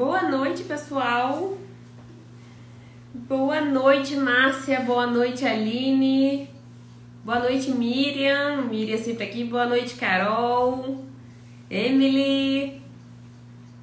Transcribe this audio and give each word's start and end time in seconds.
Boa 0.00 0.22
noite, 0.22 0.62
pessoal. 0.62 1.58
Boa 3.12 3.60
noite, 3.60 4.16
Márcia. 4.16 4.80
Boa 4.80 5.06
noite, 5.06 5.44
Aline. 5.44 6.48
Boa 7.22 7.38
noite, 7.38 7.70
Miriam. 7.70 8.62
Miriam 8.62 8.96
sempre 8.96 9.24
aqui. 9.24 9.44
Boa 9.44 9.66
noite, 9.66 9.96
Carol. 9.96 11.04
Emily. 11.70 12.80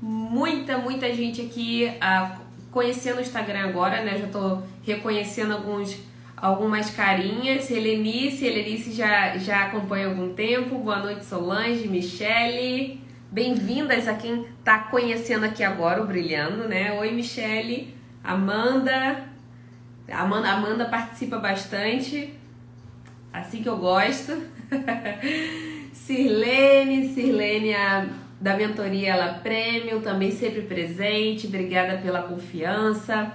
Muita, 0.02 0.80
muita 0.80 1.13
gente 1.13 1.40
aqui 1.40 1.88
uh, 2.02 2.41
conhecendo 2.71 3.20
o 3.20 3.21
Instagram 3.21 3.70
agora, 3.70 4.04
né? 4.04 4.18
Já 4.18 4.26
tô 4.26 4.63
reconhecendo 4.81 5.54
alguns, 5.54 5.99
algumas 6.35 6.90
carinhas. 6.90 7.70
Helenice, 7.70 8.43
Helenice 8.43 8.91
já, 8.91 9.38
já 9.38 9.65
acompanha 9.65 10.07
há 10.07 10.09
algum 10.09 10.34
tempo. 10.34 10.79
Boa 10.79 10.98
noite, 10.98 11.23
Solange, 11.26 11.88
Michele. 11.88 13.06
Bem-vindas 13.30 14.08
a 14.08 14.13
quem 14.13 14.45
está 14.58 14.80
conhecendo 14.80 15.44
aqui 15.44 15.62
agora 15.62 16.02
o 16.02 16.08
Brilhando, 16.08 16.66
né? 16.66 16.98
Oi, 16.98 17.12
Michele, 17.12 17.94
Amanda. 18.23 19.26
Amanda, 20.09 20.49
Amanda 20.49 20.85
participa 20.85 21.38
bastante, 21.38 22.34
assim 23.34 23.62
que 23.62 23.68
eu 23.68 23.77
gosto. 23.77 24.32
Sirlene, 25.91 27.13
Sirlene 27.13 27.73
a, 27.73 28.08
da 28.40 28.55
mentoria 28.55 29.12
Ela 29.12 29.34
Prêmio, 29.40 29.99
também 29.99 30.32
sempre 30.32 30.62
presente. 30.62 31.48
Obrigada 31.48 31.98
pela 31.98 32.23
confiança. 32.23 33.34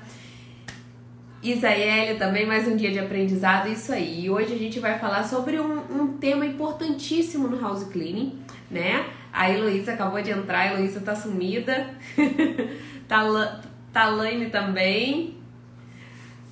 Isael 1.42 2.16
também, 2.18 2.46
mais 2.46 2.66
um 2.66 2.76
dia 2.76 2.90
de 2.90 2.98
aprendizado, 2.98 3.68
isso 3.68 3.92
aí. 3.92 4.24
E 4.24 4.30
hoje 4.30 4.54
a 4.54 4.58
gente 4.58 4.80
vai 4.80 4.98
falar 4.98 5.24
sobre 5.24 5.60
um, 5.60 5.80
um 5.90 6.16
tema 6.16 6.46
importantíssimo 6.46 7.46
no 7.46 7.60
house 7.60 7.84
cleaning, 7.84 8.38
né? 8.70 9.04
A 9.32 9.50
Heloísa 9.50 9.94
acabou 9.94 10.20
de 10.20 10.30
entrar, 10.30 10.60
a 10.60 10.74
Heloísa 10.74 11.00
tá 11.00 11.16
sumida. 11.16 11.90
Talaine 13.92 14.50
também. 14.50 15.38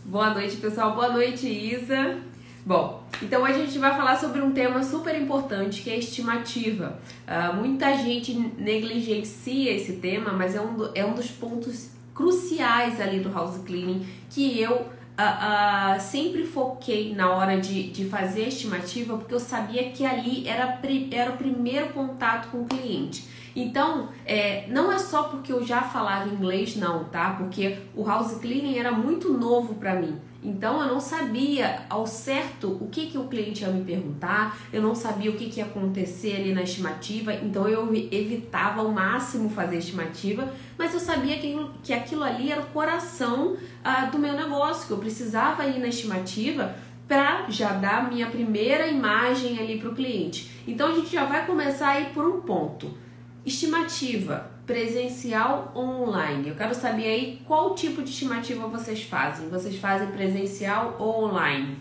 Boa 0.05 0.33
noite, 0.33 0.57
pessoal. 0.57 0.95
Boa 0.95 1.11
noite, 1.11 1.47
Isa. 1.47 2.19
Bom, 2.65 3.05
então 3.23 3.43
hoje 3.43 3.55
a 3.55 3.67
gente 3.67 3.79
vai 3.79 3.95
falar 3.97 4.17
sobre 4.17 4.41
um 4.41 4.53
tema 4.53 4.83
super 4.83 5.21
importante 5.21 5.83
que 5.83 5.91
é 5.91 5.95
a 5.95 5.99
estimativa. 5.99 6.99
Uh, 7.27 7.57
muita 7.57 7.97
gente 7.97 8.35
negligencia 8.35 9.73
esse 9.73 9.95
tema, 9.95 10.33
mas 10.33 10.55
é 10.55 10.61
um, 10.61 10.75
do, 10.75 10.91
é 10.95 11.05
um 11.05 11.15
dos 11.15 11.31
pontos 11.31 11.91
cruciais 12.15 13.01
ali 13.01 13.21
do 13.21 13.33
house 13.33 13.59
cleaning 13.65 14.07
que 14.29 14.61
eu 14.61 14.89
uh, 15.23 16.01
sempre 16.01 16.45
foquei 16.45 17.15
na 17.15 17.31
hora 17.31 17.61
de, 17.61 17.91
de 17.91 18.05
fazer 18.07 18.45
a 18.45 18.49
estimativa, 18.49 19.17
porque 19.17 19.35
eu 19.35 19.41
sabia 19.41 19.91
que 19.91 20.05
ali 20.05 20.49
era, 20.49 20.81
era 21.11 21.31
o 21.33 21.37
primeiro 21.37 21.93
contato 21.93 22.51
com 22.51 22.63
o 22.63 22.65
cliente. 22.65 23.29
Então, 23.55 24.09
é, 24.25 24.67
não 24.69 24.93
é 24.93 24.99
só 24.99 25.25
porque 25.25 25.53
eu 25.53 25.65
já 25.65 25.83
falava 25.83 26.29
inglês, 26.29 26.77
não, 26.77 27.05
tá? 27.05 27.31
Porque 27.31 27.79
o 27.95 28.05
house 28.07 28.39
cleaning 28.39 28.79
era 28.79 28.93
muito 28.93 29.33
novo 29.33 29.75
para 29.75 29.95
mim. 29.95 30.21
Então 30.43 30.81
eu 30.81 30.89
não 30.89 31.01
sabia 31.01 31.83
ao 31.91 32.07
certo 32.07 32.79
o 32.81 32.89
que, 32.89 33.07
que 33.07 33.19
o 33.19 33.25
cliente 33.25 33.63
ia 33.63 33.69
me 33.69 33.85
perguntar, 33.85 34.59
eu 34.73 34.81
não 34.81 34.95
sabia 34.95 35.31
o 35.31 35.35
que, 35.37 35.51
que 35.51 35.61
ia 35.61 35.67
acontecer 35.67 36.37
ali 36.37 36.55
na 36.55 36.63
estimativa, 36.63 37.35
então 37.35 37.69
eu 37.69 37.95
evitava 37.95 38.81
ao 38.81 38.91
máximo 38.91 39.51
fazer 39.51 39.79
estimativa, 39.79 40.51
mas 40.79 40.95
eu 40.95 41.01
sabia 41.01 41.37
que, 41.39 41.55
que 41.83 41.93
aquilo 41.93 42.25
ali 42.25 42.51
era 42.51 42.63
o 42.63 42.67
coração 42.67 43.55
ah, 43.85 44.07
do 44.07 44.19
meu 44.19 44.33
negócio, 44.33 44.87
que 44.87 44.93
eu 44.93 44.99
precisava 44.99 45.67
ir 45.67 45.79
na 45.79 45.89
estimativa 45.89 46.75
para 47.07 47.51
já 47.51 47.73
dar 47.73 48.09
minha 48.09 48.29
primeira 48.29 48.87
imagem 48.87 49.59
ali 49.59 49.79
para 49.79 49.91
o 49.91 49.95
cliente. 49.95 50.51
Então 50.67 50.89
a 50.89 50.95
gente 50.95 51.11
já 51.11 51.25
vai 51.25 51.45
começar 51.45 51.89
aí 51.89 52.07
por 52.15 52.25
um 52.25 52.41
ponto. 52.41 52.97
Estimativa 53.45 54.51
presencial 54.67 55.73
ou 55.75 56.09
online? 56.09 56.49
Eu 56.49 56.55
quero 56.55 56.75
saber 56.75 57.05
aí 57.05 57.43
qual 57.47 57.75
tipo 57.75 58.03
de 58.03 58.11
estimativa 58.11 58.67
vocês 58.67 59.03
fazem. 59.03 59.49
Vocês 59.49 59.77
fazem 59.77 60.11
presencial 60.11 60.97
ou 60.99 61.25
online? 61.25 61.79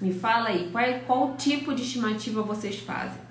Me 0.00 0.12
fala 0.12 0.48
aí, 0.48 0.70
qual, 0.70 0.84
qual 1.06 1.36
tipo 1.36 1.74
de 1.74 1.82
estimativa 1.82 2.42
vocês 2.42 2.78
fazem? 2.80 3.26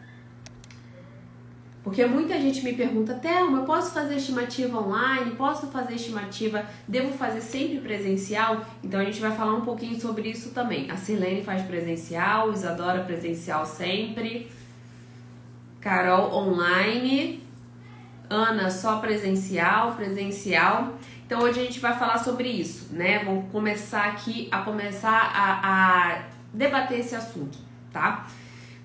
Porque 1.86 2.04
muita 2.04 2.42
gente 2.42 2.64
me 2.64 2.74
pergunta, 2.74 3.14
Thelma, 3.14 3.60
eu 3.60 3.64
posso 3.64 3.92
fazer 3.92 4.16
estimativa 4.16 4.82
online? 4.82 5.36
Posso 5.36 5.68
fazer 5.68 5.94
estimativa? 5.94 6.66
Devo 6.88 7.16
fazer 7.16 7.42
sempre 7.42 7.78
presencial? 7.78 8.66
Então 8.84 9.00
a 9.00 9.04
gente 9.06 9.22
vai 9.22 9.30
falar 9.32 9.54
um 9.54 9.62
pouquinho 9.62 10.02
sobre 10.02 10.28
isso 10.28 10.50
também. 10.50 10.90
A 10.90 10.98
Silene 10.98 11.44
faz 11.44 11.62
presencial, 11.62 12.52
Isadora 12.52 13.04
presencial 13.04 13.68
sempre, 13.68 14.50
Carol 15.80 16.34
online. 16.34 17.45
Ana 18.30 18.70
só 18.72 19.00
presencial, 19.00 19.96
presencial. 19.96 20.98
Então 21.26 21.42
hoje 21.42 21.60
a 21.60 21.64
gente 21.64 21.80
vai 21.80 21.98
falar 21.98 22.20
sobre 22.20 22.50
isso, 22.50 22.94
né? 22.94 23.24
Vamos 23.24 23.52
começar 23.52 24.06
aqui 24.06 24.48
a 24.52 24.62
começar 24.62 25.32
a, 25.34 26.14
a 26.14 26.24
debater 26.54 27.00
esse 27.00 27.16
assunto, 27.16 27.58
tá? 27.92 28.28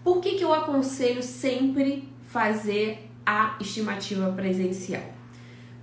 Por 0.02 0.20
que, 0.20 0.36
que 0.36 0.44
eu 0.44 0.52
aconselho 0.52 1.22
sempre 1.22 2.08
fazer 2.28 3.10
a 3.24 3.56
estimativa 3.60 4.32
presencial? 4.32 5.02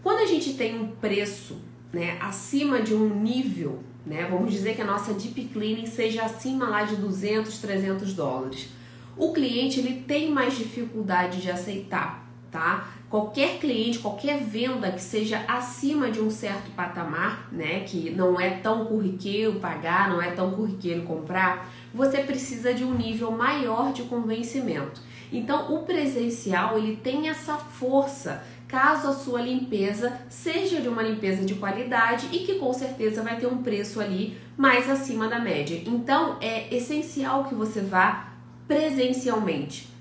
Quando 0.01 0.19
a 0.19 0.25
gente 0.25 0.53
tem 0.53 0.79
um 0.79 0.87
preço 0.95 1.61
né, 1.93 2.17
acima 2.21 2.81
de 2.81 2.93
um 2.93 3.21
nível, 3.21 3.83
né, 4.05 4.27
vamos 4.29 4.51
dizer 4.51 4.75
que 4.75 4.81
a 4.81 4.85
nossa 4.85 5.13
deep 5.13 5.45
cleaning 5.53 5.85
seja 5.85 6.23
acima 6.23 6.67
lá 6.67 6.83
de 6.83 6.95
200, 6.95 7.57
300 7.59 8.13
dólares, 8.13 8.69
o 9.15 9.33
cliente 9.33 9.79
ele 9.79 10.01
tem 10.01 10.31
mais 10.31 10.55
dificuldade 10.55 11.41
de 11.41 11.51
aceitar, 11.51 12.27
tá? 12.51 12.87
Qualquer 13.09 13.59
cliente, 13.59 13.99
qualquer 13.99 14.39
venda 14.39 14.91
que 14.91 15.01
seja 15.01 15.43
acima 15.47 16.11
de 16.11 16.19
um 16.19 16.29
certo 16.29 16.69
patamar, 16.71 17.47
né, 17.51 17.81
que 17.81 18.09
não 18.09 18.39
é 18.39 18.49
tão 18.49 18.85
corriqueiro 18.85 19.59
pagar, 19.59 20.09
não 20.09 20.21
é 20.21 20.31
tão 20.31 20.51
corriqueiro 20.51 21.03
comprar, 21.03 21.69
você 21.93 22.19
precisa 22.19 22.73
de 22.73 22.83
um 22.83 22.93
nível 22.93 23.31
maior 23.31 23.93
de 23.93 24.03
convencimento. 24.03 25.01
Então, 25.31 25.73
o 25.73 25.83
presencial 25.83 26.77
ele 26.77 26.97
tem 26.97 27.29
essa 27.29 27.55
força 27.55 28.43
caso 28.67 29.07
a 29.07 29.13
sua 29.13 29.41
limpeza 29.41 30.19
seja 30.29 30.81
de 30.81 30.89
uma 30.89 31.01
limpeza 31.01 31.45
de 31.45 31.55
qualidade 31.55 32.27
e 32.33 32.39
que 32.39 32.55
com 32.55 32.73
certeza 32.73 33.23
vai 33.23 33.37
ter 33.37 33.47
um 33.47 33.63
preço 33.63 34.01
ali 34.01 34.37
mais 34.57 34.89
acima 34.89 35.27
da 35.27 35.39
média. 35.39 35.81
Então, 35.85 36.37
é 36.41 36.73
essencial 36.75 37.45
que 37.45 37.55
você 37.55 37.79
vá 37.79 38.33
presencialmente. 38.67 39.96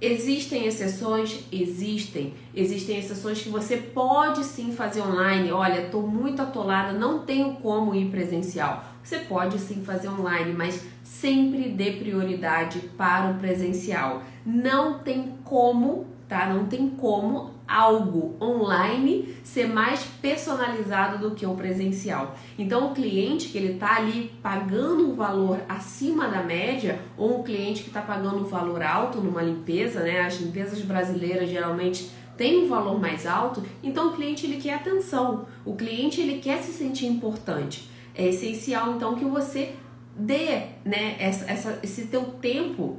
Existem 0.00 0.66
exceções? 0.66 1.44
Existem. 1.50 2.34
Existem 2.54 2.98
exceções 2.98 3.42
que 3.42 3.48
você 3.48 3.76
pode 3.76 4.44
sim 4.44 4.72
fazer 4.72 5.00
online. 5.00 5.50
Olha, 5.50 5.86
estou 5.86 6.06
muito 6.06 6.40
atolada, 6.40 6.92
não 6.92 7.20
tenho 7.20 7.54
como 7.54 7.94
ir 7.94 8.08
presencial. 8.08 8.84
Você 9.02 9.20
pode 9.20 9.58
sim 9.58 9.82
fazer 9.82 10.08
online, 10.08 10.52
mas 10.52 10.84
sempre 11.02 11.70
dê 11.70 11.92
prioridade 11.92 12.78
para 12.96 13.32
o 13.32 13.38
presencial. 13.38 14.22
Não 14.46 15.00
tem 15.00 15.34
como, 15.42 16.06
tá? 16.28 16.48
Não 16.48 16.66
tem 16.66 16.88
como 16.90 17.57
algo 17.68 18.36
online 18.40 19.36
ser 19.44 19.68
mais 19.68 20.02
personalizado 20.22 21.18
do 21.18 21.34
que 21.34 21.44
o 21.44 21.54
presencial. 21.54 22.34
Então, 22.58 22.90
o 22.90 22.94
cliente 22.94 23.48
que 23.48 23.58
ele 23.58 23.74
está 23.74 23.96
ali 23.96 24.32
pagando 24.42 25.10
um 25.10 25.14
valor 25.14 25.60
acima 25.68 26.26
da 26.28 26.42
média, 26.42 27.00
ou 27.16 27.40
um 27.40 27.42
cliente 27.42 27.82
que 27.82 27.88
está 27.88 28.00
pagando 28.00 28.38
um 28.38 28.44
valor 28.44 28.82
alto 28.82 29.20
numa 29.20 29.42
limpeza, 29.42 30.00
né? 30.00 30.22
As 30.22 30.40
limpezas 30.40 30.80
brasileiras 30.80 31.50
geralmente 31.50 32.10
têm 32.38 32.64
um 32.64 32.68
valor 32.68 32.98
mais 32.98 33.26
alto, 33.26 33.62
então 33.82 34.08
o 34.08 34.12
cliente 34.14 34.46
ele 34.46 34.60
quer 34.62 34.74
atenção, 34.74 35.46
o 35.64 35.74
cliente 35.74 36.20
ele 36.20 36.38
quer 36.38 36.62
se 36.62 36.72
sentir 36.72 37.06
importante. 37.06 37.90
É 38.14 38.28
essencial 38.28 38.94
então 38.94 39.16
que 39.16 39.24
você 39.24 39.74
dê 40.16 40.62
né, 40.84 41.16
essa, 41.18 41.50
essa, 41.50 41.78
esse 41.82 42.06
teu 42.06 42.22
tempo 42.40 42.98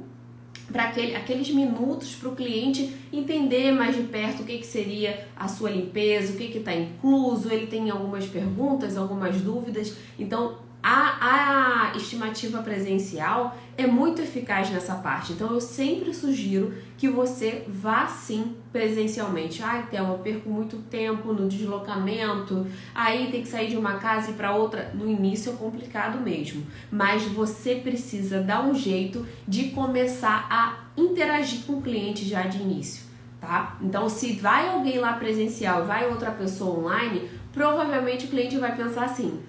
para 0.72 0.84
aquele, 0.84 1.16
aqueles 1.16 1.50
minutos 1.50 2.14
para 2.14 2.28
o 2.28 2.36
cliente 2.36 2.94
entender 3.12 3.72
mais 3.72 3.96
de 3.96 4.02
perto 4.02 4.42
o 4.42 4.44
que, 4.44 4.58
que 4.58 4.66
seria 4.66 5.26
a 5.36 5.48
sua 5.48 5.70
limpeza, 5.70 6.32
o 6.32 6.36
que 6.36 6.58
está 6.58 6.74
incluso, 6.74 7.52
ele 7.52 7.66
tem 7.66 7.90
algumas 7.90 8.26
perguntas, 8.26 8.96
algumas 8.96 9.40
dúvidas. 9.40 9.94
Então, 10.18 10.58
a, 10.82 11.90
a 11.92 11.96
estimativa 11.96 12.62
presencial 12.62 13.56
é 13.80 13.86
muito 13.86 14.20
eficaz 14.20 14.70
nessa 14.70 14.94
parte. 14.96 15.32
Então, 15.32 15.52
eu 15.52 15.60
sempre 15.60 16.12
sugiro 16.12 16.74
que 16.96 17.08
você 17.08 17.64
vá 17.68 18.06
sim 18.06 18.56
presencialmente. 18.72 19.62
Ai, 19.62 19.86
Thelma, 19.90 20.18
perco 20.18 20.48
muito 20.48 20.78
tempo 20.90 21.32
no 21.32 21.48
deslocamento, 21.48 22.66
aí 22.94 23.30
tem 23.30 23.42
que 23.42 23.48
sair 23.48 23.68
de 23.68 23.76
uma 23.76 23.94
casa 23.94 24.30
e 24.30 24.34
para 24.34 24.54
outra. 24.54 24.90
No 24.94 25.08
início 25.08 25.52
é 25.52 25.56
complicado 25.56 26.20
mesmo, 26.20 26.66
mas 26.90 27.22
você 27.24 27.76
precisa 27.76 28.40
dar 28.40 28.64
um 28.64 28.74
jeito 28.74 29.26
de 29.46 29.70
começar 29.70 30.46
a 30.50 31.00
interagir 31.00 31.64
com 31.66 31.74
o 31.74 31.82
cliente 31.82 32.24
já 32.24 32.42
de 32.42 32.58
início, 32.58 33.04
tá? 33.40 33.76
Então, 33.80 34.08
se 34.08 34.32
vai 34.32 34.68
alguém 34.68 34.98
lá 34.98 35.14
presencial 35.14 35.84
vai 35.84 36.08
outra 36.08 36.30
pessoa 36.30 36.78
online, 36.78 37.28
provavelmente 37.52 38.26
o 38.26 38.28
cliente 38.28 38.58
vai 38.58 38.76
pensar 38.76 39.04
assim 39.04 39.40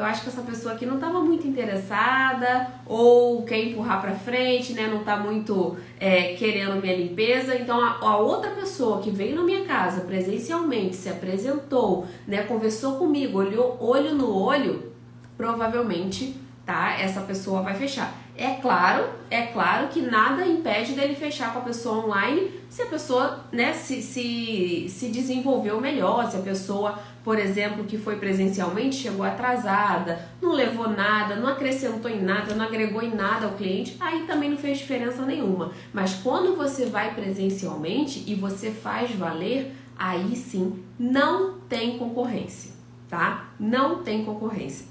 eu 0.00 0.06
acho 0.06 0.22
que 0.22 0.30
essa 0.30 0.40
pessoa 0.40 0.74
aqui 0.74 0.86
não 0.86 0.94
estava 0.94 1.20
muito 1.20 1.46
interessada 1.46 2.68
ou 2.86 3.42
quer 3.42 3.62
empurrar 3.62 4.00
para 4.00 4.12
frente, 4.12 4.72
né? 4.72 4.86
Não 4.86 5.00
está 5.00 5.18
muito 5.18 5.76
é, 5.98 6.34
querendo 6.34 6.80
minha 6.80 6.96
limpeza. 6.96 7.54
Então 7.54 7.78
a, 7.78 7.98
a, 8.00 8.16
outra 8.16 8.50
pessoa 8.52 9.02
que 9.02 9.10
veio 9.10 9.36
na 9.36 9.42
minha 9.42 9.66
casa 9.66 10.00
presencialmente, 10.00 10.96
se 10.96 11.10
apresentou, 11.10 12.06
né? 12.26 12.42
Conversou 12.44 12.96
comigo, 12.96 13.38
olhou 13.38 13.76
olho 13.78 14.14
no 14.14 14.34
olho, 14.34 14.90
provavelmente, 15.36 16.34
tá? 16.64 16.98
Essa 16.98 17.20
pessoa 17.20 17.60
vai 17.60 17.74
fechar. 17.74 18.14
É 18.34 18.54
claro, 18.54 19.06
é 19.30 19.42
claro 19.42 19.88
que 19.88 20.00
nada 20.00 20.46
impede 20.46 20.94
dele 20.94 21.14
fechar 21.14 21.52
com 21.52 21.58
a 21.58 21.62
pessoa 21.62 22.06
online 22.06 22.59
se 22.70 22.82
a 22.82 22.86
pessoa 22.86 23.44
né, 23.50 23.72
se, 23.72 24.00
se, 24.00 24.86
se 24.88 25.08
desenvolveu 25.08 25.80
melhor, 25.80 26.30
se 26.30 26.36
a 26.36 26.40
pessoa, 26.40 27.00
por 27.24 27.36
exemplo, 27.36 27.84
que 27.84 27.98
foi 27.98 28.16
presencialmente 28.16 28.94
chegou 28.94 29.26
atrasada, 29.26 30.24
não 30.40 30.52
levou 30.52 30.88
nada, 30.88 31.34
não 31.34 31.48
acrescentou 31.48 32.08
em 32.08 32.22
nada, 32.22 32.54
não 32.54 32.64
agregou 32.64 33.02
em 33.02 33.12
nada 33.12 33.46
ao 33.46 33.54
cliente, 33.54 33.96
aí 33.98 34.24
também 34.24 34.50
não 34.50 34.56
fez 34.56 34.78
diferença 34.78 35.26
nenhuma. 35.26 35.72
Mas 35.92 36.14
quando 36.14 36.56
você 36.56 36.86
vai 36.86 37.12
presencialmente 37.12 38.22
e 38.28 38.36
você 38.36 38.70
faz 38.70 39.10
valer, 39.10 39.74
aí 39.98 40.36
sim 40.36 40.80
não 40.96 41.58
tem 41.68 41.98
concorrência, 41.98 42.70
tá? 43.08 43.48
Não 43.58 44.04
tem 44.04 44.24
concorrência. 44.24 44.86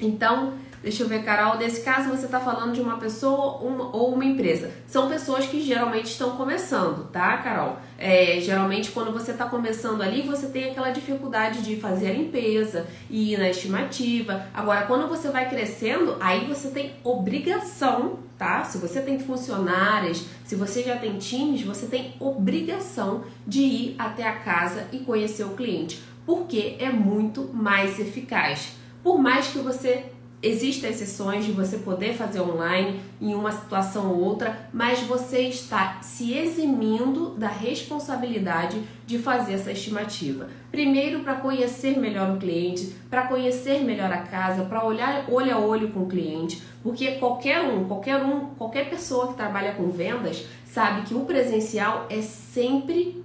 Então, 0.00 0.54
Deixa 0.82 1.02
eu 1.02 1.08
ver, 1.08 1.22
Carol. 1.22 1.58
Nesse 1.58 1.82
caso, 1.82 2.08
você 2.08 2.24
está 2.24 2.40
falando 2.40 2.72
de 2.72 2.80
uma 2.80 2.96
pessoa 2.96 3.58
uma, 3.58 3.94
ou 3.94 4.14
uma 4.14 4.24
empresa. 4.24 4.70
São 4.86 5.10
pessoas 5.10 5.44
que 5.44 5.60
geralmente 5.60 6.06
estão 6.06 6.36
começando, 6.36 7.10
tá, 7.10 7.36
Carol? 7.36 7.76
É, 7.98 8.40
geralmente, 8.40 8.90
quando 8.90 9.12
você 9.12 9.32
está 9.32 9.44
começando 9.44 10.00
ali, 10.00 10.22
você 10.22 10.46
tem 10.46 10.70
aquela 10.70 10.90
dificuldade 10.90 11.60
de 11.60 11.76
fazer 11.76 12.08
a 12.08 12.12
limpeza 12.14 12.86
e 13.10 13.34
ir 13.34 13.38
na 13.38 13.50
estimativa. 13.50 14.46
Agora, 14.54 14.86
quando 14.86 15.06
você 15.06 15.28
vai 15.28 15.50
crescendo, 15.50 16.16
aí 16.18 16.46
você 16.46 16.70
tem 16.70 16.94
obrigação, 17.04 18.20
tá? 18.38 18.64
Se 18.64 18.78
você 18.78 19.02
tem 19.02 19.18
funcionárias, 19.18 20.24
se 20.46 20.56
você 20.56 20.82
já 20.82 20.96
tem 20.96 21.18
times, 21.18 21.60
você 21.60 21.84
tem 21.84 22.14
obrigação 22.18 23.24
de 23.46 23.60
ir 23.60 23.96
até 23.98 24.26
a 24.26 24.36
casa 24.36 24.86
e 24.92 25.00
conhecer 25.00 25.44
o 25.44 25.50
cliente, 25.50 26.02
porque 26.24 26.76
é 26.78 26.88
muito 26.88 27.50
mais 27.52 28.00
eficaz. 28.00 28.76
Por 29.02 29.18
mais 29.18 29.48
que 29.48 29.58
você 29.58 30.06
Existem 30.42 30.88
exceções 30.88 31.44
de 31.44 31.52
você 31.52 31.76
poder 31.76 32.14
fazer 32.14 32.40
online 32.40 32.98
em 33.20 33.34
uma 33.34 33.52
situação 33.52 34.10
ou 34.10 34.20
outra, 34.20 34.70
mas 34.72 35.00
você 35.00 35.42
está 35.42 35.98
se 36.00 36.32
eximindo 36.32 37.34
da 37.36 37.48
responsabilidade 37.48 38.82
de 39.06 39.18
fazer 39.18 39.52
essa 39.52 39.70
estimativa. 39.70 40.48
Primeiro, 40.70 41.20
para 41.20 41.34
conhecer 41.34 41.98
melhor 41.98 42.30
o 42.30 42.38
cliente, 42.38 42.94
para 43.10 43.26
conhecer 43.26 43.84
melhor 43.84 44.10
a 44.10 44.18
casa, 44.22 44.64
para 44.64 44.82
olhar 44.82 45.26
olho 45.28 45.54
a 45.54 45.58
olho 45.58 45.90
com 45.90 46.04
o 46.04 46.08
cliente, 46.08 46.62
porque 46.82 47.12
qualquer 47.12 47.60
um, 47.60 47.84
qualquer 47.84 48.24
um, 48.24 48.46
qualquer 48.56 48.88
pessoa 48.88 49.28
que 49.28 49.34
trabalha 49.34 49.72
com 49.72 49.90
vendas 49.90 50.46
sabe 50.64 51.02
que 51.02 51.14
o 51.14 51.26
presencial 51.26 52.06
é 52.08 52.22
sempre 52.22 53.22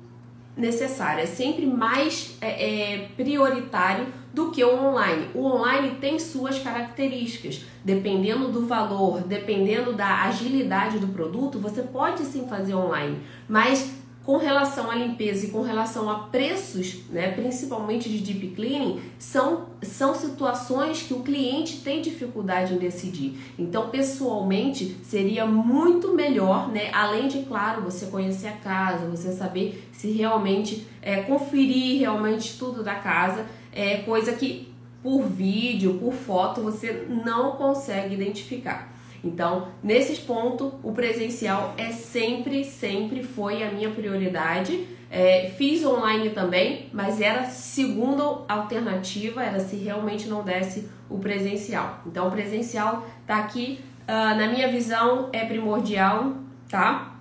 necessário, 0.57 1.23
é 1.23 1.25
sempre 1.25 1.65
mais 1.65 2.37
é, 2.41 2.47
é, 2.93 3.07
prioritário 3.15 4.07
do 4.35 4.51
que 4.51 4.61
o 4.63 4.75
online. 4.75 5.29
O 5.33 5.45
online 5.45 5.95
tem 6.01 6.19
suas 6.19 6.59
características, 6.59 7.61
dependendo 7.83 8.51
do 8.51 8.67
valor, 8.67 9.21
dependendo 9.21 9.93
da 9.93 10.23
agilidade 10.23 10.99
do 10.99 11.07
produto, 11.07 11.57
você 11.57 11.81
pode 11.81 12.25
sim 12.25 12.45
fazer 12.45 12.75
online, 12.75 13.17
mas 13.47 13.95
com 14.25 14.37
relação 14.37 14.89
à 14.89 14.95
limpeza 14.95 15.45
e 15.45 15.51
com 15.51 15.61
relação 15.61 16.09
a 16.09 16.15
preços, 16.15 17.03
né, 17.11 17.31
principalmente 17.31 18.09
de 18.09 18.17
deep 18.17 18.55
cleaning, 18.55 18.99
são, 19.19 19.67
são 19.83 20.15
situações 20.15 21.03
que 21.03 21.13
o 21.13 21.19
cliente 21.19 21.81
tem 21.81 22.01
dificuldade 22.01 22.73
em 22.73 22.79
decidir. 22.79 23.39
Então, 23.57 23.89
pessoalmente, 23.89 24.97
seria 25.03 25.45
muito 25.45 26.11
melhor, 26.13 26.69
né, 26.69 26.89
além 26.91 27.27
de, 27.27 27.43
claro, 27.43 27.83
você 27.83 28.07
conhecer 28.07 28.47
a 28.47 28.53
casa, 28.53 29.05
você 29.05 29.31
saber 29.31 29.87
se 29.91 30.11
realmente 30.11 30.87
é, 31.03 31.21
conferir 31.21 31.99
realmente 31.99 32.57
tudo 32.57 32.83
da 32.83 32.95
casa, 32.95 33.45
é 33.75 33.97
coisa 33.97 34.33
que 34.33 34.73
por 35.03 35.21
vídeo, 35.27 35.99
por 35.99 36.13
foto, 36.13 36.61
você 36.61 37.05
não 37.07 37.51
consegue 37.51 38.15
identificar. 38.15 38.91
Então, 39.23 39.67
nesses 39.83 40.19
pontos, 40.19 40.73
o 40.81 40.91
presencial 40.91 41.73
é 41.77 41.91
sempre, 41.91 42.63
sempre 42.63 43.23
foi 43.23 43.63
a 43.63 43.71
minha 43.71 43.89
prioridade. 43.89 44.87
É, 45.09 45.51
fiz 45.57 45.83
online 45.85 46.29
também, 46.29 46.89
mas 46.93 47.19
era 47.21 47.45
segunda 47.45 48.23
alternativa, 48.47 49.43
era 49.43 49.59
se 49.59 49.75
realmente 49.75 50.27
não 50.27 50.43
desse 50.43 50.89
o 51.09 51.17
presencial. 51.19 52.01
Então, 52.05 52.27
o 52.27 52.31
presencial 52.31 53.05
tá 53.25 53.37
aqui, 53.37 53.79
uh, 54.03 54.35
na 54.37 54.47
minha 54.47 54.67
visão, 54.67 55.29
é 55.31 55.43
primordial, 55.45 56.33
tá? 56.69 57.15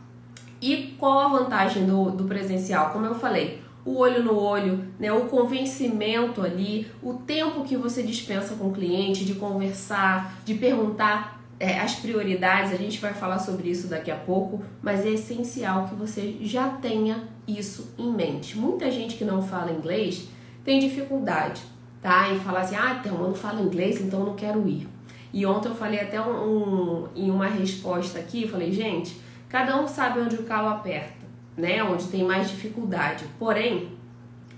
E 0.60 0.94
qual 0.98 1.20
a 1.20 1.28
vantagem 1.28 1.84
do, 1.84 2.10
do 2.10 2.24
presencial? 2.24 2.90
Como 2.90 3.04
eu 3.04 3.14
falei, 3.14 3.62
o 3.84 3.98
olho 3.98 4.22
no 4.22 4.38
olho, 4.38 4.84
né, 4.98 5.12
o 5.12 5.26
convencimento 5.26 6.40
ali, 6.42 6.90
o 7.02 7.14
tempo 7.14 7.64
que 7.64 7.76
você 7.76 8.02
dispensa 8.02 8.54
com 8.54 8.68
o 8.68 8.72
cliente 8.72 9.24
de 9.24 9.34
conversar, 9.34 10.40
de 10.44 10.54
perguntar 10.54 11.42
é, 11.60 11.78
as 11.78 11.94
prioridades, 11.94 12.72
a 12.72 12.76
gente 12.76 12.98
vai 12.98 13.12
falar 13.12 13.38
sobre 13.38 13.68
isso 13.68 13.86
daqui 13.86 14.10
a 14.10 14.16
pouco, 14.16 14.62
mas 14.82 15.04
é 15.04 15.10
essencial 15.10 15.86
que 15.86 15.94
você 15.94 16.36
já 16.40 16.68
tenha 16.68 17.28
isso 17.46 17.94
em 17.98 18.10
mente. 18.10 18.58
Muita 18.58 18.90
gente 18.90 19.16
que 19.16 19.24
não 19.24 19.42
fala 19.42 19.70
inglês 19.70 20.28
tem 20.64 20.78
dificuldade, 20.78 21.62
tá? 22.00 22.30
Em 22.30 22.40
falar 22.40 22.60
assim, 22.60 22.76
ah, 22.76 22.98
então 23.00 23.14
eu 23.14 23.28
não 23.28 23.34
falo 23.34 23.62
inglês, 23.62 24.00
então 24.00 24.20
eu 24.20 24.26
não 24.26 24.34
quero 24.34 24.66
ir. 24.68 24.88
E 25.32 25.44
ontem 25.44 25.68
eu 25.68 25.74
falei 25.74 26.00
até 26.00 26.20
um, 26.20 26.30
um, 26.30 27.08
em 27.14 27.30
uma 27.30 27.46
resposta 27.46 28.18
aqui, 28.18 28.48
falei, 28.48 28.72
gente, 28.72 29.20
cada 29.48 29.80
um 29.80 29.86
sabe 29.86 30.20
onde 30.20 30.36
o 30.36 30.44
calo 30.44 30.68
aperta, 30.68 31.23
né? 31.56 31.82
Onde 31.82 32.08
tem 32.08 32.24
mais 32.24 32.50
dificuldade. 32.50 33.24
Porém, 33.38 33.90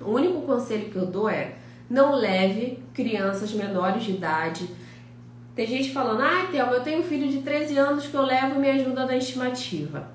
o 0.00 0.10
único 0.10 0.42
conselho 0.42 0.90
que 0.90 0.96
eu 0.96 1.06
dou 1.06 1.28
é 1.28 1.54
não 1.88 2.14
leve 2.14 2.82
crianças 2.92 3.52
menores 3.52 4.04
de 4.04 4.12
idade 4.12 4.68
tem 5.56 5.66
gente 5.66 5.90
falando, 5.90 6.20
ah, 6.20 6.46
Thelma, 6.52 6.74
eu 6.74 6.82
tenho 6.82 7.00
um 7.00 7.02
filho 7.02 7.26
de 7.28 7.38
13 7.38 7.78
anos 7.78 8.06
que 8.06 8.14
eu 8.14 8.20
levo 8.20 8.56
e 8.56 8.58
me 8.58 8.70
ajuda 8.70 9.06
na 9.06 9.16
estimativa. 9.16 10.06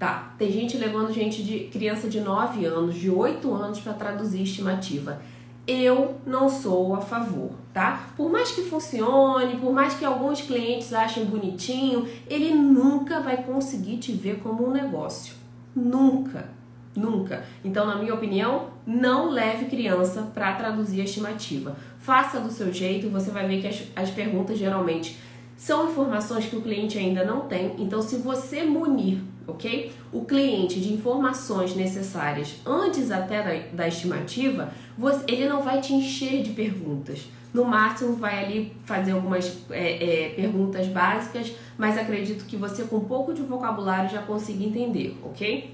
Tá, 0.00 0.34
tem 0.36 0.50
gente 0.50 0.76
levando 0.76 1.12
gente 1.12 1.44
de 1.44 1.68
criança 1.68 2.08
de 2.08 2.20
9 2.20 2.64
anos, 2.64 2.96
de 2.96 3.08
8 3.08 3.54
anos 3.54 3.78
para 3.78 3.92
traduzir 3.92 4.42
estimativa. 4.42 5.22
Eu 5.64 6.16
não 6.26 6.48
sou 6.48 6.92
a 6.96 7.00
favor, 7.00 7.52
tá? 7.72 8.08
Por 8.16 8.28
mais 8.28 8.50
que 8.50 8.62
funcione, 8.62 9.60
por 9.60 9.72
mais 9.72 9.94
que 9.94 10.04
alguns 10.04 10.40
clientes 10.40 10.92
achem 10.92 11.24
bonitinho, 11.24 12.08
ele 12.28 12.52
nunca 12.52 13.20
vai 13.20 13.44
conseguir 13.44 13.98
te 13.98 14.10
ver 14.10 14.40
como 14.40 14.66
um 14.66 14.72
negócio. 14.72 15.43
Nunca. 15.74 16.48
Nunca. 16.96 17.44
Então, 17.64 17.86
na 17.86 17.96
minha 17.96 18.14
opinião, 18.14 18.70
não 18.86 19.28
leve 19.30 19.64
criança 19.66 20.30
para 20.32 20.54
traduzir 20.54 21.00
a 21.00 21.04
estimativa. 21.04 21.76
Faça 21.98 22.38
do 22.38 22.50
seu 22.50 22.72
jeito, 22.72 23.08
você 23.08 23.30
vai 23.30 23.48
ver 23.48 23.60
que 23.60 23.66
as, 23.66 23.82
as 23.96 24.10
perguntas 24.10 24.58
geralmente 24.58 25.18
são 25.56 25.90
informações 25.90 26.46
que 26.46 26.56
o 26.56 26.62
cliente 26.62 26.98
ainda 26.98 27.24
não 27.24 27.42
tem. 27.42 27.74
Então, 27.78 28.00
se 28.00 28.16
você 28.16 28.62
munir, 28.64 29.18
ok? 29.46 29.92
O 30.12 30.24
cliente 30.24 30.80
de 30.80 30.92
informações 30.92 31.74
necessárias 31.74 32.56
antes 32.64 33.10
até 33.10 33.42
da, 33.42 33.76
da 33.76 33.88
estimativa, 33.88 34.72
você, 34.96 35.24
ele 35.26 35.48
não 35.48 35.62
vai 35.62 35.80
te 35.80 35.92
encher 35.92 36.42
de 36.42 36.50
perguntas. 36.50 37.26
No 37.54 37.64
máximo, 37.64 38.16
vai 38.16 38.44
ali 38.44 38.76
fazer 38.84 39.12
algumas 39.12 39.58
é, 39.70 40.24
é, 40.24 40.28
perguntas 40.30 40.88
básicas, 40.88 41.52
mas 41.78 41.96
acredito 41.96 42.44
que 42.46 42.56
você, 42.56 42.82
com 42.82 42.96
um 42.96 43.04
pouco 43.04 43.32
de 43.32 43.42
vocabulário, 43.42 44.10
já 44.10 44.20
consiga 44.20 44.64
entender, 44.64 45.16
ok? 45.22 45.72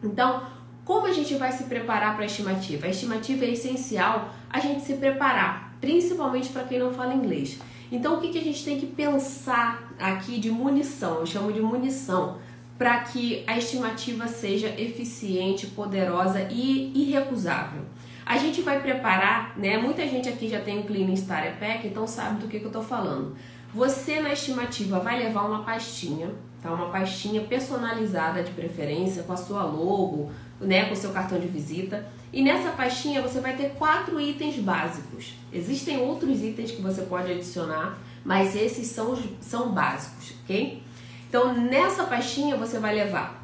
Então, 0.00 0.44
como 0.84 1.06
a 1.06 1.12
gente 1.12 1.34
vai 1.34 1.50
se 1.50 1.64
preparar 1.64 2.14
para 2.14 2.22
a 2.22 2.26
estimativa? 2.26 2.86
A 2.86 2.90
estimativa 2.90 3.44
é 3.44 3.50
essencial 3.50 4.32
a 4.48 4.60
gente 4.60 4.82
se 4.82 4.94
preparar, 4.94 5.74
principalmente 5.80 6.50
para 6.50 6.62
quem 6.62 6.78
não 6.78 6.92
fala 6.92 7.12
inglês. 7.12 7.58
Então, 7.90 8.16
o 8.16 8.20
que, 8.20 8.28
que 8.28 8.38
a 8.38 8.42
gente 8.42 8.64
tem 8.64 8.78
que 8.78 8.86
pensar 8.86 9.92
aqui 9.98 10.38
de 10.38 10.52
munição? 10.52 11.18
Eu 11.18 11.26
chamo 11.26 11.52
de 11.52 11.60
munição 11.60 12.38
para 12.78 13.00
que 13.00 13.42
a 13.44 13.58
estimativa 13.58 14.28
seja 14.28 14.68
eficiente, 14.80 15.66
poderosa 15.66 16.46
e 16.48 16.92
irrecusável. 16.94 17.82
A 18.28 18.36
gente 18.36 18.60
vai 18.60 18.80
preparar, 18.80 19.58
né? 19.58 19.78
Muita 19.78 20.06
gente 20.06 20.28
aqui 20.28 20.48
já 20.48 20.60
tem 20.60 20.80
o 20.80 20.84
Cleaning 20.84 21.14
Starter 21.14 21.58
Pack, 21.58 21.86
então 21.86 22.06
sabe 22.06 22.40
do 22.40 22.46
que, 22.46 22.58
que 22.58 22.64
eu 22.64 22.68
estou 22.68 22.82
falando. 22.82 23.34
Você 23.74 24.20
na 24.20 24.32
estimativa 24.32 25.00
vai 25.00 25.18
levar 25.18 25.42
uma 25.42 25.64
pastinha 25.64 26.30
tá? 26.62 26.72
Uma 26.72 26.90
pastinha 26.90 27.42
personalizada 27.42 28.42
de 28.42 28.50
preferência 28.52 29.22
com 29.22 29.32
a 29.32 29.36
sua 29.36 29.64
logo, 29.64 30.30
né, 30.60 30.86
com 30.86 30.94
o 30.94 30.96
seu 30.96 31.10
cartão 31.10 31.38
de 31.38 31.46
visita. 31.46 32.06
E 32.32 32.42
nessa 32.42 32.70
pastinha 32.70 33.22
você 33.22 33.40
vai 33.40 33.56
ter 33.56 33.70
quatro 33.70 34.20
itens 34.20 34.56
básicos. 34.56 35.34
Existem 35.52 35.98
outros 35.98 36.42
itens 36.42 36.70
que 36.70 36.82
você 36.82 37.02
pode 37.02 37.32
adicionar, 37.32 37.98
mas 38.24 38.54
esses 38.54 38.88
são, 38.88 39.16
são 39.40 39.72
básicos, 39.72 40.34
ok? 40.44 40.82
Então 41.28 41.54
nessa 41.54 42.04
pastinha 42.04 42.56
você 42.56 42.78
vai 42.78 42.94
levar 42.94 43.42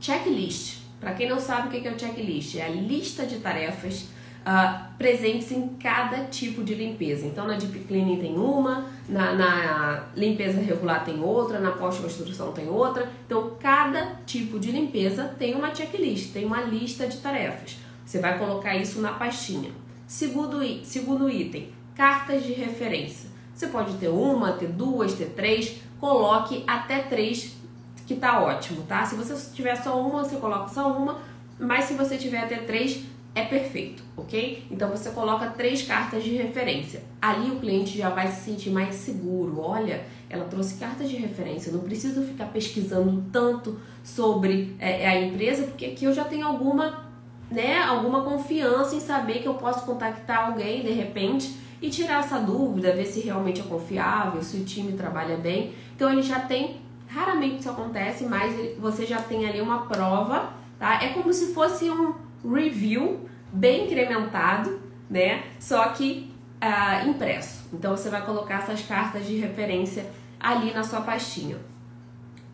checklist. 0.00 0.85
Para 1.00 1.12
quem 1.12 1.28
não 1.28 1.38
sabe 1.38 1.68
o 1.68 1.70
que 1.70 1.86
é 1.86 1.90
o 1.90 1.98
checklist, 1.98 2.56
é 2.56 2.64
a 2.64 2.68
lista 2.68 3.26
de 3.26 3.38
tarefas 3.38 4.08
uh, 4.46 4.96
presentes 4.96 5.50
em 5.50 5.68
cada 5.68 6.24
tipo 6.24 6.62
de 6.62 6.74
limpeza. 6.74 7.26
Então, 7.26 7.46
na 7.46 7.54
Deep 7.54 7.80
Cleaning 7.80 8.18
tem 8.18 8.36
uma, 8.36 8.86
na, 9.08 9.34
na 9.34 10.04
limpeza 10.16 10.60
regular 10.60 11.04
tem 11.04 11.20
outra, 11.20 11.58
na 11.58 11.72
pós-construção 11.72 12.52
tem 12.52 12.68
outra. 12.68 13.10
Então, 13.26 13.56
cada 13.60 14.16
tipo 14.24 14.58
de 14.58 14.70
limpeza 14.70 15.24
tem 15.38 15.54
uma 15.54 15.74
checklist, 15.74 16.32
tem 16.32 16.44
uma 16.44 16.62
lista 16.62 17.06
de 17.06 17.18
tarefas. 17.18 17.76
Você 18.04 18.20
vai 18.20 18.38
colocar 18.38 18.76
isso 18.76 19.00
na 19.00 19.12
pastinha. 19.12 19.72
Segundo, 20.06 20.62
segundo 20.84 21.28
item, 21.28 21.68
cartas 21.94 22.44
de 22.44 22.52
referência. 22.52 23.28
Você 23.52 23.66
pode 23.66 23.94
ter 23.94 24.08
uma, 24.08 24.52
ter 24.52 24.68
duas, 24.68 25.14
ter 25.14 25.30
três, 25.30 25.80
coloque 25.98 26.62
até 26.66 27.00
três, 27.00 27.56
que 28.06 28.14
tá 28.14 28.40
ótimo, 28.40 28.82
tá? 28.82 29.04
Se 29.04 29.14
você 29.16 29.34
tiver 29.54 29.74
só 29.76 30.00
uma, 30.00 30.24
você 30.24 30.36
coloca 30.36 30.68
só 30.68 30.92
uma, 30.92 31.18
mas 31.58 31.84
se 31.86 31.94
você 31.94 32.16
tiver 32.16 32.38
até 32.38 32.56
três, 32.58 33.04
é 33.34 33.44
perfeito, 33.44 34.02
ok? 34.16 34.66
Então 34.70 34.88
você 34.88 35.10
coloca 35.10 35.50
três 35.50 35.82
cartas 35.82 36.24
de 36.24 36.30
referência. 36.30 37.02
Ali 37.20 37.50
o 37.50 37.60
cliente 37.60 37.98
já 37.98 38.08
vai 38.08 38.28
se 38.28 38.44
sentir 38.44 38.70
mais 38.70 38.94
seguro. 38.94 39.60
Olha, 39.60 40.04
ela 40.30 40.46
trouxe 40.46 40.76
cartas 40.76 41.10
de 41.10 41.16
referência, 41.16 41.72
não 41.72 41.80
preciso 41.80 42.22
ficar 42.22 42.46
pesquisando 42.46 43.24
tanto 43.30 43.78
sobre 44.02 44.74
é, 44.78 45.06
a 45.06 45.20
empresa, 45.20 45.64
porque 45.64 45.84
aqui 45.84 46.04
eu 46.04 46.14
já 46.14 46.24
tenho 46.24 46.46
alguma 46.46 47.04
né, 47.50 47.78
alguma 47.80 48.22
confiança 48.22 48.96
em 48.96 49.00
saber 49.00 49.40
que 49.40 49.46
eu 49.46 49.54
posso 49.54 49.84
contactar 49.84 50.46
alguém 50.46 50.82
de 50.82 50.90
repente 50.90 51.54
e 51.80 51.90
tirar 51.90 52.20
essa 52.20 52.38
dúvida, 52.38 52.92
ver 52.92 53.04
se 53.04 53.20
realmente 53.20 53.60
é 53.60 53.64
confiável, 53.64 54.42
se 54.42 54.56
o 54.56 54.64
time 54.64 54.92
trabalha 54.92 55.36
bem. 55.36 55.72
Então 55.94 56.10
ele 56.10 56.22
já 56.22 56.40
tem, 56.40 56.80
raramente 57.08 57.60
isso 57.60 57.70
acontece, 57.70 58.24
mas 58.24 58.78
você 58.78 59.06
já 59.06 59.20
tem 59.20 59.48
ali 59.48 59.60
uma 59.60 59.86
prova, 59.86 60.52
tá? 60.78 61.02
É 61.02 61.08
como 61.08 61.32
se 61.32 61.52
fosse 61.54 61.90
um 61.90 62.14
review 62.44 63.28
bem 63.52 63.86
incrementado, 63.86 64.80
né? 65.08 65.44
Só 65.58 65.88
que 65.88 66.32
uh, 66.62 67.08
impresso. 67.08 67.68
Então 67.72 67.96
você 67.96 68.08
vai 68.08 68.24
colocar 68.24 68.62
essas 68.62 68.82
cartas 68.82 69.26
de 69.26 69.36
referência 69.36 70.06
ali 70.38 70.72
na 70.72 70.82
sua 70.82 71.00
pastinha. 71.00 71.58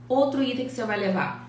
Outro 0.08 0.42
item 0.42 0.66
que 0.66 0.72
você 0.72 0.84
vai 0.84 0.98
levar: 0.98 1.48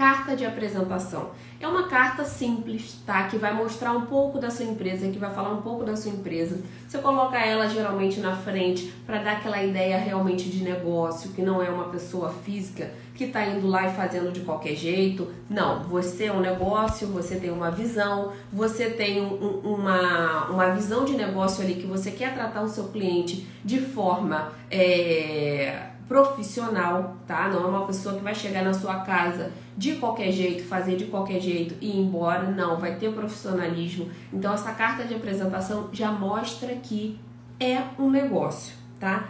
carta 0.00 0.34
de 0.34 0.46
apresentação. 0.46 1.28
É 1.60 1.68
uma 1.68 1.86
carta 1.86 2.24
simples, 2.24 3.02
tá? 3.04 3.24
Que 3.24 3.36
vai 3.36 3.52
mostrar 3.52 3.92
um 3.92 4.06
pouco 4.06 4.38
da 4.38 4.50
sua 4.50 4.64
empresa, 4.64 5.10
que 5.10 5.18
vai 5.18 5.30
falar 5.30 5.50
um 5.50 5.60
pouco 5.60 5.84
da 5.84 5.94
sua 5.94 6.10
empresa. 6.10 6.58
Você 6.88 6.96
coloca 6.96 7.36
ela 7.36 7.68
geralmente 7.68 8.18
na 8.18 8.34
frente 8.34 8.90
para 9.04 9.18
dar 9.22 9.32
aquela 9.32 9.62
ideia 9.62 9.98
realmente 9.98 10.48
de 10.48 10.64
negócio, 10.64 11.32
que 11.32 11.42
não 11.42 11.62
é 11.62 11.68
uma 11.68 11.90
pessoa 11.90 12.32
física 12.32 12.90
que 13.14 13.24
está 13.24 13.44
indo 13.44 13.66
lá 13.66 13.88
e 13.88 13.94
fazendo 13.94 14.32
de 14.32 14.40
qualquer 14.40 14.74
jeito. 14.74 15.30
Não, 15.50 15.82
você 15.82 16.24
é 16.24 16.32
um 16.32 16.40
negócio, 16.40 17.06
você 17.08 17.36
tem 17.36 17.50
uma 17.50 17.70
visão, 17.70 18.32
você 18.50 18.88
tem 18.88 19.20
um, 19.20 19.60
uma, 19.62 20.46
uma 20.46 20.70
visão 20.70 21.04
de 21.04 21.12
negócio 21.12 21.62
ali 21.62 21.74
que 21.74 21.86
você 21.86 22.10
quer 22.10 22.32
tratar 22.32 22.62
o 22.62 22.68
seu 22.70 22.84
cliente 22.84 23.46
de 23.62 23.78
forma. 23.82 24.50
É 24.70 25.90
profissional, 26.10 27.14
tá? 27.24 27.48
Não 27.48 27.62
é 27.62 27.66
uma 27.68 27.86
pessoa 27.86 28.16
que 28.16 28.20
vai 28.20 28.34
chegar 28.34 28.64
na 28.64 28.74
sua 28.74 28.96
casa 28.96 29.52
de 29.76 29.94
qualquer 29.94 30.32
jeito, 30.32 30.64
fazer 30.64 30.96
de 30.96 31.04
qualquer 31.04 31.40
jeito 31.40 31.76
e 31.80 31.88
ir 31.88 32.00
embora. 32.00 32.50
Não, 32.50 32.76
vai 32.76 32.96
ter 32.96 33.12
profissionalismo. 33.12 34.10
Então 34.32 34.52
essa 34.52 34.72
carta 34.72 35.04
de 35.04 35.14
apresentação 35.14 35.88
já 35.92 36.10
mostra 36.10 36.74
que 36.74 37.16
é 37.60 37.80
um 37.96 38.10
negócio, 38.10 38.74
tá? 38.98 39.28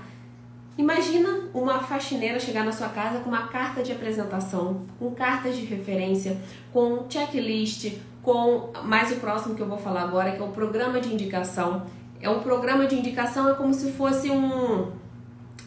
Imagina 0.78 1.50
uma 1.52 1.80
faxineira 1.80 2.40
chegar 2.40 2.64
na 2.64 2.72
sua 2.72 2.88
casa 2.88 3.18
com 3.18 3.28
uma 3.28 3.48
carta 3.48 3.82
de 3.82 3.92
apresentação, 3.92 4.86
com 4.98 5.10
cartas 5.10 5.56
de 5.56 5.66
referência, 5.66 6.40
com 6.72 7.04
checklist, 7.10 7.92
com 8.22 8.72
mais 8.84 9.12
o 9.12 9.16
próximo 9.16 9.54
que 9.54 9.60
eu 9.60 9.68
vou 9.68 9.76
falar 9.76 10.04
agora, 10.04 10.32
que 10.32 10.40
é 10.40 10.44
o 10.44 10.48
programa 10.48 10.98
de 10.98 11.12
indicação. 11.12 11.82
É 12.22 12.30
um 12.30 12.40
programa 12.40 12.86
de 12.86 12.94
indicação, 12.94 13.50
é 13.50 13.52
como 13.52 13.74
se 13.74 13.92
fosse 13.92 14.30
um 14.30 14.98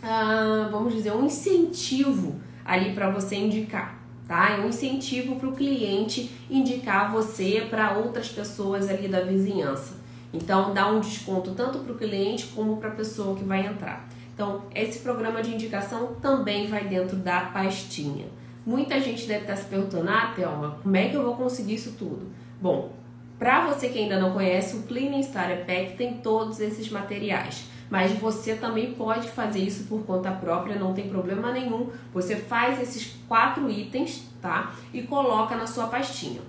ah, 0.04 0.68
vamos 0.70 0.94
dizer, 0.94 1.14
um 1.14 1.26
incentivo 1.26 2.36
ali 2.66 2.94
para 2.94 3.10
você 3.10 3.38
indicar, 3.38 3.98
tá? 4.28 4.52
É 4.52 4.60
um 4.60 4.68
incentivo 4.68 5.38
para 5.38 5.48
o 5.48 5.56
cliente 5.56 6.30
indicar 6.50 7.12
você 7.12 7.66
para 7.70 7.98
outras 7.98 8.28
pessoas 8.28 8.90
ali 8.90 9.08
da 9.08 9.22
vizinhança. 9.22 10.04
Então, 10.34 10.74
dá 10.74 10.90
um 10.90 11.00
desconto 11.00 11.52
tanto 11.52 11.80
para 11.80 11.94
o 11.94 11.98
cliente 11.98 12.48
como 12.48 12.78
para 12.78 12.90
a 12.90 12.94
pessoa 12.96 13.36
que 13.36 13.44
vai 13.44 13.66
entrar. 13.66 14.10
Então, 14.34 14.64
esse 14.74 15.00
programa 15.00 15.42
de 15.42 15.54
indicação 15.54 16.16
também 16.22 16.68
vai 16.68 16.84
dentro 16.86 17.16
da 17.16 17.42
pastinha. 17.42 18.26
Muita 18.66 19.00
gente 19.00 19.28
deve 19.28 19.42
estar 19.42 19.56
se 19.56 19.66
perguntando, 19.66 20.10
ah, 20.10 20.34
Thelma, 20.36 20.80
como 20.82 20.96
é 20.98 21.08
que 21.08 21.16
eu 21.16 21.24
vou 21.24 21.36
conseguir 21.36 21.76
isso 21.76 21.94
tudo? 21.98 22.28
Bom, 22.60 22.92
para 23.38 23.68
você 23.68 23.90
que 23.90 24.00
ainda 24.00 24.20
não 24.20 24.32
conhece, 24.32 24.76
o 24.76 24.84
Cleaning 24.84 25.20
Starter 25.20 25.66
Pack 25.66 25.96
tem 25.98 26.16
todos 26.16 26.60
esses 26.60 26.90
materiais 26.90 27.66
mas 27.94 28.12
você 28.14 28.56
também 28.56 28.92
pode 28.94 29.28
fazer 29.28 29.60
isso 29.60 29.84
por 29.84 30.04
conta 30.04 30.32
própria, 30.32 30.80
não 30.80 30.96
tem 30.96 31.08
problema 31.08 31.52
nenhum. 31.52 31.92
Você 32.12 32.36
faz 32.36 32.82
esses 32.82 33.16
quatro 33.28 33.70
itens, 33.70 34.28
tá? 34.42 34.74
E 34.92 35.04
coloca 35.04 35.56
na 35.56 35.68
sua 35.68 35.86
pastinha. 35.86 36.42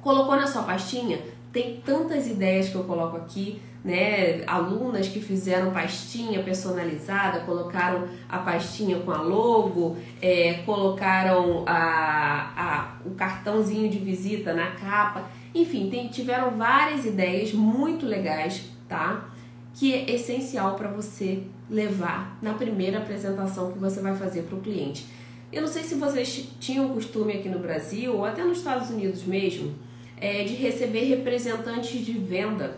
Colocou 0.00 0.36
na 0.36 0.46
sua 0.46 0.62
pastinha, 0.62 1.18
tem 1.52 1.82
tantas 1.84 2.28
ideias 2.28 2.68
que 2.68 2.76
eu 2.76 2.84
coloco 2.84 3.16
aqui, 3.16 3.60
né? 3.84 4.44
Alunas 4.46 5.08
que 5.08 5.18
fizeram 5.18 5.72
pastinha 5.72 6.40
personalizada, 6.44 7.40
colocaram 7.40 8.06
a 8.28 8.38
pastinha 8.38 9.00
com 9.00 9.10
a 9.10 9.20
logo, 9.20 9.96
é, 10.20 10.62
colocaram 10.64 11.64
a, 11.66 12.52
a, 12.56 12.92
o 13.04 13.16
cartãozinho 13.16 13.90
de 13.90 13.98
visita 13.98 14.52
na 14.52 14.70
capa. 14.76 15.24
Enfim, 15.52 15.90
tem, 15.90 16.06
tiveram 16.06 16.52
várias 16.52 17.04
ideias 17.04 17.52
muito 17.52 18.06
legais, 18.06 18.70
tá? 18.88 19.31
Que 19.74 19.94
é 19.94 20.10
essencial 20.14 20.74
para 20.76 20.88
você 20.88 21.44
levar 21.68 22.38
na 22.42 22.54
primeira 22.54 22.98
apresentação 22.98 23.72
que 23.72 23.78
você 23.78 24.00
vai 24.00 24.14
fazer 24.14 24.42
para 24.42 24.56
o 24.56 24.60
cliente. 24.60 25.06
Eu 25.52 25.62
não 25.62 25.68
sei 25.68 25.82
se 25.82 25.94
vocês 25.94 26.48
tinham 26.60 26.88
costume 26.90 27.34
aqui 27.34 27.48
no 27.48 27.58
Brasil 27.58 28.14
ou 28.14 28.24
até 28.24 28.42
nos 28.42 28.58
Estados 28.58 28.90
Unidos 28.90 29.24
mesmo 29.24 29.74
é, 30.16 30.44
de 30.44 30.54
receber 30.54 31.04
representantes 31.04 32.04
de 32.04 32.12
venda 32.12 32.76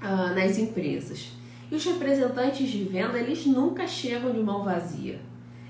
ah, 0.00 0.32
nas 0.34 0.58
empresas. 0.58 1.32
E 1.70 1.74
os 1.74 1.84
representantes 1.84 2.68
de 2.68 2.84
venda 2.84 3.18
eles 3.18 3.44
nunca 3.46 3.86
chegam 3.86 4.32
de 4.32 4.40
mão 4.40 4.64
vazia. 4.64 5.20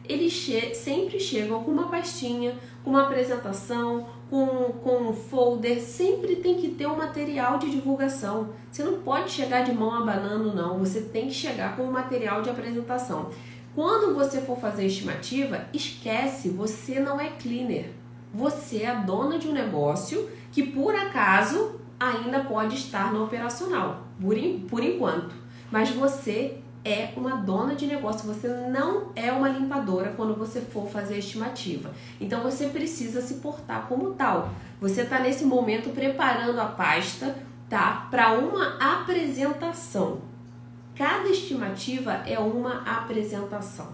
Eles 0.09 0.33
che 0.33 0.75
sempre 0.75 1.21
chegam 1.21 1.63
com 1.63 1.71
uma 1.71 1.89
pastinha, 1.89 2.55
com 2.83 2.91
uma 2.91 3.05
apresentação, 3.05 4.09
com, 4.31 4.47
com 4.85 5.13
folder, 5.13 5.83
sempre 5.83 6.37
tem 6.37 6.57
que 6.57 6.69
ter 6.69 6.87
um 6.87 6.97
material 6.97 7.59
de 7.59 7.69
divulgação. 7.69 8.51
Você 8.71 8.85
não 8.85 9.01
pode 9.01 9.31
chegar 9.31 9.65
de 9.65 9.73
mão 9.73 9.93
abanando, 9.93 10.55
não. 10.55 10.79
Você 10.79 11.01
tem 11.01 11.27
que 11.27 11.35
chegar 11.35 11.77
com 11.77 11.83
um 11.83 11.91
material 11.91 12.41
de 12.41 12.49
apresentação. 12.49 13.31
Quando 13.75 14.15
você 14.15 14.41
for 14.41 14.57
fazer 14.57 14.87
estimativa, 14.87 15.67
esquece, 15.75 16.49
você 16.49 17.01
não 17.01 17.21
é 17.21 17.31
cleaner. 17.31 17.91
Você 18.33 18.85
é 18.85 18.95
dona 18.95 19.37
de 19.37 19.49
um 19.49 19.53
negócio 19.53 20.31
que 20.53 20.63
por 20.63 20.95
acaso 20.95 21.81
ainda 21.99 22.45
pode 22.45 22.77
estar 22.77 23.13
no 23.13 23.25
operacional, 23.25 24.07
por, 24.21 24.37
por 24.69 24.85
enquanto. 24.85 25.35
Mas 25.73 25.91
você 25.91 26.59
é 26.85 27.13
uma 27.17 27.37
dona 27.37 27.75
de 27.75 27.87
negócio, 27.87 28.27
você 28.27 28.49
não 28.49 29.13
é 29.15 29.31
uma 29.31 29.49
limpadora 29.49 30.15
quando 30.17 30.35
você 30.35 30.61
for 30.61 30.89
fazer 30.89 31.15
a 31.15 31.19
estimativa. 31.19 31.91
Então 32.21 32.43
você 32.43 32.69
precisa 32.69 33.21
se 33.21 33.35
portar 33.35 33.87
como 33.87 34.15
tal. 34.15 34.51
Você 34.81 35.03
está 35.03 35.19
nesse 35.19 35.45
momento 35.45 35.91
preparando 35.91 36.59
a 36.59 36.67
pasta, 36.67 37.37
tá? 37.69 38.09
Para 38.11 38.33
uma 38.33 38.79
apresentação. 38.79 40.23
Cada 40.95 41.29
estimativa 41.29 42.13
é 42.27 42.39
uma 42.39 42.83
apresentação, 42.83 43.89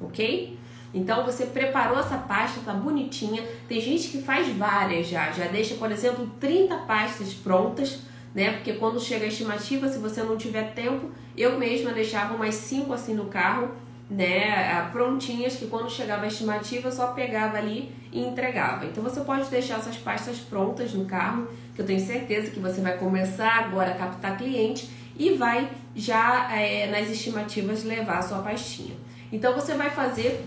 ok? 0.00 0.58
Então 0.94 1.24
você 1.24 1.46
preparou 1.46 1.98
essa 1.98 2.16
pasta, 2.16 2.60
tá 2.64 2.72
bonitinha. 2.72 3.44
Tem 3.68 3.80
gente 3.80 4.08
que 4.08 4.22
faz 4.22 4.48
várias 4.56 5.08
já, 5.08 5.30
já 5.32 5.46
deixa, 5.46 5.74
por 5.74 5.90
exemplo, 5.90 6.30
30 6.40 6.76
pastas 6.78 7.34
prontas 7.34 8.00
né? 8.34 8.52
Porque 8.52 8.74
quando 8.74 9.00
chega 9.00 9.24
a 9.24 9.28
estimativa, 9.28 9.88
se 9.88 9.98
você 9.98 10.22
não 10.22 10.36
tiver 10.36 10.74
tempo, 10.74 11.10
eu 11.36 11.58
mesma 11.58 11.92
deixava 11.92 12.34
umas 12.34 12.54
cinco 12.54 12.92
assim 12.92 13.14
no 13.14 13.26
carro, 13.26 13.70
né? 14.10 14.88
Prontinhas, 14.92 15.56
que 15.56 15.66
quando 15.66 15.90
chegava 15.90 16.24
a 16.24 16.28
estimativa, 16.28 16.88
eu 16.88 16.92
só 16.92 17.08
pegava 17.08 17.58
ali 17.58 17.94
e 18.12 18.20
entregava. 18.20 18.86
Então 18.86 19.02
você 19.02 19.20
pode 19.20 19.48
deixar 19.48 19.78
essas 19.78 19.96
pastas 19.96 20.38
prontas 20.38 20.94
no 20.94 21.04
carro, 21.04 21.48
que 21.74 21.80
eu 21.80 21.86
tenho 21.86 22.00
certeza 22.00 22.50
que 22.50 22.60
você 22.60 22.80
vai 22.80 22.96
começar 22.96 23.64
agora 23.64 23.90
a 23.90 23.94
captar 23.94 24.36
cliente 24.36 24.88
e 25.18 25.34
vai 25.34 25.70
já 25.94 26.50
é, 26.56 26.86
nas 26.90 27.10
estimativas 27.10 27.84
levar 27.84 28.18
a 28.18 28.22
sua 28.22 28.38
pastinha. 28.38 28.96
Então 29.32 29.52
você 29.52 29.74
vai 29.74 29.90
fazer 29.90 30.46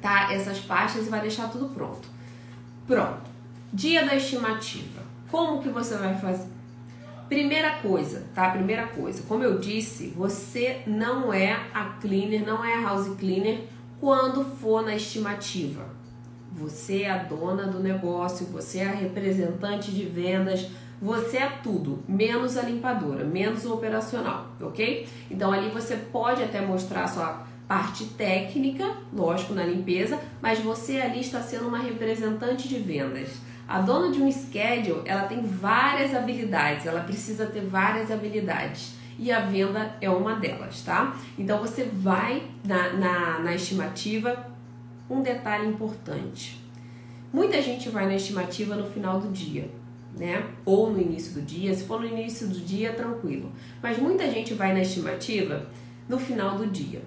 tá, 0.00 0.32
essas 0.32 0.58
pastas 0.58 1.06
e 1.06 1.10
vai 1.10 1.20
deixar 1.20 1.48
tudo 1.48 1.68
pronto. 1.68 2.08
Pronto. 2.86 3.30
Dia 3.72 4.04
da 4.04 4.16
estimativa. 4.16 5.00
Como 5.30 5.62
que 5.62 5.68
você 5.70 5.96
vai 5.96 6.14
fazer? 6.18 6.48
Primeira 7.32 7.76
coisa, 7.76 8.26
tá? 8.34 8.50
Primeira 8.50 8.88
coisa, 8.88 9.22
como 9.26 9.42
eu 9.42 9.58
disse, 9.58 10.08
você 10.08 10.82
não 10.86 11.32
é 11.32 11.58
a 11.72 11.84
cleaner, 11.98 12.44
não 12.44 12.62
é 12.62 12.74
a 12.74 12.82
house 12.82 13.08
cleaner 13.18 13.60
quando 13.98 14.44
for 14.44 14.84
na 14.84 14.94
estimativa. 14.94 15.86
Você 16.52 17.04
é 17.04 17.10
a 17.10 17.16
dona 17.16 17.62
do 17.68 17.80
negócio, 17.80 18.44
você 18.48 18.80
é 18.80 18.88
a 18.88 18.94
representante 18.94 19.90
de 19.90 20.04
vendas, 20.04 20.68
você 21.00 21.38
é 21.38 21.48
tudo, 21.62 22.00
menos 22.06 22.58
a 22.58 22.62
limpadora, 22.64 23.24
menos 23.24 23.64
o 23.64 23.72
operacional, 23.72 24.48
ok? 24.60 25.08
Então 25.30 25.52
ali 25.52 25.70
você 25.70 25.96
pode 25.96 26.42
até 26.42 26.60
mostrar 26.60 27.06
sua 27.06 27.46
parte 27.66 28.04
técnica, 28.08 28.94
lógico, 29.10 29.54
na 29.54 29.64
limpeza, 29.64 30.20
mas 30.42 30.58
você 30.58 30.98
ali 30.98 31.20
está 31.20 31.40
sendo 31.40 31.68
uma 31.68 31.78
representante 31.78 32.68
de 32.68 32.78
vendas. 32.78 33.30
A 33.66 33.80
dona 33.80 34.12
de 34.12 34.20
um 34.20 34.30
schedule, 34.30 35.02
ela 35.04 35.24
tem 35.24 35.42
várias 35.42 36.14
habilidades, 36.14 36.84
ela 36.84 37.00
precisa 37.00 37.46
ter 37.46 37.62
várias 37.62 38.10
habilidades 38.10 38.94
e 39.18 39.30
a 39.30 39.40
venda 39.40 39.96
é 40.00 40.10
uma 40.10 40.34
delas, 40.34 40.82
tá? 40.82 41.16
Então 41.38 41.58
você 41.58 41.84
vai 41.84 42.42
na, 42.64 42.92
na, 42.94 43.38
na 43.38 43.54
estimativa, 43.54 44.46
um 45.08 45.22
detalhe 45.22 45.68
importante. 45.68 46.60
Muita 47.32 47.62
gente 47.62 47.88
vai 47.88 48.06
na 48.06 48.16
estimativa 48.16 48.74
no 48.74 48.84
final 48.84 49.20
do 49.20 49.30
dia, 49.30 49.70
né? 50.18 50.44
Ou 50.64 50.90
no 50.90 51.00
início 51.00 51.32
do 51.34 51.42
dia, 51.42 51.72
se 51.72 51.84
for 51.84 52.00
no 52.00 52.06
início 52.06 52.48
do 52.48 52.60
dia, 52.60 52.92
tranquilo. 52.92 53.50
Mas 53.82 53.98
muita 53.98 54.30
gente 54.30 54.54
vai 54.54 54.72
na 54.72 54.80
estimativa 54.80 55.66
no 56.08 56.18
final 56.18 56.56
do 56.58 56.66
dia. 56.66 57.02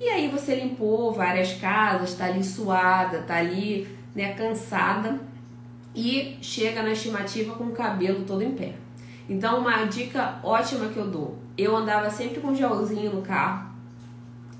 E 0.00 0.08
aí 0.08 0.28
você 0.28 0.54
limpou 0.56 1.12
várias 1.12 1.54
casas, 1.54 2.14
tá 2.14 2.26
ali 2.26 2.44
suada, 2.44 3.22
tá 3.22 3.36
ali, 3.36 3.88
né, 4.14 4.34
cansada 4.34 5.18
e 5.94 6.36
chega 6.42 6.82
na 6.82 6.90
estimativa 6.90 7.54
com 7.54 7.64
o 7.64 7.72
cabelo 7.72 8.24
todo 8.24 8.42
em 8.42 8.52
pé. 8.52 8.74
Então, 9.28 9.60
uma 9.60 9.84
dica 9.84 10.38
ótima 10.42 10.88
que 10.88 10.96
eu 10.96 11.06
dou: 11.06 11.38
eu 11.56 11.76
andava 11.76 12.10
sempre 12.10 12.40
com 12.40 12.54
gelzinho 12.54 13.12
no 13.12 13.22
carro. 13.22 13.72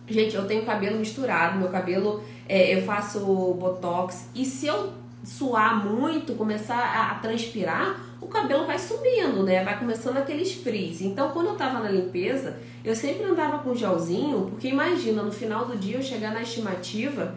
Gente, 0.07 0.37
eu 0.37 0.47
tenho 0.47 0.65
cabelo 0.65 0.99
misturado, 0.99 1.59
meu 1.59 1.69
cabelo 1.69 2.23
é, 2.47 2.77
eu 2.77 2.83
faço 2.83 3.21
botox 3.55 4.29
e 4.35 4.45
se 4.45 4.67
eu 4.67 4.93
suar 5.25 5.83
muito, 5.83 6.35
começar 6.35 6.77
a, 6.77 7.15
transpirar, 7.15 7.99
o 8.21 8.27
cabelo 8.27 8.67
vai 8.67 8.79
subindo, 8.79 9.43
né? 9.43 9.65
Vai 9.65 9.79
começando 9.79 10.19
aqueles 10.19 10.53
frizz. 10.53 11.01
Então, 11.01 11.31
quando 11.31 11.47
eu 11.47 11.55
tava 11.55 11.81
na 11.81 11.89
limpeza, 11.89 12.59
eu 12.85 12.95
sempre 12.95 13.25
andava 13.25 13.59
com 13.59 13.75
gelzinho, 13.75 14.47
porque 14.51 14.69
imagina, 14.69 15.23
no 15.23 15.33
final 15.33 15.65
do 15.65 15.77
dia 15.79 15.97
eu 15.97 16.03
chegar 16.03 16.35
na 16.35 16.43
estimativa 16.43 17.35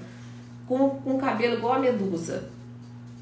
com, 0.67 0.89
com 0.89 1.15
o 1.15 1.19
cabelo 1.19 1.55
igual 1.55 1.73
a 1.75 1.79
medusa 1.79 2.56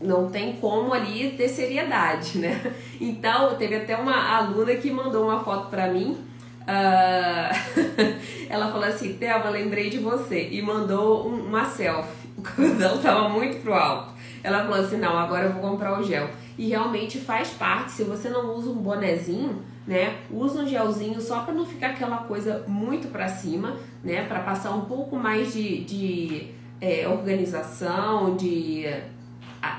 não 0.01 0.29
tem 0.29 0.53
como 0.57 0.93
ali 0.93 1.31
ter 1.31 1.47
seriedade, 1.47 2.37
né? 2.37 2.73
Então, 2.99 3.55
teve 3.55 3.75
até 3.75 3.95
uma 3.95 4.37
aluna 4.37 4.75
que 4.75 4.91
mandou 4.91 5.25
uma 5.25 5.43
foto 5.43 5.69
para 5.69 5.87
mim. 5.87 6.17
Uh, 6.61 7.85
ela 8.49 8.71
falou 8.71 8.85
assim: 8.85 9.13
Thelma, 9.13 9.49
lembrei 9.49 9.89
de 9.89 9.97
você. 9.97 10.49
E 10.49 10.61
mandou 10.61 11.27
um, 11.27 11.47
uma 11.47 11.65
selfie. 11.65 12.25
O 12.37 12.41
cabelo 12.41 12.75
dela 12.75 12.97
tava 12.99 13.29
muito 13.29 13.61
pro 13.61 13.73
alto. 13.73 14.13
Ela 14.43 14.63
falou 14.63 14.79
assim: 14.79 14.97
Não, 14.97 15.17
agora 15.17 15.45
eu 15.45 15.53
vou 15.53 15.61
comprar 15.61 15.99
o 15.99 16.03
gel. 16.03 16.29
E 16.57 16.67
realmente 16.67 17.17
faz 17.17 17.49
parte. 17.49 17.93
Se 17.93 18.03
você 18.03 18.29
não 18.29 18.53
usa 18.55 18.69
um 18.69 18.75
bonezinho, 18.75 19.63
né? 19.87 20.17
Usa 20.29 20.61
um 20.61 20.67
gelzinho 20.67 21.19
só 21.21 21.41
para 21.41 21.53
não 21.53 21.65
ficar 21.65 21.91
aquela 21.91 22.17
coisa 22.17 22.63
muito 22.67 23.07
para 23.07 23.27
cima, 23.27 23.77
né? 24.03 24.25
Para 24.25 24.41
passar 24.41 24.71
um 24.71 24.81
pouco 24.81 25.15
mais 25.15 25.53
de, 25.53 25.83
de 25.85 26.47
é, 26.81 27.07
organização, 27.07 28.35
de 28.35 28.85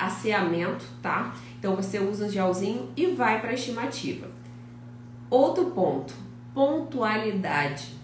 asseamento, 0.00 0.84
tá? 1.02 1.34
Então 1.58 1.76
você 1.76 1.98
usa 1.98 2.28
gelzinho 2.28 2.90
e 2.96 3.06
vai 3.06 3.40
para 3.40 3.50
a 3.50 3.54
estimativa. 3.54 4.28
Outro 5.30 5.66
ponto, 5.66 6.14
pontualidade. 6.54 7.96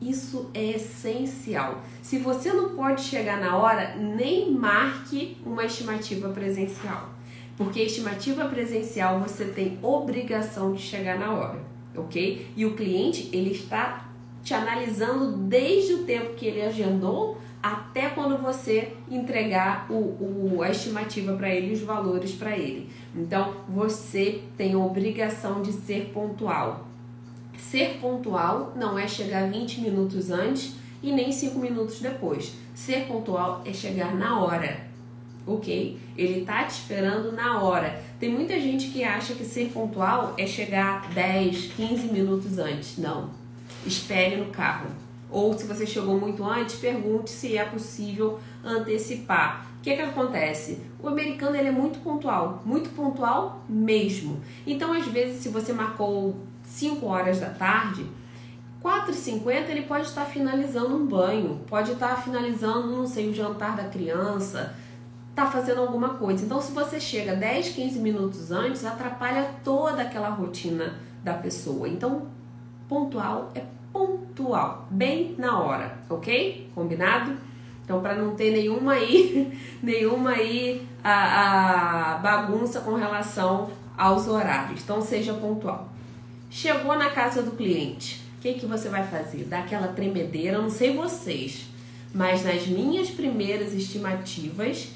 Isso 0.00 0.50
é 0.54 0.72
essencial. 0.72 1.82
Se 2.02 2.18
você 2.18 2.52
não 2.52 2.76
pode 2.76 3.02
chegar 3.02 3.40
na 3.40 3.56
hora, 3.56 3.96
nem 3.96 4.52
marque 4.52 5.36
uma 5.44 5.64
estimativa 5.64 6.28
presencial. 6.28 7.10
Porque 7.56 7.80
estimativa 7.80 8.44
presencial 8.44 9.18
você 9.18 9.46
tem 9.46 9.78
obrigação 9.82 10.72
de 10.72 10.80
chegar 10.80 11.18
na 11.18 11.32
hora, 11.32 11.58
ok? 11.96 12.52
E 12.56 12.64
o 12.64 12.74
cliente 12.74 13.28
ele 13.32 13.50
está 13.50 14.08
te 14.44 14.54
analisando 14.54 15.32
desde 15.48 15.94
o 15.94 16.04
tempo 16.04 16.34
que 16.34 16.46
ele 16.46 16.62
agendou 16.62 17.36
até 17.68 18.08
quando 18.08 18.38
você 18.38 18.94
entregar 19.10 19.86
o, 19.90 20.54
o 20.54 20.62
a 20.62 20.70
estimativa 20.70 21.36
para 21.36 21.50
ele, 21.50 21.74
os 21.74 21.82
valores 21.82 22.32
para 22.32 22.56
ele. 22.56 22.88
Então, 23.14 23.56
você 23.68 24.42
tem 24.56 24.72
a 24.72 24.78
obrigação 24.78 25.60
de 25.60 25.72
ser 25.72 26.10
pontual. 26.14 26.88
Ser 27.58 27.98
pontual 28.00 28.72
não 28.74 28.98
é 28.98 29.06
chegar 29.06 29.50
20 29.50 29.82
minutos 29.82 30.30
antes 30.30 30.76
e 31.02 31.12
nem 31.12 31.30
5 31.30 31.58
minutos 31.58 32.00
depois. 32.00 32.54
Ser 32.74 33.06
pontual 33.06 33.62
é 33.66 33.72
chegar 33.74 34.14
na 34.14 34.40
hora, 34.40 34.86
ok? 35.46 35.98
Ele 36.16 36.46
tá 36.46 36.64
te 36.64 36.70
esperando 36.70 37.32
na 37.32 37.60
hora. 37.62 38.02
Tem 38.18 38.30
muita 38.30 38.58
gente 38.58 38.88
que 38.88 39.04
acha 39.04 39.34
que 39.34 39.44
ser 39.44 39.70
pontual 39.72 40.32
é 40.38 40.46
chegar 40.46 41.10
10, 41.10 41.72
15 41.74 42.06
minutos 42.06 42.56
antes. 42.58 42.96
Não. 42.96 43.28
Espere 43.84 44.36
no 44.36 44.46
carro 44.46 45.07
ou 45.30 45.56
se 45.56 45.66
você 45.66 45.86
chegou 45.86 46.18
muito 46.18 46.44
antes, 46.44 46.76
pergunte 46.76 47.30
se 47.30 47.56
é 47.56 47.64
possível 47.64 48.38
antecipar. 48.64 49.66
O 49.78 49.82
que, 49.82 49.94
que 49.94 50.02
acontece? 50.02 50.82
O 51.00 51.08
americano 51.08 51.56
ele 51.56 51.68
é 51.68 51.72
muito 51.72 52.00
pontual, 52.00 52.62
muito 52.64 52.90
pontual 52.90 53.62
mesmo. 53.68 54.40
Então, 54.66 54.92
às 54.92 55.06
vezes, 55.06 55.42
se 55.42 55.48
você 55.48 55.72
marcou 55.72 56.36
5 56.64 57.06
horas 57.06 57.38
da 57.38 57.50
tarde, 57.50 58.04
4h50 58.82 59.68
ele 59.68 59.82
pode 59.82 60.06
estar 60.06 60.24
finalizando 60.24 60.96
um 60.96 61.06
banho, 61.06 61.60
pode 61.66 61.92
estar 61.92 62.22
finalizando, 62.22 62.88
não 62.88 63.06
sei, 63.06 63.28
o 63.28 63.34
jantar 63.34 63.76
da 63.76 63.84
criança, 63.84 64.74
tá 65.34 65.46
fazendo 65.46 65.80
alguma 65.80 66.10
coisa. 66.10 66.44
Então, 66.44 66.60
se 66.60 66.72
você 66.72 66.98
chega 66.98 67.36
10, 67.36 67.70
15 67.70 67.98
minutos 67.98 68.50
antes, 68.50 68.84
atrapalha 68.84 69.50
toda 69.62 70.02
aquela 70.02 70.28
rotina 70.28 70.98
da 71.22 71.34
pessoa. 71.34 71.88
Então, 71.88 72.26
pontual 72.88 73.52
é 73.54 73.62
pontual, 73.92 74.86
bem 74.90 75.34
na 75.38 75.58
hora, 75.58 75.98
ok? 76.08 76.70
Combinado? 76.74 77.36
Então, 77.84 78.00
para 78.02 78.14
não 78.14 78.34
ter 78.36 78.52
nenhuma 78.52 78.92
aí, 78.92 79.58
nenhuma 79.82 80.32
aí 80.32 80.86
a, 81.02 82.14
a 82.14 82.18
bagunça 82.18 82.80
com 82.80 82.94
relação 82.94 83.70
aos 83.96 84.28
horários. 84.28 84.82
Então, 84.82 85.00
seja 85.00 85.32
pontual. 85.34 85.88
Chegou 86.50 86.96
na 86.98 87.10
casa 87.10 87.42
do 87.42 87.52
cliente, 87.52 88.22
o 88.36 88.42
que, 88.42 88.54
que 88.54 88.66
você 88.66 88.88
vai 88.88 89.06
fazer? 89.06 89.44
Dá 89.44 89.60
aquela 89.60 89.88
tremedeira, 89.88 90.60
não 90.60 90.70
sei 90.70 90.94
vocês, 90.94 91.66
mas 92.14 92.44
nas 92.44 92.66
minhas 92.66 93.08
primeiras 93.10 93.72
estimativas, 93.72 94.88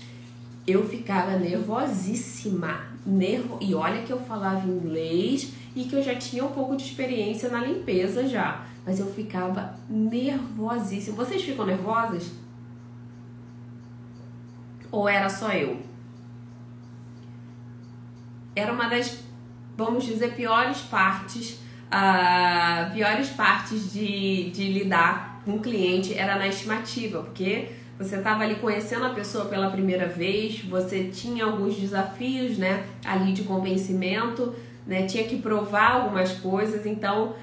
eu 0.66 0.86
ficava 0.86 1.38
nervosíssima. 1.38 2.92
Nervo... 3.04 3.58
E 3.60 3.74
olha 3.74 4.02
que 4.02 4.12
eu 4.12 4.20
falava 4.20 4.68
inglês 4.68 5.52
e 5.74 5.84
que 5.84 5.96
eu 5.96 6.02
já 6.02 6.14
tinha 6.14 6.44
um 6.44 6.52
pouco 6.52 6.76
de 6.76 6.84
experiência 6.84 7.48
na 7.48 7.58
limpeza 7.58 8.28
já 8.28 8.66
mas 8.84 8.98
eu 8.98 9.06
ficava 9.06 9.74
nervosíssima. 9.88 11.16
Vocês 11.16 11.42
ficam 11.42 11.64
nervosas? 11.64 12.30
Ou 14.90 15.08
era 15.08 15.28
só 15.28 15.50
eu? 15.52 15.80
Era 18.54 18.72
uma 18.72 18.88
das, 18.88 19.22
vamos 19.76 20.04
dizer, 20.04 20.34
piores 20.34 20.80
partes, 20.82 21.60
uh, 21.88 22.92
piores 22.92 23.30
partes 23.30 23.92
de, 23.92 24.50
de 24.50 24.72
lidar 24.72 25.40
com 25.44 25.52
o 25.52 25.60
cliente 25.60 26.14
era 26.14 26.36
na 26.36 26.46
estimativa, 26.46 27.22
porque 27.22 27.70
você 27.98 28.16
estava 28.16 28.42
ali 28.42 28.56
conhecendo 28.56 29.06
a 29.06 29.10
pessoa 29.10 29.46
pela 29.46 29.70
primeira 29.70 30.08
vez, 30.08 30.62
você 30.64 31.04
tinha 31.04 31.44
alguns 31.44 31.76
desafios, 31.76 32.58
né, 32.58 32.84
ali 33.04 33.32
de 33.32 33.42
convencimento, 33.44 34.54
né, 34.86 35.06
tinha 35.06 35.24
que 35.24 35.40
provar 35.40 35.92
algumas 35.92 36.32
coisas, 36.32 36.84
então 36.86 37.34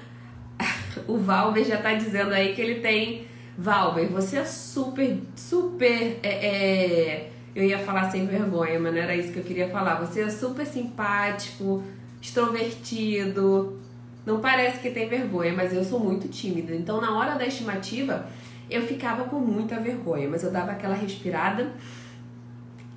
o 1.06 1.18
Valber 1.18 1.64
já 1.64 1.78
tá 1.78 1.94
dizendo 1.94 2.32
aí 2.32 2.54
que 2.54 2.60
ele 2.60 2.80
tem. 2.80 3.26
Valber, 3.56 4.08
você 4.08 4.38
é 4.38 4.44
super, 4.44 5.18
super. 5.34 6.18
É, 6.22 6.46
é... 6.46 7.30
Eu 7.54 7.64
ia 7.64 7.78
falar 7.78 8.10
sem 8.10 8.26
vergonha, 8.26 8.78
mas 8.78 8.94
não 8.94 9.00
era 9.00 9.14
isso 9.14 9.32
que 9.32 9.38
eu 9.38 9.44
queria 9.44 9.68
falar. 9.68 9.96
Você 9.96 10.20
é 10.20 10.30
super 10.30 10.64
simpático, 10.64 11.82
extrovertido. 12.22 13.78
Não 14.24 14.40
parece 14.40 14.78
que 14.78 14.90
tem 14.90 15.08
vergonha, 15.08 15.52
mas 15.52 15.72
eu 15.72 15.82
sou 15.82 15.98
muito 15.98 16.28
tímida. 16.28 16.74
Então, 16.74 17.00
na 17.00 17.18
hora 17.18 17.34
da 17.34 17.46
estimativa, 17.46 18.26
eu 18.70 18.82
ficava 18.82 19.24
com 19.24 19.40
muita 19.40 19.80
vergonha, 19.80 20.28
mas 20.28 20.44
eu 20.44 20.50
dava 20.50 20.72
aquela 20.72 20.94
respirada. 20.94 21.72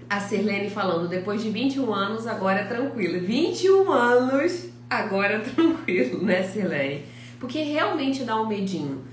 A 0.09 0.19
Sirlene 0.19 0.69
falando, 0.69 1.09
depois 1.09 1.41
de 1.41 1.49
21 1.49 1.91
anos, 1.91 2.27
agora 2.27 2.59
é 2.59 2.65
tranquilo. 2.65 3.25
21 3.25 3.91
anos, 3.91 4.69
agora 4.89 5.35
é 5.35 5.39
tranquilo, 5.39 6.23
né, 6.23 6.43
Sirlene? 6.43 7.12
Porque 7.43 7.61
realmente 7.61 8.23
dá 8.23 8.41
um 8.41 8.47
medinho. 8.47 9.03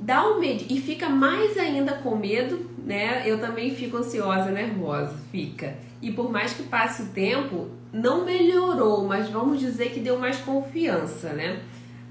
Dá 0.00 0.26
um 0.26 0.40
medo 0.40 0.64
e 0.70 0.80
fica 0.80 1.06
mais 1.06 1.58
ainda 1.58 1.92
com 1.96 2.16
medo, 2.16 2.64
né? 2.82 3.24
Eu 3.26 3.38
também 3.38 3.74
fico 3.74 3.98
ansiosa, 3.98 4.50
nervosa, 4.50 5.14
fica. 5.30 5.76
E 6.00 6.10
por 6.10 6.32
mais 6.32 6.54
que 6.54 6.62
passe 6.62 7.02
o 7.02 7.06
tempo, 7.08 7.68
não 7.92 8.24
melhorou, 8.24 9.06
mas 9.06 9.28
vamos 9.28 9.60
dizer 9.60 9.90
que 9.90 10.00
deu 10.00 10.18
mais 10.18 10.38
confiança, 10.38 11.34
né? 11.34 11.60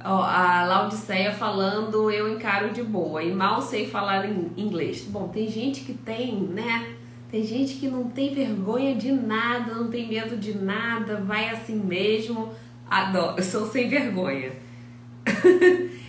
Ó, 0.05 0.21
a 0.21 0.63
Laudiceia 0.63 1.33
falando, 1.33 2.11
eu 2.11 2.31
encaro 2.31 2.69
de 2.69 2.83
boa 2.83 3.23
e 3.23 3.33
mal 3.33 3.59
sei 3.59 3.87
falar 3.87 4.29
em 4.29 4.51
inglês. 4.55 5.05
Bom, 5.09 5.27
tem 5.29 5.49
gente 5.49 5.81
que 5.81 5.93
tem, 5.93 6.35
né? 6.35 6.93
Tem 7.31 7.43
gente 7.43 7.77
que 7.79 7.87
não 7.87 8.03
tem 8.11 8.31
vergonha 8.31 8.93
de 8.93 9.11
nada, 9.11 9.73
não 9.73 9.89
tem 9.89 10.07
medo 10.07 10.37
de 10.37 10.55
nada, 10.55 11.19
vai 11.19 11.49
assim 11.49 11.77
mesmo. 11.77 12.49
Adoro, 12.87 13.37
eu 13.37 13.43
sou 13.43 13.65
sem 13.65 13.89
vergonha. 13.89 14.66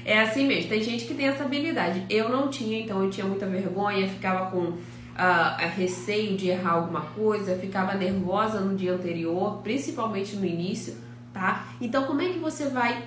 É 0.05 0.21
assim 0.21 0.47
mesmo. 0.47 0.69
Tem 0.71 0.83
gente 0.83 1.05
que 1.05 1.15
tem 1.15 1.27
essa 1.27 1.45
habilidade. 1.45 2.05
Eu 2.09 2.29
não 2.29 2.49
tinha, 2.49 2.81
então 2.81 3.03
eu 3.03 3.11
tinha 3.11 3.27
muita 3.27 3.47
vergonha, 3.47 4.09
ficava 4.09 4.51
com 4.51 4.75
uh, 5.19 5.69
receio 5.77 6.37
de 6.37 6.49
errar 6.49 6.73
alguma 6.73 7.01
coisa, 7.01 7.57
ficava 7.57 7.95
nervosa 7.95 8.61
no 8.61 8.77
dia 8.77 8.95
anterior, 8.95 9.61
principalmente 9.63 10.37
no 10.37 10.47
início, 10.47 10.97
tá? 11.33 11.67
Então, 11.81 12.05
como 12.05 12.23
é 12.23 12.29
que 12.29 12.39
você 12.39 12.69
vai 12.69 13.05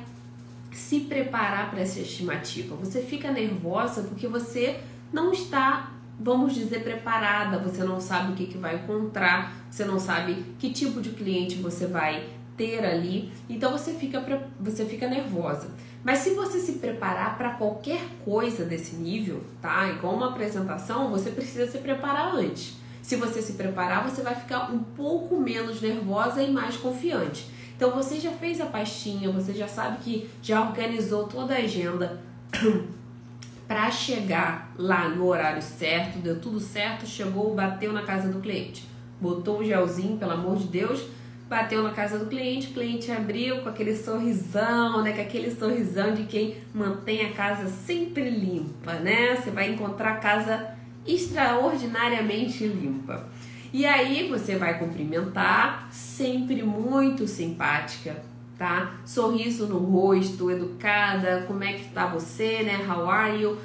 se 0.71 1.01
preparar 1.01 1.71
para 1.71 1.81
essa 1.81 1.99
estimativa? 1.99 2.75
Você 2.75 3.01
fica 3.01 3.31
nervosa 3.31 4.03
porque 4.03 4.27
você 4.27 4.79
não 5.11 5.31
está, 5.31 5.91
vamos 6.19 6.53
dizer, 6.53 6.83
preparada, 6.83 7.57
você 7.57 7.83
não 7.83 7.99
sabe 7.99 8.33
o 8.33 8.35
que, 8.35 8.45
que 8.45 8.57
vai 8.57 8.75
encontrar, 8.75 9.53
você 9.69 9.85
não 9.85 9.99
sabe 9.99 10.45
que 10.59 10.69
tipo 10.69 11.01
de 11.01 11.11
cliente 11.11 11.55
você 11.55 11.87
vai 11.87 12.29
ter 12.55 12.85
ali, 12.85 13.31
então 13.49 13.71
você 13.71 13.93
fica, 13.93 14.23
você 14.59 14.85
fica 14.85 15.07
nervosa. 15.07 15.71
Mas 16.03 16.19
se 16.19 16.33
você 16.33 16.59
se 16.59 16.73
preparar 16.73 17.37
para 17.37 17.51
qualquer 17.51 18.01
coisa 18.25 18.65
desse 18.65 18.95
nível, 18.95 19.43
tá? 19.61 19.87
Igual 19.89 20.15
uma 20.15 20.29
apresentação, 20.29 21.11
você 21.11 21.29
precisa 21.29 21.69
se 21.69 21.77
preparar 21.77 22.33
antes. 22.35 22.77
Se 23.01 23.15
você 23.15 23.41
se 23.41 23.53
preparar, 23.53 24.09
você 24.09 24.21
vai 24.21 24.35
ficar 24.35 24.71
um 24.71 24.79
pouco 24.79 25.39
menos 25.39 25.81
nervosa 25.81 26.41
e 26.41 26.51
mais 26.51 26.77
confiante. 26.77 27.47
Então 27.75 27.91
você 27.91 28.19
já 28.19 28.31
fez 28.31 28.61
a 28.61 28.65
pastinha, 28.65 29.31
você 29.31 29.53
já 29.53 29.67
sabe 29.67 29.97
que 30.03 30.29
já 30.41 30.61
organizou 30.61 31.27
toda 31.27 31.55
a 31.55 31.57
agenda 31.57 32.21
para 33.67 33.89
chegar 33.89 34.71
lá 34.77 35.09
no 35.09 35.25
horário 35.25 35.61
certo, 35.61 36.19
deu 36.19 36.39
tudo 36.39 36.59
certo, 36.59 37.07
chegou, 37.07 37.55
bateu 37.55 37.91
na 37.91 38.03
casa 38.03 38.27
do 38.27 38.39
cliente, 38.39 38.87
botou 39.19 39.59
o 39.59 39.63
gelzinho, 39.63 40.17
pelo 40.17 40.33
amor 40.33 40.57
de 40.57 40.65
Deus, 40.65 41.07
bateu 41.51 41.83
na 41.83 41.89
casa 41.89 42.17
do 42.17 42.27
cliente, 42.27 42.69
o 42.69 42.73
cliente 42.73 43.11
abriu 43.11 43.61
com 43.61 43.67
aquele 43.67 43.93
sorrisão, 43.93 45.03
né? 45.03 45.11
Com 45.11 45.21
aquele 45.21 45.51
sorrisão 45.51 46.13
de 46.13 46.23
quem 46.23 46.55
mantém 46.73 47.25
a 47.25 47.33
casa 47.33 47.67
sempre 47.67 48.29
limpa, 48.29 48.93
né? 48.93 49.35
Você 49.35 49.51
vai 49.51 49.69
encontrar 49.69 50.13
a 50.13 50.15
casa 50.15 50.69
extraordinariamente 51.05 52.65
limpa. 52.65 53.27
E 53.73 53.85
aí 53.85 54.29
você 54.29 54.55
vai 54.55 54.79
cumprimentar, 54.79 55.89
sempre 55.91 56.63
muito 56.63 57.27
simpática, 57.27 58.23
tá? 58.57 59.01
Sorriso 59.05 59.67
no 59.67 59.79
rosto, 59.79 60.49
educada, 60.49 61.43
como 61.47 61.65
é 61.65 61.73
que 61.73 61.89
tá 61.89 62.05
você, 62.05 62.63
né? 62.63 62.79
How 62.87 63.09
are 63.09 63.41
you? 63.41 63.57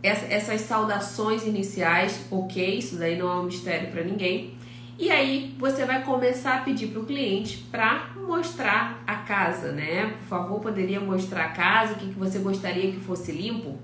essas 0.00 0.60
saudações 0.60 1.44
iniciais, 1.44 2.20
ok, 2.30 2.78
isso 2.78 2.96
daí 2.96 3.18
não 3.18 3.28
é 3.28 3.34
um 3.40 3.42
mistério 3.44 3.90
para 3.90 4.04
ninguém. 4.04 4.54
E 4.98 5.12
aí 5.12 5.54
você 5.56 5.84
vai 5.84 6.02
começar 6.02 6.56
a 6.56 6.60
pedir 6.62 6.88
para 6.88 7.00
o 7.00 7.06
cliente 7.06 7.58
para 7.70 8.10
mostrar 8.16 9.00
a 9.06 9.14
casa, 9.14 9.70
né? 9.70 10.06
Por 10.18 10.26
favor, 10.26 10.60
poderia 10.60 10.98
mostrar 10.98 11.44
a 11.44 11.48
casa, 11.50 11.92
o 11.92 11.96
que, 11.96 12.08
que 12.08 12.18
você 12.18 12.40
gostaria 12.40 12.90
que 12.90 12.98
fosse 12.98 13.30
limpo? 13.30 13.78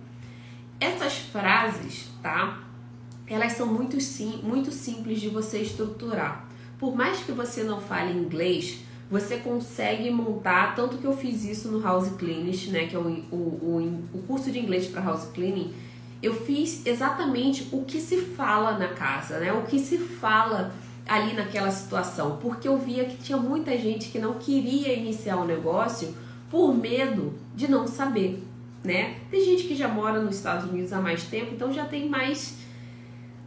Essas 0.81 1.17
frases, 1.19 2.11
tá? 2.21 2.59
Elas 3.29 3.53
são 3.53 3.65
muito, 3.65 4.01
sim, 4.01 4.41
muito 4.43 4.73
simples 4.73 5.21
de 5.21 5.29
você 5.29 5.59
estruturar. 5.59 6.49
Por 6.81 6.97
mais 6.97 7.21
que 7.21 7.31
você 7.31 7.63
não 7.63 7.81
fale 7.81 8.13
inglês, 8.13 8.81
você 9.09 9.37
consegue 9.37 10.11
montar, 10.11 10.75
tanto 10.75 10.99
que 10.99 11.05
eu 11.05 11.17
fiz 11.17 11.45
isso 11.45 11.69
no 11.69 11.81
House 11.81 12.09
Cleaning, 12.19 12.71
né? 12.73 12.87
Que 12.87 12.97
é 12.97 12.99
o, 12.99 13.07
o, 13.31 13.37
o, 13.37 14.19
o 14.19 14.23
curso 14.27 14.51
de 14.51 14.59
inglês 14.59 14.89
para 14.89 15.01
House 15.01 15.27
Cleaning. 15.33 15.73
Eu 16.21 16.35
fiz 16.45 16.85
exatamente 16.85 17.69
o 17.71 17.85
que 17.85 18.01
se 18.01 18.17
fala 18.17 18.77
na 18.77 18.89
casa, 18.89 19.39
né? 19.39 19.53
O 19.53 19.63
que 19.63 19.79
se 19.79 19.97
fala 19.97 20.75
ali 21.07 21.35
naquela 21.35 21.71
situação, 21.71 22.39
porque 22.41 22.67
eu 22.67 22.79
via 22.79 23.05
que 23.05 23.17
tinha 23.17 23.37
muita 23.39 23.77
gente 23.77 24.09
que 24.09 24.19
não 24.19 24.35
queria 24.35 24.95
iniciar 24.95 25.37
o 25.37 25.43
um 25.43 25.47
negócio 25.47 26.15
por 26.51 26.75
medo 26.75 27.35
de 27.55 27.69
não 27.69 27.87
saber, 27.87 28.43
né? 28.83 29.17
Tem 29.31 29.45
gente 29.45 29.65
que 29.65 29.75
já 29.75 29.89
mora 29.89 30.21
nos 30.21 30.37
Estados 30.37 30.71
Unidos 30.71 30.93
há 30.93 31.01
mais 31.01 31.25
tempo, 31.25 31.55
então 31.55 31.73
já 31.73 31.85
tem 31.85 32.09
mais 32.09 32.65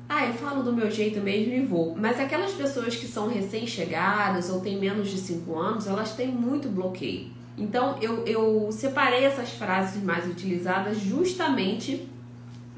ah, 0.09 0.25
eu 0.25 0.33
falo 0.35 0.63
do 0.63 0.71
meu 0.71 0.89
jeito 0.89 1.19
mesmo 1.19 1.53
e 1.53 1.65
vou. 1.65 1.93
Mas 1.97 2.17
aquelas 2.17 2.53
pessoas 2.53 2.95
que 2.95 3.05
são 3.05 3.27
recém-chegadas 3.27 4.49
ou 4.49 4.61
têm 4.61 4.79
menos 4.79 5.09
de 5.09 5.17
5 5.17 5.53
anos, 5.57 5.85
elas 5.85 6.13
têm 6.13 6.29
muito 6.29 6.69
bloqueio. 6.69 7.29
Então 7.57 7.97
eu, 8.01 8.25
eu 8.25 8.71
separei 8.71 9.25
essas 9.25 9.51
frases 9.51 10.01
mais 10.01 10.25
utilizadas 10.25 10.97
justamente 10.99 12.07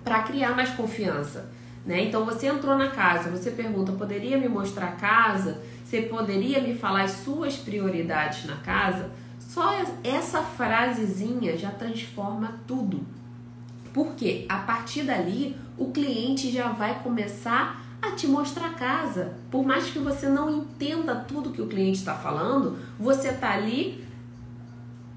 para 0.03 0.23
criar 0.23 0.55
mais 0.55 0.69
confiança. 0.69 1.51
Né? 1.85 2.05
Então 2.05 2.25
você 2.25 2.47
entrou 2.47 2.77
na 2.77 2.89
casa, 2.89 3.29
você 3.29 3.51
pergunta: 3.51 3.91
poderia 3.93 4.37
me 4.37 4.47
mostrar 4.47 4.87
a 4.87 4.91
casa? 4.91 5.61
Você 5.83 6.03
poderia 6.03 6.61
me 6.61 6.75
falar 6.75 7.03
as 7.03 7.11
suas 7.11 7.55
prioridades 7.55 8.45
na 8.45 8.57
casa? 8.57 9.09
Só 9.39 9.71
essa 10.03 10.41
frasezinha 10.41 11.57
já 11.57 11.71
transforma 11.71 12.59
tudo. 12.67 13.05
Porque 13.93 14.45
a 14.47 14.57
partir 14.57 15.03
dali 15.03 15.57
o 15.77 15.91
cliente 15.91 16.51
já 16.51 16.69
vai 16.69 17.01
começar 17.01 17.83
a 18.01 18.11
te 18.11 18.27
mostrar 18.27 18.67
a 18.67 18.73
casa. 18.73 19.33
Por 19.49 19.65
mais 19.65 19.85
que 19.85 19.99
você 19.99 20.29
não 20.29 20.49
entenda 20.49 21.15
tudo 21.15 21.49
que 21.49 21.61
o 21.61 21.67
cliente 21.67 21.99
está 21.99 22.13
falando, 22.13 22.77
você 22.99 23.29
está 23.29 23.51
ali 23.51 24.07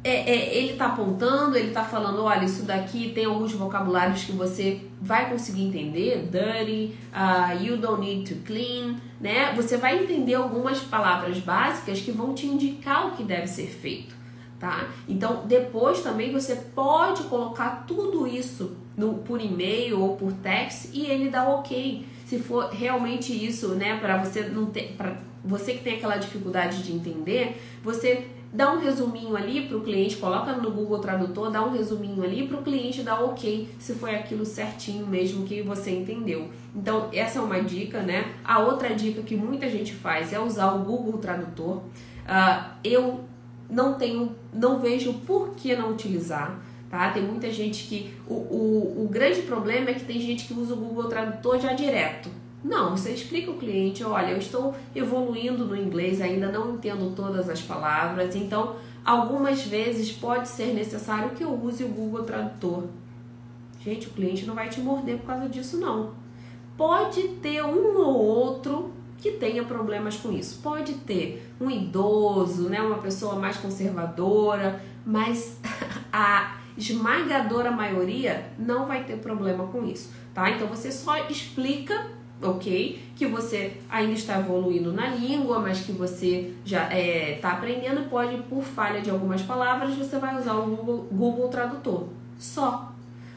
é, 0.04 0.30
é, 0.30 0.56
ele 0.56 0.72
está 0.72 0.86
apontando, 0.86 1.56
ele 1.56 1.68
está 1.68 1.84
falando, 1.84 2.24
olha, 2.24 2.44
isso 2.44 2.64
daqui 2.64 3.12
tem 3.14 3.24
alguns 3.24 3.52
vocabulários 3.52 4.24
que 4.24 4.32
você 4.32 4.80
vai 5.00 5.30
conseguir 5.30 5.62
entender, 5.62 6.28
dirty, 6.28 6.94
uh, 7.12 7.62
you 7.62 7.76
don't 7.76 8.00
need 8.00 8.28
to 8.28 8.40
clean, 8.44 8.96
né? 9.20 9.52
Você 9.54 9.76
vai 9.76 10.02
entender 10.02 10.34
algumas 10.34 10.80
palavras 10.80 11.38
básicas 11.38 12.00
que 12.00 12.10
vão 12.10 12.34
te 12.34 12.46
indicar 12.46 13.08
o 13.08 13.10
que 13.12 13.22
deve 13.22 13.46
ser 13.46 13.68
feito, 13.68 14.14
tá? 14.58 14.88
Então, 15.08 15.44
depois 15.46 16.00
também 16.00 16.32
você 16.32 16.56
pode 16.56 17.22
colocar 17.24 17.84
tudo 17.86 18.26
isso 18.26 18.76
no, 18.96 19.14
por 19.18 19.40
e-mail 19.40 20.00
ou 20.00 20.16
por 20.16 20.32
text 20.32 20.90
e 20.92 21.06
ele 21.06 21.30
dá 21.30 21.48
ok. 21.48 22.04
Se 22.26 22.40
for 22.40 22.70
realmente 22.70 23.32
isso, 23.32 23.68
né, 23.74 23.98
para 24.00 24.16
você 24.16 24.42
não 24.42 24.66
ter, 24.66 24.94
para 24.96 25.16
você 25.44 25.74
que 25.74 25.84
tem 25.84 25.94
aquela 25.94 26.16
dificuldade 26.16 26.82
de 26.82 26.92
entender, 26.92 27.60
você 27.84 28.26
dá 28.52 28.72
um 28.72 28.78
resuminho 28.78 29.34
ali 29.34 29.66
para 29.66 29.78
o 29.78 29.80
cliente, 29.80 30.16
coloca 30.16 30.52
no 30.52 30.70
Google 30.70 30.98
Tradutor, 30.98 31.50
dá 31.50 31.64
um 31.64 31.72
resuminho 31.72 32.22
ali 32.22 32.46
para 32.46 32.58
o 32.58 32.62
cliente 32.62 33.02
dar 33.02 33.20
ok 33.20 33.68
se 33.78 33.94
foi 33.94 34.14
aquilo 34.14 34.44
certinho 34.44 35.06
mesmo 35.06 35.46
que 35.46 35.62
você 35.62 35.90
entendeu. 35.90 36.50
Então, 36.74 37.08
essa 37.12 37.38
é 37.38 37.42
uma 37.42 37.62
dica, 37.62 38.00
né? 38.02 38.34
A 38.44 38.58
outra 38.58 38.94
dica 38.94 39.22
que 39.22 39.34
muita 39.34 39.68
gente 39.70 39.94
faz 39.94 40.32
é 40.32 40.38
usar 40.38 40.72
o 40.72 40.80
Google 40.80 41.18
Tradutor. 41.18 41.78
Uh, 41.78 42.70
eu 42.84 43.24
não 43.70 43.94
tenho, 43.94 44.36
não 44.52 44.78
vejo 44.78 45.14
por 45.26 45.54
que 45.54 45.74
não 45.74 45.90
utilizar. 45.90 46.60
Tá? 46.90 47.10
Tem 47.10 47.22
muita 47.22 47.50
gente 47.50 47.84
que. 47.84 48.14
O, 48.28 48.34
o, 48.34 49.04
o 49.04 49.08
grande 49.08 49.40
problema 49.42 49.88
é 49.88 49.94
que 49.94 50.04
tem 50.04 50.20
gente 50.20 50.44
que 50.44 50.52
usa 50.52 50.74
o 50.74 50.76
Google 50.76 51.08
Tradutor 51.08 51.58
já 51.58 51.72
direto. 51.72 52.28
Não, 52.64 52.96
você 52.96 53.11
explica 53.11 53.51
ao 53.51 53.57
cliente, 53.57 54.05
olha, 54.05 54.31
eu 54.31 54.38
estou 54.38 54.75
evoluindo 54.94 55.64
no 55.64 55.77
inglês, 55.77 56.20
ainda 56.20 56.51
não 56.51 56.75
entendo 56.75 57.14
todas 57.14 57.48
as 57.48 57.61
palavras, 57.61 58.37
então 58.37 58.77
algumas 59.05 59.62
vezes 59.62 60.12
pode 60.12 60.48
ser 60.48 60.72
necessário 60.72 61.31
que 61.31 61.42
eu 61.42 61.53
use 61.53 61.83
o 61.83 61.88
Google 61.88 62.22
Tradutor. 62.22 62.85
Gente, 63.81 64.07
o 64.07 64.11
cliente 64.11 64.46
não 64.46 64.55
vai 64.55 64.68
te 64.68 64.81
morder 64.81 65.18
por 65.18 65.27
causa 65.27 65.48
disso 65.48 65.79
não. 65.79 66.12
Pode 66.77 67.22
ter 67.42 67.64
um 67.64 67.96
ou 67.96 68.14
outro 68.14 68.92
que 69.18 69.33
tenha 69.33 69.64
problemas 69.64 70.16
com 70.16 70.33
isso. 70.33 70.61
Pode 70.62 70.94
ter 70.94 71.53
um 71.61 71.68
idoso, 71.68 72.68
né, 72.68 72.81
uma 72.81 72.98
pessoa 72.98 73.37
mais 73.37 73.57
conservadora, 73.57 74.81
mas 75.05 75.59
a 76.12 76.57
esmagadora 76.77 77.70
maioria 77.70 78.53
não 78.59 78.87
vai 78.87 79.05
ter 79.05 79.18
problema 79.18 79.66
com 79.66 79.85
isso, 79.85 80.11
tá? 80.33 80.51
Então 80.51 80.66
você 80.68 80.90
só 80.90 81.29
explica 81.29 82.07
ok? 82.42 83.00
Que 83.16 83.26
você 83.26 83.76
ainda 83.88 84.12
está 84.12 84.38
evoluindo 84.38 84.92
na 84.92 85.09
língua, 85.09 85.61
mas 85.61 85.81
que 85.81 85.92
você 85.92 86.52
já 86.64 86.85
está 86.85 86.94
é, 86.96 87.38
tá 87.40 87.52
aprendendo, 87.52 88.09
pode, 88.09 88.37
por 88.44 88.62
falha 88.62 89.00
de 89.00 89.11
algumas 89.11 89.42
palavras, 89.42 89.94
você 89.94 90.18
vai 90.18 90.38
usar 90.38 90.55
o 90.55 90.66
Google, 90.66 91.09
Google 91.11 91.48
Tradutor. 91.48 92.09
Só. 92.38 92.92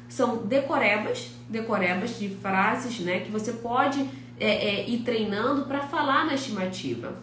São 0.07 0.37
decorebas, 0.37 1.31
decorebas 1.49 2.17
de 2.19 2.29
frases, 2.29 2.99
né? 2.99 3.21
Que 3.21 3.31
você 3.31 3.53
pode 3.53 4.07
é, 4.39 4.47
é, 4.47 4.89
ir 4.89 4.99
treinando 4.99 5.65
para 5.65 5.81
falar 5.81 6.25
na 6.25 6.35
estimativa. 6.35 7.13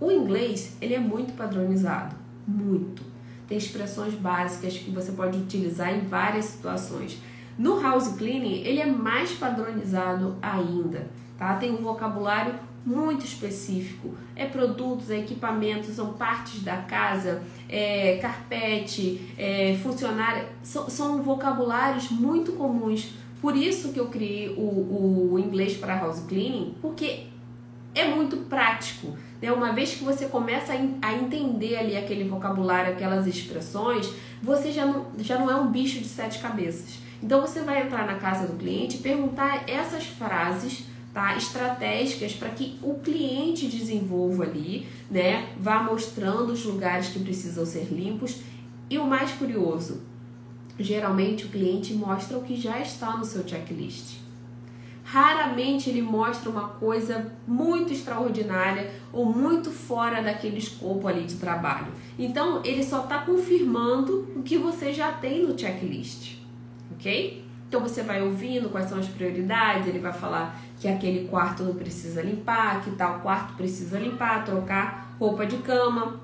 O 0.00 0.10
inglês, 0.10 0.76
ele 0.80 0.94
é 0.94 0.98
muito 0.98 1.32
padronizado. 1.34 2.14
Muito. 2.46 3.02
Tem 3.48 3.56
expressões 3.56 4.14
básicas 4.14 4.76
que 4.76 4.90
você 4.90 5.12
pode 5.12 5.38
utilizar 5.38 5.94
em 5.94 6.00
várias 6.00 6.46
situações. 6.46 7.18
No 7.58 7.80
house 7.80 8.08
cleaning, 8.08 8.62
ele 8.64 8.80
é 8.80 8.86
mais 8.86 9.32
padronizado 9.32 10.36
ainda 10.42 11.06
tá? 11.38 11.54
Tem 11.56 11.70
um 11.70 11.78
vocabulário 11.82 12.54
muito 12.84 13.24
específico. 13.24 14.14
É 14.36 14.46
produtos, 14.46 15.10
é 15.10 15.18
equipamentos, 15.18 15.88
são 15.90 16.12
partes 16.12 16.62
da 16.62 16.76
casa, 16.76 17.42
é 17.68 18.18
carpete, 18.22 19.34
é 19.36 19.76
funcionário, 19.82 20.46
são, 20.62 20.88
são 20.88 21.22
vocabulários 21.22 22.10
muito 22.10 22.52
comuns. 22.52 23.12
Por 23.40 23.56
isso 23.56 23.92
que 23.92 24.00
eu 24.00 24.06
criei 24.06 24.50
o, 24.56 25.32
o 25.32 25.38
inglês 25.38 25.76
para 25.76 25.98
house 25.98 26.20
cleaning, 26.26 26.76
porque 26.80 27.26
é 27.94 28.06
muito 28.06 28.36
prático. 28.48 29.16
Né? 29.40 29.50
Uma 29.50 29.72
vez 29.72 29.94
que 29.94 30.04
você 30.04 30.26
começa 30.26 30.72
a, 31.02 31.12
entender 31.14 31.76
ali 31.76 31.96
aquele 31.96 32.24
vocabulário, 32.24 32.92
aquelas 32.92 33.26
expressões, 33.26 34.12
você 34.42 34.70
já 34.70 34.86
não, 34.86 35.06
já 35.18 35.38
não 35.38 35.50
é 35.50 35.56
um 35.56 35.70
bicho 35.70 35.98
de 35.98 36.06
sete 36.06 36.38
cabeças. 36.38 36.98
Então 37.22 37.40
você 37.40 37.60
vai 37.62 37.82
entrar 37.82 38.06
na 38.06 38.14
casa 38.14 38.46
do 38.46 38.56
cliente 38.56 38.98
e 38.98 39.00
perguntar 39.00 39.64
essas 39.68 40.04
frases 40.04 40.84
tá? 41.16 41.34
estratégicas 41.34 42.34
para 42.34 42.50
que 42.50 42.78
o 42.82 42.96
cliente 42.96 43.68
desenvolva 43.68 44.44
ali, 44.44 44.86
né? 45.10 45.48
Vá 45.58 45.82
mostrando 45.82 46.52
os 46.52 46.62
lugares 46.62 47.08
que 47.08 47.18
precisam 47.20 47.64
ser 47.64 47.86
limpos. 47.90 48.42
E 48.90 48.98
o 48.98 49.06
mais 49.06 49.32
curioso, 49.32 50.02
geralmente 50.78 51.46
o 51.46 51.48
cliente 51.48 51.94
mostra 51.94 52.36
o 52.36 52.42
que 52.42 52.54
já 52.54 52.78
está 52.80 53.16
no 53.16 53.24
seu 53.24 53.48
checklist. 53.48 54.18
Raramente 55.04 55.88
ele 55.88 56.02
mostra 56.02 56.50
uma 56.50 56.68
coisa 56.68 57.32
muito 57.46 57.94
extraordinária 57.94 58.92
ou 59.10 59.24
muito 59.24 59.70
fora 59.70 60.20
daquele 60.20 60.58
escopo 60.58 61.08
ali 61.08 61.24
de 61.24 61.36
trabalho. 61.36 61.92
Então 62.18 62.60
ele 62.62 62.84
só 62.84 63.04
está 63.04 63.20
confirmando 63.20 64.28
o 64.36 64.42
que 64.42 64.58
você 64.58 64.92
já 64.92 65.12
tem 65.12 65.46
no 65.46 65.58
checklist, 65.58 66.36
ok? 66.92 67.45
Então 67.68 67.80
você 67.80 68.02
vai 68.02 68.22
ouvindo 68.22 68.68
quais 68.68 68.88
são 68.88 68.98
as 68.98 69.08
prioridades, 69.08 69.88
ele 69.88 69.98
vai 69.98 70.12
falar 70.12 70.60
que 70.78 70.86
aquele 70.86 71.26
quarto 71.28 71.62
não 71.62 71.74
precisa 71.74 72.22
limpar, 72.22 72.82
que 72.82 72.90
tal 72.92 73.20
quarto 73.20 73.54
precisa 73.54 73.98
limpar, 73.98 74.44
trocar 74.44 75.16
roupa 75.18 75.44
de 75.46 75.56
cama, 75.58 76.20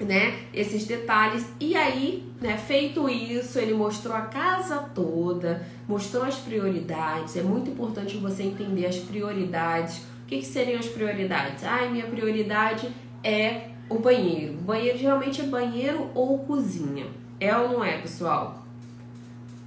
né? 0.00 0.40
Esses 0.52 0.84
detalhes. 0.84 1.46
E 1.60 1.76
aí, 1.76 2.24
né, 2.40 2.56
feito 2.56 3.08
isso, 3.08 3.58
ele 3.58 3.74
mostrou 3.74 4.16
a 4.16 4.22
casa 4.22 4.78
toda, 4.94 5.64
mostrou 5.86 6.24
as 6.24 6.36
prioridades. 6.36 7.36
É 7.36 7.42
muito 7.42 7.70
importante 7.70 8.16
você 8.16 8.42
entender 8.42 8.86
as 8.86 8.96
prioridades. 8.96 9.98
O 10.24 10.26
que, 10.26 10.38
que 10.38 10.46
seriam 10.46 10.80
as 10.80 10.86
prioridades? 10.86 11.62
Ah, 11.64 11.86
minha 11.90 12.06
prioridade 12.06 12.88
é 13.22 13.68
o 13.88 13.98
banheiro. 13.98 14.54
O 14.54 14.62
banheiro 14.62 14.98
geralmente 14.98 15.40
é 15.40 15.44
banheiro 15.44 16.10
ou 16.14 16.38
cozinha. 16.40 17.06
É 17.38 17.56
ou 17.56 17.68
não 17.68 17.84
é, 17.84 17.98
pessoal? 17.98 18.61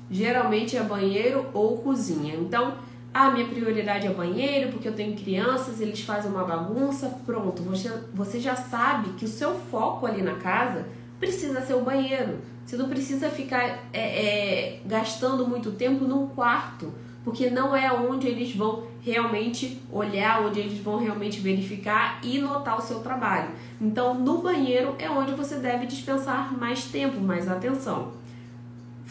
Geralmente 0.10 0.78
é 0.78 0.84
banheiro 0.84 1.48
ou 1.54 1.78
cozinha. 1.78 2.36
Então, 2.36 2.76
a 3.13 3.32
minha 3.32 3.48
prioridade 3.48 4.06
é 4.06 4.13
banheiro, 4.13 4.72
porque 4.72 4.88
eu 4.88 4.94
tenho 4.94 5.15
crianças, 5.15 5.80
eles 5.80 6.02
fazem 6.02 6.30
uma 6.30 6.44
bagunça, 6.44 7.18
pronto, 7.26 7.63
você, 7.63 7.89
você 8.13 8.39
já 8.39 8.56
sabe 8.56 9.12
que 9.12 9.24
o 9.24 9.28
seu 9.28 9.56
foco 9.56 10.06
ali 10.06 10.22
na 10.22 10.36
casa 10.36 10.86
precisa 11.18 11.62
ser 11.62 11.76
o 11.76 11.82
banheiro. 11.82 12.39
Você 12.65 12.76
não 12.76 12.89
precisa 12.89 13.30
ficar 13.30 13.86
é, 13.94 14.00
é, 14.00 14.82
gastando 14.86 15.48
muito 15.48 15.72
tempo 15.72 16.06
num 16.06 16.28
quarto, 16.28 16.94
porque 17.24 17.50
não 17.50 17.76
é 17.76 17.91
onde 17.91 18.28
eles 18.28 18.54
vão 18.56 18.84
realmente 19.02 19.82
olhar, 19.91 20.46
onde 20.46 20.60
eles 20.60 20.80
vão 20.80 20.98
realmente 20.98 21.39
verificar 21.39 22.20
e 22.22 22.39
notar 22.39 22.78
o 22.78 22.82
seu 22.82 23.00
trabalho. 23.00 23.50
Então, 23.80 24.13
no 24.13 24.39
banheiro 24.39 24.96
é 25.00 25.10
onde 25.10 25.32
você 25.34 25.56
deve 25.56 25.86
dispensar 25.86 26.58
mais 26.58 26.86
tempo, 26.86 27.22
mais 27.22 27.48
atenção. 27.48 28.12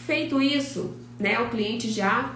Feito 0.05 0.41
isso, 0.41 0.95
né, 1.19 1.39
o 1.39 1.49
cliente 1.49 1.89
já 1.89 2.35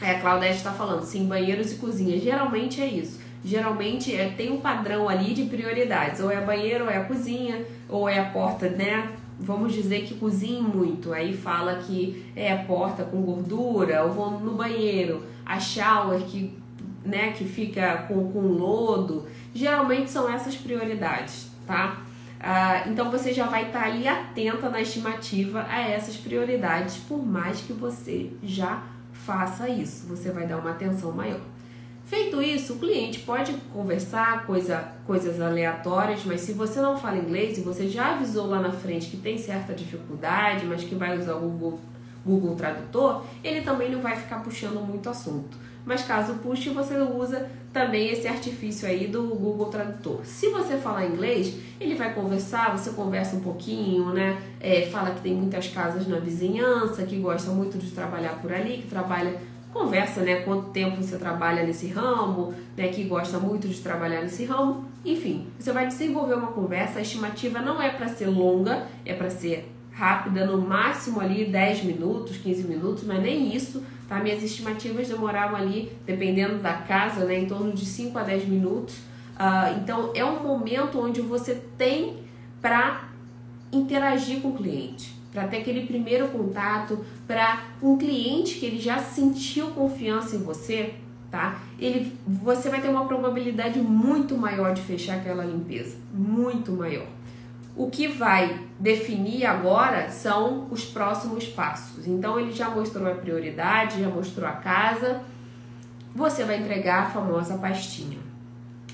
é, 0.00 0.12
a 0.12 0.20
Claudete 0.20 0.58
está 0.58 0.72
falando, 0.72 1.02
sim, 1.02 1.26
banheiros 1.26 1.72
e 1.72 1.76
cozinha. 1.76 2.18
Geralmente 2.18 2.80
é 2.80 2.86
isso. 2.86 3.20
Geralmente 3.44 4.14
é, 4.14 4.28
tem 4.30 4.52
um 4.52 4.60
padrão 4.60 5.08
ali 5.08 5.34
de 5.34 5.44
prioridades. 5.44 6.20
Ou 6.20 6.30
é 6.30 6.40
banheiro, 6.40 6.84
ou 6.84 6.90
é 6.90 6.98
a 6.98 7.04
cozinha, 7.04 7.64
ou 7.88 8.08
é 8.08 8.18
a 8.18 8.26
porta, 8.26 8.68
né? 8.68 9.10
Vamos 9.40 9.72
dizer 9.72 10.02
que 10.02 10.14
cozinhe 10.14 10.62
muito. 10.62 11.12
Aí 11.12 11.36
fala 11.36 11.76
que 11.76 12.24
é 12.36 12.52
a 12.52 12.58
porta 12.58 13.04
com 13.04 13.20
gordura, 13.22 14.04
ou 14.04 14.12
vou 14.12 14.30
no 14.30 14.54
banheiro, 14.54 15.24
a 15.44 15.58
shower 15.58 16.20
que, 16.22 16.56
né, 17.04 17.32
que 17.32 17.44
fica 17.44 18.04
com, 18.08 18.30
com 18.32 18.40
lodo. 18.40 19.26
Geralmente 19.54 20.10
são 20.10 20.32
essas 20.32 20.56
prioridades, 20.56 21.48
tá? 21.66 22.02
Ah, 22.40 22.84
então 22.86 23.10
você 23.10 23.32
já 23.32 23.46
vai 23.46 23.66
estar 23.66 23.80
tá 23.80 23.86
ali 23.86 24.06
atenta 24.06 24.68
na 24.68 24.80
estimativa 24.80 25.66
a 25.68 25.80
essas 25.80 26.16
prioridades, 26.16 26.96
por 26.96 27.24
mais 27.24 27.60
que 27.60 27.72
você 27.72 28.30
já 28.42 28.82
faça 29.12 29.68
isso, 29.68 30.06
você 30.06 30.30
vai 30.30 30.46
dar 30.46 30.58
uma 30.58 30.70
atenção 30.70 31.10
maior. 31.12 31.40
Feito 32.04 32.40
isso, 32.40 32.74
o 32.74 32.78
cliente 32.78 33.20
pode 33.20 33.52
conversar 33.72 34.46
coisa, 34.46 34.92
coisas 35.06 35.40
aleatórias, 35.40 36.24
mas 36.24 36.40
se 36.40 36.52
você 36.52 36.80
não 36.80 36.96
fala 36.96 37.18
inglês 37.18 37.58
e 37.58 37.60
você 37.60 37.86
já 37.86 38.14
avisou 38.14 38.46
lá 38.46 38.60
na 38.60 38.72
frente 38.72 39.10
que 39.10 39.16
tem 39.18 39.36
certa 39.36 39.74
dificuldade, 39.74 40.64
mas 40.64 40.84
que 40.84 40.94
vai 40.94 41.18
usar 41.18 41.34
o 41.34 41.40
Google, 41.40 41.80
Google 42.24 42.54
Tradutor, 42.54 43.24
ele 43.44 43.60
também 43.60 43.90
não 43.90 44.00
vai 44.00 44.16
ficar 44.16 44.42
puxando 44.42 44.80
muito 44.80 45.10
assunto 45.10 45.67
mas 45.84 46.02
caso 46.02 46.34
puxe, 46.34 46.70
você 46.70 46.96
usa 46.98 47.48
também 47.72 48.10
esse 48.10 48.26
artifício 48.26 48.88
aí 48.88 49.06
do 49.06 49.22
Google 49.22 49.66
Tradutor. 49.66 50.20
Se 50.24 50.48
você 50.50 50.76
falar 50.76 51.06
inglês, 51.06 51.54
ele 51.80 51.94
vai 51.94 52.12
conversar, 52.14 52.76
você 52.76 52.90
conversa 52.90 53.36
um 53.36 53.40
pouquinho, 53.40 54.12
né? 54.12 54.40
É, 54.60 54.82
fala 54.86 55.10
que 55.10 55.20
tem 55.20 55.34
muitas 55.34 55.68
casas 55.68 56.06
na 56.06 56.18
vizinhança, 56.18 57.04
que 57.04 57.16
gosta 57.16 57.50
muito 57.50 57.78
de 57.78 57.90
trabalhar 57.90 58.40
por 58.40 58.52
ali, 58.52 58.78
que 58.78 58.88
trabalha 58.88 59.38
conversa, 59.72 60.22
né, 60.22 60.36
quanto 60.36 60.70
tempo 60.70 61.02
você 61.02 61.18
trabalha 61.18 61.62
nesse 61.62 61.88
ramo, 61.88 62.54
né, 62.76 62.88
que 62.88 63.04
gosta 63.04 63.38
muito 63.38 63.68
de 63.68 63.78
trabalhar 63.80 64.22
nesse 64.22 64.44
ramo. 64.44 64.86
Enfim, 65.04 65.46
você 65.58 65.72
vai 65.72 65.86
desenvolver 65.86 66.34
uma 66.34 66.52
conversa. 66.52 66.98
A 66.98 67.02
estimativa 67.02 67.60
não 67.60 67.80
é 67.80 67.90
para 67.90 68.08
ser 68.08 68.26
longa, 68.26 68.86
é 69.04 69.14
para 69.14 69.30
ser 69.30 69.70
rápida, 69.92 70.46
no 70.46 70.58
máximo 70.58 71.20
ali 71.20 71.44
10 71.44 71.84
minutos, 71.84 72.36
15 72.36 72.62
minutos, 72.64 73.04
mas 73.04 73.20
nem 73.20 73.54
isso 73.54 73.82
Tá? 74.08 74.20
Minhas 74.20 74.42
estimativas 74.42 75.08
demoravam 75.08 75.56
ali, 75.56 75.92
dependendo 76.06 76.58
da 76.58 76.72
casa, 76.72 77.26
né, 77.26 77.38
em 77.38 77.46
torno 77.46 77.72
de 77.72 77.84
5 77.84 78.18
a 78.18 78.22
10 78.22 78.48
minutos. 78.48 78.96
Uh, 79.36 79.78
então 79.80 80.10
é 80.14 80.24
um 80.24 80.42
momento 80.42 80.98
onde 80.98 81.20
você 81.20 81.62
tem 81.76 82.16
para 82.60 83.08
interagir 83.70 84.40
com 84.40 84.48
o 84.48 84.54
cliente, 84.54 85.14
para 85.32 85.46
ter 85.46 85.58
aquele 85.58 85.86
primeiro 85.86 86.28
contato, 86.28 87.04
para 87.26 87.64
um 87.82 87.96
cliente 87.98 88.58
que 88.58 88.66
ele 88.66 88.80
já 88.80 88.98
sentiu 88.98 89.68
confiança 89.68 90.34
em 90.36 90.42
você, 90.42 90.94
tá? 91.30 91.60
Ele, 91.78 92.12
você 92.26 92.70
vai 92.70 92.80
ter 92.80 92.88
uma 92.88 93.04
probabilidade 93.06 93.78
muito 93.78 94.36
maior 94.36 94.72
de 94.72 94.80
fechar 94.80 95.18
aquela 95.18 95.44
limpeza, 95.44 95.96
muito 96.12 96.72
maior. 96.72 97.06
O 97.78 97.88
que 97.88 98.08
vai 98.08 98.58
definir 98.80 99.46
agora 99.46 100.10
são 100.10 100.66
os 100.68 100.84
próximos 100.84 101.46
passos. 101.46 102.08
Então 102.08 102.38
ele 102.38 102.50
já 102.50 102.68
mostrou 102.68 103.06
a 103.06 103.14
prioridade, 103.14 104.00
já 104.00 104.08
mostrou 104.08 104.48
a 104.48 104.52
casa. 104.52 105.20
Você 106.12 106.42
vai 106.42 106.58
entregar 106.58 107.04
a 107.04 107.10
famosa 107.10 107.56
pastinha. 107.56 108.18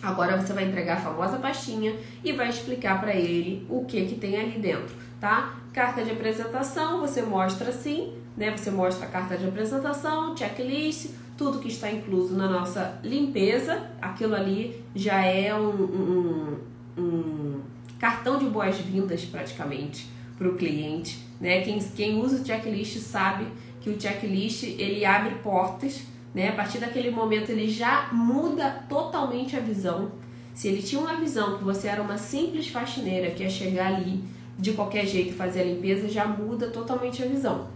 Agora 0.03 0.39
você 0.39 0.53
vai 0.53 0.65
entregar 0.65 0.99
a 0.99 1.01
famosa 1.01 1.39
pastinha 1.39 1.97
e 2.23 2.33
vai 2.33 2.51
explicar 2.51 3.01
para 3.01 3.15
ele 3.15 3.67
o 3.71 3.87
que 3.87 4.05
que 4.05 4.17
tem 4.17 4.37
ali 4.37 4.59
dentro, 4.59 4.95
tá? 5.19 5.55
Carta 5.73 6.05
de 6.05 6.11
apresentação, 6.11 7.01
você 7.01 7.23
mostra 7.23 7.71
assim, 7.71 8.13
né? 8.37 8.55
Você 8.55 8.71
mostra 8.71 9.07
a 9.07 9.11
carta 9.11 9.39
de 9.39 9.49
apresentação, 9.49 10.37
checklist, 10.37 11.09
tudo 11.39 11.59
que 11.59 11.69
está 11.69 11.91
incluso 11.91 12.37
na 12.37 12.49
nossa 12.51 12.99
limpeza. 13.03 13.83
Aquilo 14.03 14.35
ali 14.35 14.85
já 14.95 15.25
é 15.25 15.55
um, 15.55 15.71
um, 15.71 16.59
um 16.99 17.61
cartão 18.05 18.39
de 18.39 18.45
boas-vindas 18.45 19.25
praticamente 19.25 20.07
para 20.37 20.47
o 20.47 20.57
cliente. 20.57 21.27
Né? 21.41 21.63
Quem, 21.63 21.79
quem 21.79 22.21
usa 22.21 22.43
o 22.43 22.45
checklist 22.45 22.99
sabe 22.99 23.47
que 23.81 23.89
o 23.89 23.99
checklist 23.99 24.63
ele 24.63 25.07
abre 25.07 25.37
portas, 25.37 26.03
né? 26.35 26.51
A 26.51 26.53
partir 26.53 26.81
daquele 26.81 27.11
momento 27.11 27.49
ele 27.49 27.67
já 27.67 28.11
muda 28.13 28.85
totalmente 28.91 29.57
a 29.57 29.61
visão. 29.61 30.13
Se 30.53 30.69
ele 30.69 30.83
tinha 30.83 31.01
uma 31.01 31.17
visão 31.17 31.57
que 31.57 31.65
você 31.65 31.89
era 31.89 32.03
uma 32.03 32.19
simples 32.19 32.69
faxineira 32.69 33.31
que 33.31 33.43
ia 33.43 33.49
chegar 33.49 33.95
ali 33.95 34.23
de 34.59 34.73
qualquer 34.73 35.07
jeito 35.07 35.35
fazer 35.35 35.63
a 35.63 35.65
limpeza, 35.65 36.07
já 36.07 36.27
muda 36.27 36.69
totalmente 36.69 37.23
a 37.23 37.27
visão. 37.27 37.69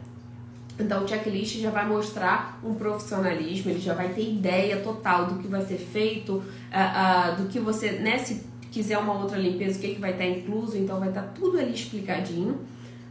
Então 0.79 1.05
o 1.05 1.09
checklist 1.09 1.59
já 1.59 1.71
vai 1.71 1.89
mostrar 1.89 2.61
um 2.63 2.75
profissionalismo, 2.75 3.71
ele 3.71 3.81
já 3.81 3.95
vai 3.95 4.11
ter 4.11 4.31
ideia 4.31 4.77
total 4.81 5.27
do 5.27 5.39
que 5.39 5.49
vai 5.49 5.63
ser 5.63 5.79
feito, 5.79 6.35
uh, 6.35 6.43
uh, 6.43 7.37
do 7.37 7.49
que 7.49 7.59
você, 7.59 7.93
né, 7.93 8.19
se 8.19 8.48
quiser 8.71 8.99
uma 8.99 9.15
outra 9.15 9.39
limpeza, 9.39 9.79
o 9.79 9.81
que, 9.81 9.95
que 9.95 10.01
vai 10.01 10.13
estar 10.13 10.27
incluso, 10.27 10.77
então 10.77 10.99
vai 10.99 11.09
estar 11.09 11.23
tudo 11.35 11.59
ali 11.59 11.75
explicadinho. 11.75 12.59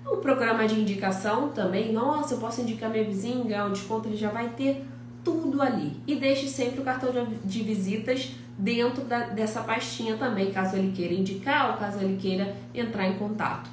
O 0.06 0.18
programa 0.18 0.68
de 0.68 0.80
indicação 0.80 1.50
também, 1.50 1.92
nossa, 1.92 2.36
eu 2.36 2.40
posso 2.40 2.62
indicar 2.62 2.90
minha 2.90 3.04
vizinha, 3.04 3.44
ganhar 3.44 3.66
um 3.66 3.74
desconto, 3.74 4.08
ele 4.08 4.16
já 4.16 4.30
vai 4.30 4.50
ter 4.50 4.86
tudo 5.24 5.62
ali. 5.62 5.92
E 6.08 6.16
deixe 6.16 6.48
sempre 6.48 6.80
o 6.80 6.84
cartão 6.84 7.12
de 7.44 7.62
visitas 7.62 8.32
dentro 8.58 9.04
da, 9.04 9.28
dessa 9.28 9.62
pastinha 9.62 10.16
também, 10.16 10.52
caso 10.52 10.78
ele 10.78 10.92
queira 10.94 11.14
indicar 11.14 11.72
ou 11.72 11.78
caso 11.78 12.00
ele 12.00 12.18
queira 12.18 12.56
entrar 12.74 13.08
em 13.08 13.18
contato. 13.18 13.70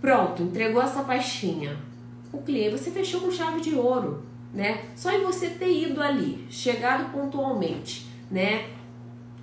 Pronto, 0.00 0.42
entregou 0.42 0.82
essa 0.82 1.02
pastinha. 1.02 1.76
O 2.32 2.38
cliente, 2.38 2.78
você 2.78 2.90
fechou 2.90 3.20
com 3.20 3.30
chave 3.30 3.60
de 3.60 3.74
ouro, 3.74 4.22
né? 4.52 4.84
Só 4.94 5.10
em 5.12 5.22
você 5.22 5.50
ter 5.50 5.70
ido 5.70 6.02
ali, 6.02 6.46
chegado 6.50 7.12
pontualmente, 7.12 8.06
né? 8.30 8.66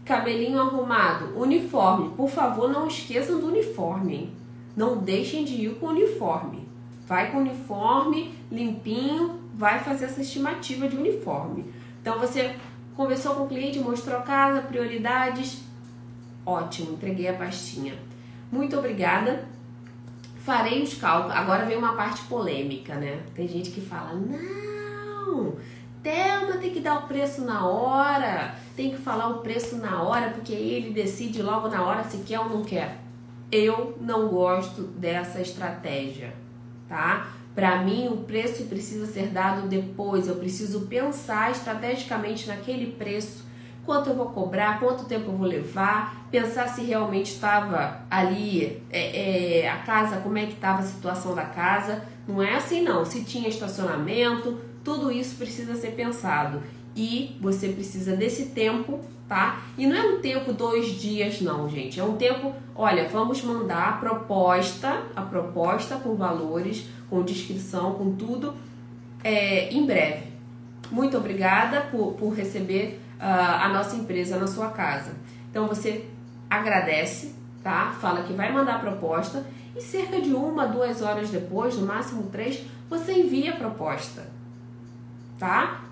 Cabelinho 0.06 0.60
arrumado, 0.60 1.38
uniforme. 1.40 2.10
Por 2.16 2.30
favor, 2.30 2.70
não 2.70 2.88
esqueçam 2.88 3.40
do 3.40 3.48
uniforme. 3.48 4.34
Não 4.76 4.98
deixem 4.98 5.46
de 5.46 5.54
ir 5.54 5.76
com 5.76 5.88
uniforme. 5.88 6.68
Vai 7.08 7.32
com 7.32 7.40
uniforme 7.40 8.34
limpinho, 8.52 9.40
vai 9.56 9.80
fazer 9.80 10.06
essa 10.06 10.22
estimativa 10.22 10.88
de 10.88 10.96
uniforme. 10.96 11.66
Então 12.02 12.20
você 12.20 12.56
conversou 12.96 13.36
com 13.36 13.44
o 13.44 13.48
cliente, 13.48 13.80
mostrou 13.80 14.18
a 14.18 14.22
casa, 14.22 14.62
prioridades. 14.62 15.64
Ótimo, 16.46 16.94
entreguei 16.94 17.28
a 17.28 17.34
pastinha. 17.34 17.94
Muito 18.52 18.78
obrigada. 18.78 19.48
Farei 20.38 20.84
os 20.84 20.96
cálculos. 20.96 21.36
Agora 21.36 21.66
vem 21.66 21.78
uma 21.78 21.94
parte 21.94 22.24
polêmica, 22.24 22.96
né? 22.96 23.22
Tem 23.34 23.48
gente 23.48 23.72
que 23.72 23.80
fala: 23.80 24.14
não, 24.14 25.56
Thelma 26.04 26.58
tem 26.58 26.72
que 26.72 26.82
dar 26.82 27.00
o 27.00 27.08
preço 27.08 27.42
na 27.44 27.66
hora, 27.66 28.54
tem 28.76 28.92
que 28.92 28.98
falar 28.98 29.30
o 29.30 29.40
preço 29.40 29.78
na 29.78 30.04
hora, 30.04 30.32
porque 30.32 30.52
ele 30.52 30.94
decide 30.94 31.42
logo 31.42 31.70
na 31.70 31.82
hora 31.82 32.04
se 32.04 32.18
quer 32.18 32.40
ou 32.42 32.50
não 32.50 32.62
quer. 32.62 32.98
Eu 33.50 33.98
não 34.02 34.28
gosto 34.28 34.82
dessa 34.82 35.40
estratégia, 35.40 36.34
tá? 36.90 37.28
Para 37.56 37.84
mim, 37.84 38.10
o 38.10 38.18
preço 38.18 38.66
precisa 38.66 39.06
ser 39.06 39.28
dado 39.28 39.68
depois. 39.68 40.28
Eu 40.28 40.36
preciso 40.36 40.88
pensar 40.88 41.52
estrategicamente 41.52 42.48
naquele 42.48 42.92
preço, 42.94 43.46
quanto 43.86 44.10
eu 44.10 44.16
vou 44.16 44.28
cobrar, 44.28 44.80
quanto 44.80 45.06
tempo 45.06 45.32
eu 45.32 45.38
vou 45.38 45.48
levar, 45.48 46.28
pensar 46.32 46.68
se 46.68 46.82
realmente 46.82 47.34
estava 47.34 48.02
ali 48.10 48.82
é, 48.90 49.62
é, 49.62 49.70
a 49.70 49.78
casa, 49.78 50.18
como 50.18 50.38
é 50.38 50.48
que 50.48 50.54
estava 50.54 50.80
a 50.80 50.86
situação 50.86 51.36
da 51.36 51.46
casa. 51.46 52.04
Não 52.28 52.42
é 52.42 52.56
assim 52.56 52.82
não. 52.82 53.06
Se 53.06 53.24
tinha 53.24 53.48
estacionamento, 53.48 54.60
tudo 54.84 55.12
isso 55.12 55.36
precisa 55.36 55.76
ser 55.76 55.92
pensado 55.92 56.62
e 56.96 57.38
você 57.42 57.70
precisa 57.70 58.16
desse 58.16 58.48
tempo, 58.48 59.00
tá? 59.28 59.62
E 59.78 59.88
não 59.88 59.96
é 59.96 60.02
um 60.02 60.20
tempo 60.20 60.54
dois 60.54 61.00
dias, 61.00 61.42
não, 61.42 61.70
gente. 61.70 62.00
É 62.00 62.04
um 62.04 62.16
tempo, 62.16 62.54
olha, 62.76 63.08
vamos 63.08 63.42
mandar 63.44 63.90
a 63.90 63.94
proposta, 63.94 65.04
a 65.16 65.22
proposta 65.22 65.96
com 65.96 66.16
valores, 66.16 66.86
com 67.10 67.24
descrição, 67.24 67.94
com 67.94 68.16
tudo, 68.16 68.54
é, 69.24 69.74
em 69.74 69.86
breve. 69.86 70.34
Muito 70.92 71.18
obrigada 71.18 71.82
por, 71.82 72.14
por 72.14 72.34
receber 72.34 73.00
uh, 73.20 73.64
a 73.64 73.70
nossa 73.70 73.96
empresa 73.96 74.38
na 74.38 74.48
sua 74.48 74.70
casa. 74.70 75.14
Então 75.50 75.68
você 75.68 76.06
agradece, 76.50 77.34
tá? 77.64 77.96
Fala 78.00 78.24
que 78.24 78.34
vai 78.34 78.52
mandar 78.52 78.76
a 78.76 78.80
proposta 78.80 79.46
e 79.76 79.82
cerca 79.82 80.22
de 80.22 80.34
uma, 80.34 80.68
duas 80.68 81.02
horas 81.02 81.30
depois, 81.30 81.76
no 81.76 81.88
máximo 81.88 82.30
três, 82.32 82.64
você 82.90 83.14
envia 83.14 83.54
a 83.54 83.56
proposta, 83.56 84.28
tá? 85.44 85.84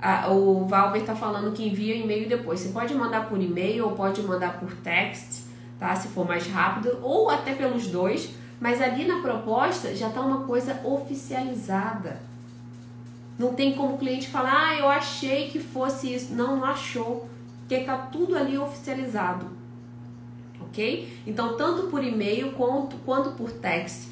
a, 0.00 0.30
o 0.30 0.64
Valber 0.64 1.02
está 1.02 1.14
falando 1.14 1.52
que 1.52 1.68
envia 1.68 1.94
e-mail 1.94 2.28
depois. 2.28 2.60
Você 2.60 2.70
pode 2.70 2.94
mandar 2.94 3.28
por 3.28 3.40
e-mail 3.40 3.84
ou 3.84 3.92
pode 3.92 4.22
mandar 4.22 4.58
por 4.58 4.72
text, 4.76 5.44
tá? 5.78 5.94
Se 5.94 6.08
for 6.08 6.26
mais 6.26 6.46
rápido, 6.46 6.98
ou 7.02 7.28
até 7.28 7.54
pelos 7.54 7.88
dois. 7.88 8.30
Mas 8.58 8.80
ali 8.80 9.06
na 9.06 9.20
proposta 9.20 9.94
já 9.94 10.08
está 10.08 10.20
uma 10.20 10.44
coisa 10.44 10.80
oficializada. 10.84 12.20
Não 13.38 13.54
tem 13.54 13.74
como 13.74 13.94
o 13.94 13.98
cliente 13.98 14.28
falar, 14.28 14.70
ah, 14.70 14.76
eu 14.76 14.88
achei 14.88 15.48
que 15.48 15.58
fosse 15.58 16.14
isso. 16.14 16.34
Não, 16.34 16.56
não 16.56 16.64
achou. 16.64 17.28
Porque 17.60 17.74
está 17.74 17.96
tudo 17.96 18.36
ali 18.36 18.58
oficializado. 18.58 19.46
Ok? 20.60 21.22
Então, 21.26 21.56
tanto 21.56 21.88
por 21.88 22.02
e-mail 22.04 22.52
quanto, 22.52 22.96
quanto 22.98 23.30
por 23.30 23.50
text 23.50 24.10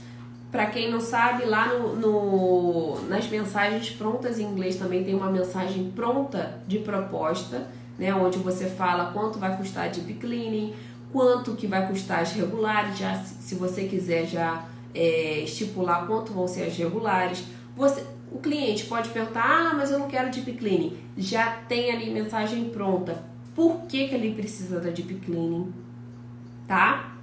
para 0.51 0.67
quem 0.67 0.91
não 0.91 1.01
sabe, 1.01 1.45
lá 1.45 1.75
no, 1.75 1.97
no, 1.97 3.03
nas 3.09 3.29
mensagens 3.29 3.91
prontas 3.91 4.39
em 4.39 4.45
inglês 4.45 4.77
também 4.77 5.05
tem 5.05 5.15
uma 5.15 5.31
mensagem 5.31 5.91
pronta 5.95 6.59
de 6.67 6.79
proposta, 6.79 7.69
né, 7.99 8.15
onde 8.15 8.39
você 8.39 8.67
fala 8.67 9.13
quanto 9.13 9.39
vai 9.39 9.57
custar 9.57 9.87
a 9.87 9.89
deep 9.89 10.15
cleaning, 10.15 10.75
quanto 11.13 11.55
que 11.55 11.67
vai 11.67 11.87
custar 11.87 12.21
as 12.21 12.33
regulares, 12.33 12.97
já 12.97 13.17
se 13.17 13.55
você 13.57 13.85
quiser 13.85 14.27
já 14.27 14.65
é, 14.95 15.41
estipular 15.41 16.07
quanto 16.07 16.33
vão 16.33 16.49
ser 16.49 16.65
as 16.65 16.77
regulares. 16.77 17.45
Você, 17.77 18.05
o 18.33 18.39
cliente 18.39 18.87
pode 18.87 19.09
perguntar, 19.11 19.45
ah, 19.45 19.75
mas 19.75 19.91
eu 19.91 19.99
não 19.99 20.09
quero 20.09 20.31
deep 20.31 20.53
cleaning. 20.55 20.97
Já 21.17 21.53
tem 21.69 21.91
ali 21.91 22.11
mensagem 22.11 22.69
pronta. 22.71 23.23
Por 23.55 23.83
que, 23.83 24.09
que 24.09 24.15
ele 24.15 24.35
precisa 24.35 24.81
da 24.81 24.91
deep 24.91 25.15
cleaning? 25.15 25.73
Tá? 26.67 27.18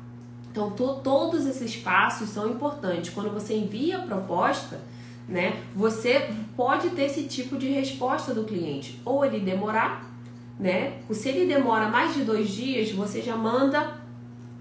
Então, 0.55 0.71
to, 0.71 1.01
todos 1.03 1.45
esses 1.45 1.75
passos 1.75 2.29
são 2.29 2.49
importantes. 2.49 3.09
Quando 3.13 3.29
você 3.29 3.57
envia 3.57 3.97
a 3.97 4.01
proposta, 4.03 4.79
né, 5.27 5.61
você 5.75 6.33
pode 6.55 6.91
ter 6.91 7.03
esse 7.03 7.23
tipo 7.23 7.57
de 7.57 7.67
resposta 7.67 8.33
do 8.33 8.45
cliente. 8.45 9.01
Ou 9.03 9.25
ele 9.25 9.41
demorar, 9.41 10.09
né? 10.57 11.01
Se 11.11 11.27
ele 11.27 11.45
demora 11.45 11.89
mais 11.89 12.13
de 12.13 12.23
dois 12.23 12.47
dias, 12.47 12.89
você 12.93 13.21
já 13.21 13.35
manda 13.35 13.97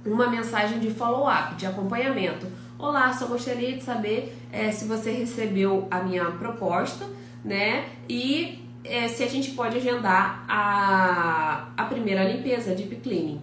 uma 0.04 0.26
mensagem 0.28 0.80
de 0.80 0.90
follow-up, 0.90 1.54
de 1.54 1.64
acompanhamento. 1.64 2.48
Olá, 2.76 3.12
só 3.12 3.26
gostaria 3.26 3.76
de 3.76 3.84
saber 3.84 4.36
é, 4.50 4.72
se 4.72 4.86
você 4.86 5.12
recebeu 5.12 5.86
a 5.92 6.02
minha 6.02 6.24
proposta, 6.24 7.06
né? 7.44 7.88
E 8.08 8.66
é, 8.82 9.06
se 9.06 9.22
a 9.22 9.28
gente 9.28 9.52
pode 9.52 9.76
agendar 9.76 10.44
a, 10.48 11.68
a 11.76 11.84
primeira 11.84 12.24
limpeza, 12.24 12.74
deep 12.74 12.96
cleaning. 12.96 13.40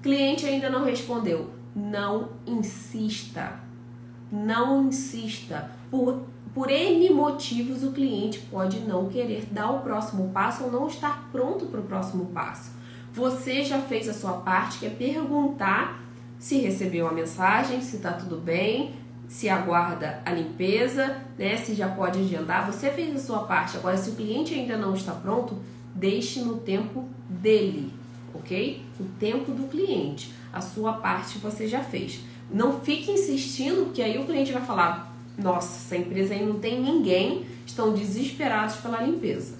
Cliente 0.00 0.46
ainda 0.46 0.70
não 0.70 0.82
respondeu 0.82 1.57
não 1.78 2.30
insista. 2.46 3.60
Não 4.30 4.88
insista. 4.88 5.70
Por, 5.90 6.24
por 6.52 6.70
N 6.70 7.10
motivos, 7.10 7.84
o 7.84 7.92
cliente 7.92 8.40
pode 8.50 8.80
não 8.80 9.08
querer 9.08 9.46
dar 9.50 9.70
o 9.70 9.80
próximo 9.80 10.30
passo 10.30 10.64
ou 10.64 10.72
não 10.72 10.88
estar 10.88 11.28
pronto 11.30 11.66
para 11.66 11.80
o 11.80 11.84
próximo 11.84 12.26
passo. 12.26 12.72
Você 13.12 13.64
já 13.64 13.80
fez 13.80 14.08
a 14.08 14.14
sua 14.14 14.32
parte, 14.32 14.78
que 14.78 14.86
é 14.86 14.90
perguntar 14.90 16.02
se 16.38 16.58
recebeu 16.58 17.08
a 17.08 17.12
mensagem, 17.12 17.80
se 17.80 17.96
está 17.96 18.12
tudo 18.12 18.36
bem, 18.36 18.94
se 19.26 19.48
aguarda 19.48 20.22
a 20.24 20.32
limpeza, 20.32 21.16
né? 21.36 21.56
Se 21.56 21.74
já 21.74 21.88
pode 21.88 22.20
agendar. 22.20 22.70
Você 22.70 22.90
fez 22.90 23.14
a 23.14 23.18
sua 23.18 23.40
parte. 23.40 23.76
Agora, 23.76 23.96
se 23.96 24.10
o 24.10 24.14
cliente 24.14 24.54
ainda 24.54 24.76
não 24.76 24.94
está 24.94 25.12
pronto, 25.12 25.58
deixe 25.94 26.40
no 26.40 26.58
tempo 26.58 27.08
dele, 27.28 27.92
ok? 28.32 28.84
O 29.00 29.04
tempo 29.18 29.50
do 29.52 29.66
cliente 29.68 30.32
a 30.52 30.60
sua 30.60 30.94
parte 30.94 31.38
você 31.38 31.66
já 31.66 31.80
fez. 31.80 32.20
Não 32.50 32.80
fique 32.80 33.10
insistindo, 33.10 33.84
porque 33.86 34.02
aí 34.02 34.18
o 34.18 34.24
cliente 34.24 34.52
vai 34.52 34.62
falar: 34.62 35.14
nossa, 35.36 35.76
essa 35.76 35.96
empresa 35.96 36.34
aí 36.34 36.44
não 36.44 36.58
tem 36.58 36.80
ninguém, 36.80 37.46
estão 37.66 37.92
desesperados 37.92 38.76
pela 38.76 39.02
limpeza. 39.02 39.56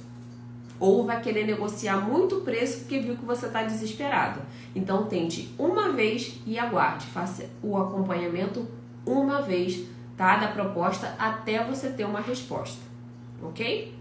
Ou 0.81 1.05
vai 1.05 1.21
querer 1.21 1.45
negociar 1.45 1.99
muito 1.99 2.37
preço 2.37 2.81
porque 2.81 3.01
viu 3.01 3.17
que 3.17 3.25
você 3.25 3.47
está 3.47 3.63
desesperado. 3.63 4.41
Então 4.75 5.07
tente 5.07 5.53
uma 5.59 5.93
vez 5.93 6.41
e 6.47 6.59
aguarde, 6.59 7.07
faça 7.07 7.49
o 7.63 7.77
acompanhamento 7.77 8.67
uma 9.05 9.43
vez, 9.43 9.85
tá? 10.17 10.37
Da 10.37 10.49
proposta 10.49 11.15
até 11.19 11.63
você 11.65 11.91
ter 11.91 12.05
uma 12.05 12.21
resposta, 12.21 12.81
ok? 13.43 13.95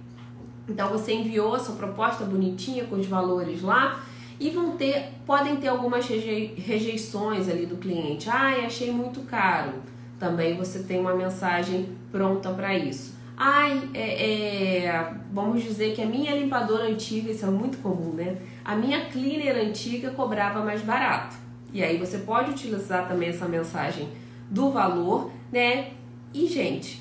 Então 0.69 0.89
você 0.89 1.13
enviou 1.13 1.55
a 1.55 1.59
sua 1.59 1.75
proposta 1.75 2.25
bonitinha 2.25 2.85
com 2.85 2.95
os 2.95 3.07
valores 3.07 3.61
lá 3.61 4.03
e 4.39 4.49
vão 4.49 4.77
ter, 4.77 5.09
podem 5.25 5.55
ter 5.57 5.67
algumas 5.67 6.07
rejeições 6.07 7.49
ali 7.49 7.65
do 7.65 7.77
cliente. 7.77 8.29
Ai, 8.29 8.65
achei 8.65 8.91
muito 8.91 9.21
caro. 9.21 9.73
Também 10.19 10.55
você 10.55 10.83
tem 10.83 10.99
uma 10.99 11.15
mensagem 11.15 11.89
pronta 12.11 12.51
para 12.51 12.77
isso. 12.77 13.15
Ai, 13.35 13.89
é, 13.93 14.85
é, 14.85 15.13
vamos 15.31 15.63
dizer 15.63 15.93
que 15.93 16.01
a 16.01 16.05
minha 16.05 16.35
limpadora 16.35 16.85
antiga, 16.85 17.31
isso 17.31 17.45
é 17.45 17.49
muito 17.49 17.77
comum, 17.79 18.13
né? 18.13 18.37
A 18.65 18.75
minha 18.75 19.05
cleaner 19.05 19.55
antiga 19.67 20.09
cobrava 20.11 20.63
mais 20.63 20.81
barato. 20.81 21.35
E 21.71 21.83
aí 21.83 21.97
você 21.97 22.19
pode 22.19 22.51
utilizar 22.51 23.07
também 23.07 23.29
essa 23.29 23.47
mensagem 23.47 24.09
do 24.49 24.71
valor, 24.71 25.31
né? 25.51 25.91
E 26.33 26.47
gente, 26.47 26.99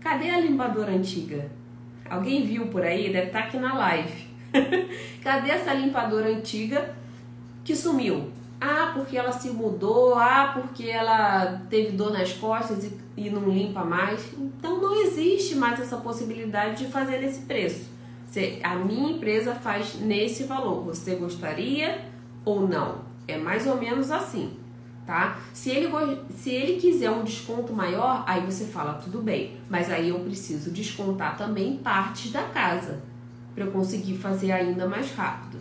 cadê 0.00 0.28
a 0.30 0.40
limpadora 0.40 0.92
antiga? 0.92 1.50
Alguém 2.08 2.44
viu 2.44 2.66
por 2.66 2.82
aí? 2.82 3.10
Deve 3.10 3.28
estar 3.28 3.40
tá 3.40 3.46
aqui 3.46 3.56
na 3.56 3.74
live. 3.74 4.27
Cadê 5.22 5.50
essa 5.50 5.72
limpadora 5.74 6.28
antiga 6.28 6.94
que 7.64 7.74
sumiu? 7.76 8.30
Ah, 8.60 8.92
porque 8.94 9.16
ela 9.16 9.30
se 9.30 9.50
mudou, 9.50 10.14
ah, 10.14 10.52
porque 10.54 10.84
ela 10.88 11.62
teve 11.70 11.92
dor 11.92 12.12
nas 12.12 12.32
costas 12.32 12.84
e, 12.84 12.92
e 13.16 13.30
não 13.30 13.48
limpa 13.48 13.84
mais. 13.84 14.32
Então 14.36 14.80
não 14.80 15.00
existe 15.02 15.54
mais 15.54 15.78
essa 15.80 15.98
possibilidade 15.98 16.84
de 16.84 16.90
fazer 16.90 17.18
nesse 17.18 17.42
preço. 17.42 17.88
Você, 18.26 18.58
a 18.62 18.74
minha 18.74 19.12
empresa 19.12 19.54
faz 19.54 19.94
nesse 20.00 20.44
valor. 20.44 20.82
Você 20.84 21.14
gostaria 21.14 22.04
ou 22.44 22.66
não? 22.66 23.06
É 23.28 23.36
mais 23.36 23.66
ou 23.66 23.76
menos 23.76 24.10
assim, 24.10 24.56
tá? 25.06 25.38
Se 25.52 25.70
ele, 25.70 25.90
se 26.34 26.50
ele 26.50 26.80
quiser 26.80 27.10
um 27.10 27.22
desconto 27.22 27.72
maior, 27.72 28.24
aí 28.26 28.40
você 28.40 28.64
fala, 28.64 28.94
tudo 28.94 29.20
bem, 29.20 29.58
mas 29.68 29.90
aí 29.90 30.08
eu 30.08 30.18
preciso 30.20 30.70
descontar 30.70 31.36
também 31.36 31.76
partes 31.76 32.32
da 32.32 32.42
casa 32.44 33.02
para 33.58 33.66
eu 33.66 33.72
conseguir 33.72 34.16
fazer 34.18 34.52
ainda 34.52 34.86
mais 34.86 35.10
rápido. 35.10 35.58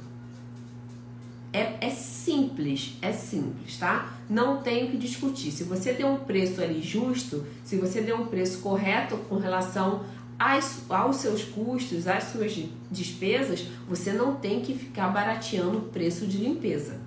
É, 1.51 1.87
é, 1.87 1.89
simples, 1.89 2.95
é 3.01 3.11
simples, 3.11 3.77
tá? 3.77 4.13
Não 4.29 4.61
tenho 4.61 4.91
que 4.91 4.97
discutir. 4.97 5.51
Se 5.51 5.63
você 5.63 5.93
deu 5.93 6.07
um 6.07 6.17
preço 6.17 6.61
ali 6.61 6.79
justo, 6.79 7.43
se 7.63 7.75
você 7.77 8.01
deu 8.01 8.17
um 8.17 8.27
preço 8.27 8.59
correto 8.59 9.17
com 9.27 9.37
relação 9.37 10.03
às, 10.37 10.83
aos 10.91 11.15
seus 11.15 11.43
custos, 11.43 12.07
às 12.07 12.25
suas 12.25 12.55
despesas, 12.91 13.65
você 13.89 14.13
não 14.13 14.35
tem 14.35 14.61
que 14.61 14.75
ficar 14.75 15.07
barateando 15.07 15.79
o 15.79 15.89
preço 15.89 16.27
de 16.27 16.37
limpeza, 16.37 16.99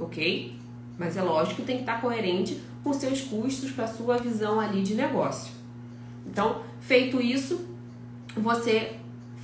ok? 0.00 0.58
Mas 0.98 1.16
é 1.16 1.22
lógico 1.22 1.60
que 1.60 1.62
tem 1.62 1.76
que 1.76 1.82
estar 1.82 2.00
coerente 2.00 2.60
com 2.82 2.92
seus 2.92 3.20
custos, 3.20 3.70
com 3.70 3.82
a 3.82 3.86
sua 3.86 4.18
visão 4.18 4.58
ali 4.58 4.82
de 4.82 4.96
negócio. 4.96 5.52
Então, 6.26 6.62
feito 6.80 7.20
isso, 7.20 7.64
você 8.36 8.97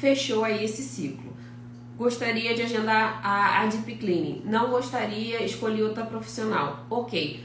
fechou 0.05 0.45
aí 0.45 0.63
esse 0.63 0.83
ciclo. 0.83 1.33
gostaria 1.97 2.55
de 2.55 2.61
agendar 2.61 3.21
a, 3.25 3.63
a 3.63 3.67
Deep 3.67 3.95
Cleaning. 3.95 4.43
Não 4.45 4.69
gostaria, 4.69 5.43
escolhi 5.43 5.83
outra 5.83 6.05
profissional. 6.05 6.85
Ok. 6.91 7.43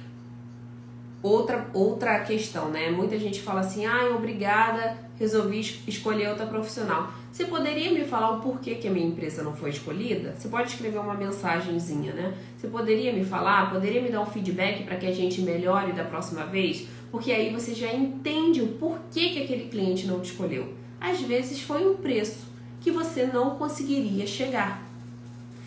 Outra, 1.23 1.69
outra 1.73 2.19
questão, 2.19 2.69
né? 2.69 2.91
Muita 2.91 3.17
gente 3.17 3.41
fala 3.41 3.61
assim, 3.61 3.85
ah, 3.85 4.13
obrigada, 4.13 4.97
resolvi 5.17 5.61
escolher 5.87 6.27
outra 6.27 6.45
profissional. 6.47 7.13
Você 7.31 7.45
poderia 7.45 7.93
me 7.93 8.03
falar 8.03 8.31
o 8.31 8.41
porquê 8.41 8.75
que 8.75 8.89
a 8.89 8.91
minha 8.91 9.07
empresa 9.07 9.41
não 9.41 9.53
foi 9.53 9.69
escolhida? 9.69 10.35
Você 10.37 10.49
pode 10.49 10.69
escrever 10.69 10.99
uma 10.99 11.13
mensagenzinha, 11.13 12.11
né? 12.11 12.37
Você 12.57 12.67
poderia 12.67 13.13
me 13.13 13.23
falar, 13.23 13.71
poderia 13.71 14.01
me 14.01 14.09
dar 14.09 14.19
um 14.19 14.25
feedback 14.25 14.83
para 14.83 14.97
que 14.97 15.07
a 15.07 15.13
gente 15.13 15.41
melhore 15.41 15.93
da 15.93 16.03
próxima 16.03 16.45
vez? 16.45 16.87
Porque 17.09 17.31
aí 17.31 17.53
você 17.53 17.73
já 17.73 17.93
entende 17.93 18.61
o 18.61 18.67
porquê 18.67 19.29
que 19.29 19.43
aquele 19.43 19.69
cliente 19.69 20.05
não 20.05 20.19
te 20.19 20.31
escolheu. 20.31 20.73
Às 20.99 21.21
vezes 21.21 21.61
foi 21.61 21.87
um 21.87 21.95
preço 21.95 22.48
que 22.81 22.91
você 22.91 23.25
não 23.25 23.51
conseguiria 23.55 24.25
chegar. 24.25 24.81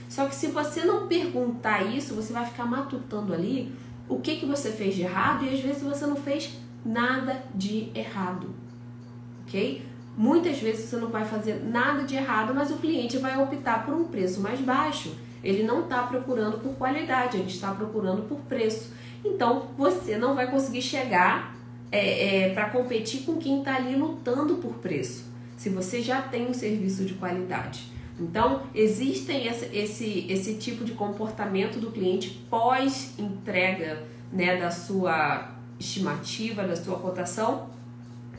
Só 0.09 0.27
que 0.27 0.35
se 0.35 0.49
você 0.49 0.85
não 0.85 1.07
perguntar 1.07 1.83
isso, 1.83 2.15
você 2.15 2.33
vai 2.33 2.45
ficar 2.45 2.67
matutando 2.67 3.33
ali 3.33 3.75
o 4.09 4.19
que, 4.19 4.37
que 4.37 4.47
você 4.47 4.71
fez 4.71 4.95
de 4.95 5.03
errado 5.03 5.45
e 5.45 5.55
às 5.55 5.61
vezes 5.61 5.83
você 5.83 6.07
não 6.07 6.17
fez 6.17 6.59
nada 6.85 7.43
de 7.55 7.91
errado. 7.95 8.51
Ok? 9.47 9.87
Muitas 10.17 10.59
vezes 10.59 10.91
você 10.91 10.97
não 10.97 11.09
vai 11.09 11.25
fazer 11.25 11.65
nada 11.65 12.03
de 12.05 12.15
errado, 12.15 12.55
mas 12.55 12.71
o 12.71 12.77
cliente 12.77 13.17
vai 13.17 13.41
optar 13.41 13.87
por 13.87 13.95
um 13.95 14.05
preço 14.05 14.41
mais 14.41 14.61
baixo. 14.61 15.15
Ele 15.43 15.63
não 15.63 15.85
está 15.85 16.03
procurando 16.03 16.59
por 16.59 16.75
qualidade, 16.75 17.39
ele 17.39 17.49
está 17.49 17.73
procurando 17.73 18.29
por 18.29 18.39
preço. 18.41 18.93
Então 19.25 19.69
você 19.79 20.19
não 20.19 20.35
vai 20.35 20.51
conseguir 20.51 20.83
chegar 20.83 21.57
é, 21.91 22.49
é, 22.49 22.55
para 22.55 22.69
competir 22.69 23.23
com 23.23 23.39
quem 23.39 23.61
está 23.61 23.77
ali 23.77 23.97
lutando 23.97 24.57
por 24.57 24.75
preço 24.75 25.32
se 25.63 25.71
você 25.71 26.03
já 26.03 26.21
tem 26.21 26.49
um 26.49 26.53
serviço 26.53 27.05
de 27.05 27.15
qualidade. 27.15 27.85
Então, 28.19 28.65
existem 28.75 29.47
esse, 29.47 29.67
esse, 29.67 30.27
esse 30.29 30.55
tipo 30.55 30.85
de 30.85 30.91
comportamento 30.91 31.79
do 31.79 31.93
cliente 31.93 32.31
pós-entrega 32.51 34.03
né, 34.33 34.57
da 34.57 34.73
sua 34.73 35.53
estimativa, 35.79 36.65
da 36.65 36.75
sua 36.75 36.99
cotação, 36.99 37.71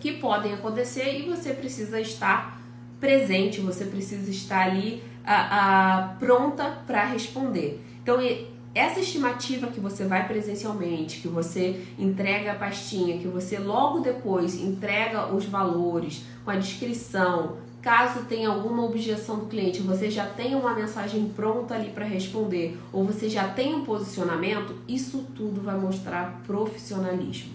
que 0.02 0.12
podem 0.12 0.54
acontecer 0.54 1.18
e 1.18 1.22
você 1.22 1.54
precisa 1.54 1.98
estar 2.02 2.62
presente, 3.00 3.62
você 3.62 3.86
precisa 3.86 4.30
estar 4.30 4.68
ali 4.68 5.02
a, 5.26 6.00
a 6.00 6.08
pronta 6.16 6.84
para 6.86 7.06
responder. 7.06 7.82
Então, 8.02 8.20
essa 8.74 9.00
estimativa 9.00 9.68
que 9.68 9.80
você 9.80 10.06
vai 10.06 10.28
presencialmente, 10.28 11.20
que 11.20 11.28
você 11.28 11.86
entrega 11.98 12.54
a 12.54 12.56
pastinha, 12.56 13.20
que 13.20 13.28
você 13.28 13.60
logo 13.60 14.00
depois 14.00 14.60
entrega 14.60 15.34
os 15.34 15.46
valores 15.46 16.24
com 16.44 16.50
a 16.50 16.56
descrição, 16.56 17.58
caso 17.84 18.26
tenha 18.26 18.50
alguma 18.50 18.84
objeção 18.84 19.40
do 19.40 19.46
cliente, 19.46 19.82
você 19.82 20.10
já 20.10 20.26
tem 20.26 20.56
uma 20.56 20.74
mensagem 20.74 21.32
pronta 21.36 21.76
ali 21.76 21.92
para 21.92 22.06
responder, 22.06 22.80
ou 22.92 23.04
você 23.04 23.30
já 23.30 23.48
tem 23.48 23.76
um 23.76 23.84
posicionamento, 23.84 24.76
isso 24.88 25.28
tudo 25.36 25.62
vai 25.62 25.78
mostrar 25.78 26.42
profissionalismo. 26.48 27.54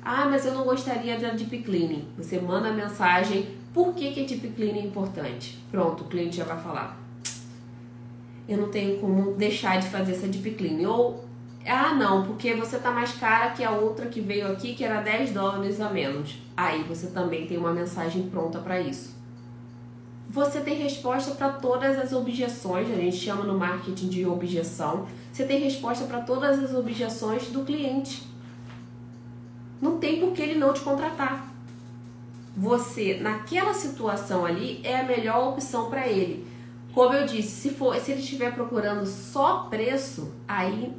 Ah, 0.00 0.28
mas 0.30 0.46
eu 0.46 0.54
não 0.54 0.62
gostaria 0.62 1.18
da 1.18 1.30
deep 1.30 1.62
cleaning. 1.64 2.06
Você 2.16 2.38
manda 2.38 2.68
a 2.68 2.72
mensagem, 2.72 3.48
por 3.74 3.92
que, 3.92 4.12
que 4.12 4.22
a 4.22 4.26
deep 4.26 4.50
cleaning 4.50 4.82
é 4.82 4.84
importante? 4.84 5.58
Pronto, 5.72 6.04
o 6.04 6.06
cliente 6.06 6.36
já 6.36 6.44
vai 6.44 6.62
falar 6.62 7.05
eu 8.48 8.58
não 8.58 8.68
tenho 8.68 8.98
como 9.00 9.32
deixar 9.32 9.80
de 9.80 9.88
fazer 9.88 10.12
essa 10.12 10.28
deep 10.28 10.52
clean. 10.52 10.88
Ou, 10.88 11.24
ah, 11.66 11.94
não, 11.94 12.24
porque 12.24 12.54
você 12.54 12.78
tá 12.78 12.90
mais 12.90 13.12
cara 13.12 13.50
que 13.50 13.64
a 13.64 13.72
outra 13.72 14.06
que 14.06 14.20
veio 14.20 14.50
aqui, 14.50 14.74
que 14.74 14.84
era 14.84 15.00
10 15.00 15.32
dólares 15.32 15.80
a 15.80 15.90
menos. 15.90 16.38
Aí 16.56 16.82
você 16.84 17.08
também 17.08 17.46
tem 17.46 17.58
uma 17.58 17.72
mensagem 17.72 18.28
pronta 18.28 18.58
para 18.60 18.80
isso. 18.80 19.16
Você 20.28 20.60
tem 20.60 20.76
resposta 20.76 21.34
para 21.34 21.50
todas 21.50 21.98
as 21.98 22.12
objeções, 22.12 22.90
a 22.90 22.94
gente 22.94 23.16
chama 23.16 23.44
no 23.44 23.58
marketing 23.58 24.08
de 24.08 24.26
objeção. 24.26 25.06
Você 25.32 25.44
tem 25.44 25.60
resposta 25.60 26.04
para 26.04 26.20
todas 26.20 26.62
as 26.62 26.74
objeções 26.74 27.48
do 27.48 27.64
cliente. 27.64 28.22
Não 29.80 29.98
tem 29.98 30.20
por 30.20 30.32
que 30.32 30.42
ele 30.42 30.58
não 30.58 30.72
te 30.72 30.80
contratar. 30.80 31.46
Você, 32.56 33.18
naquela 33.20 33.74
situação 33.74 34.44
ali, 34.44 34.80
é 34.82 35.00
a 35.00 35.04
melhor 35.04 35.52
opção 35.52 35.90
para 35.90 36.06
ele. 36.06 36.46
Como 36.96 37.12
eu 37.12 37.26
disse, 37.26 37.48
se, 37.48 37.70
for, 37.74 37.94
se 38.00 38.10
ele 38.10 38.22
estiver 38.22 38.54
procurando 38.54 39.04
só 39.04 39.64
preço, 39.64 40.32
aí 40.48 40.94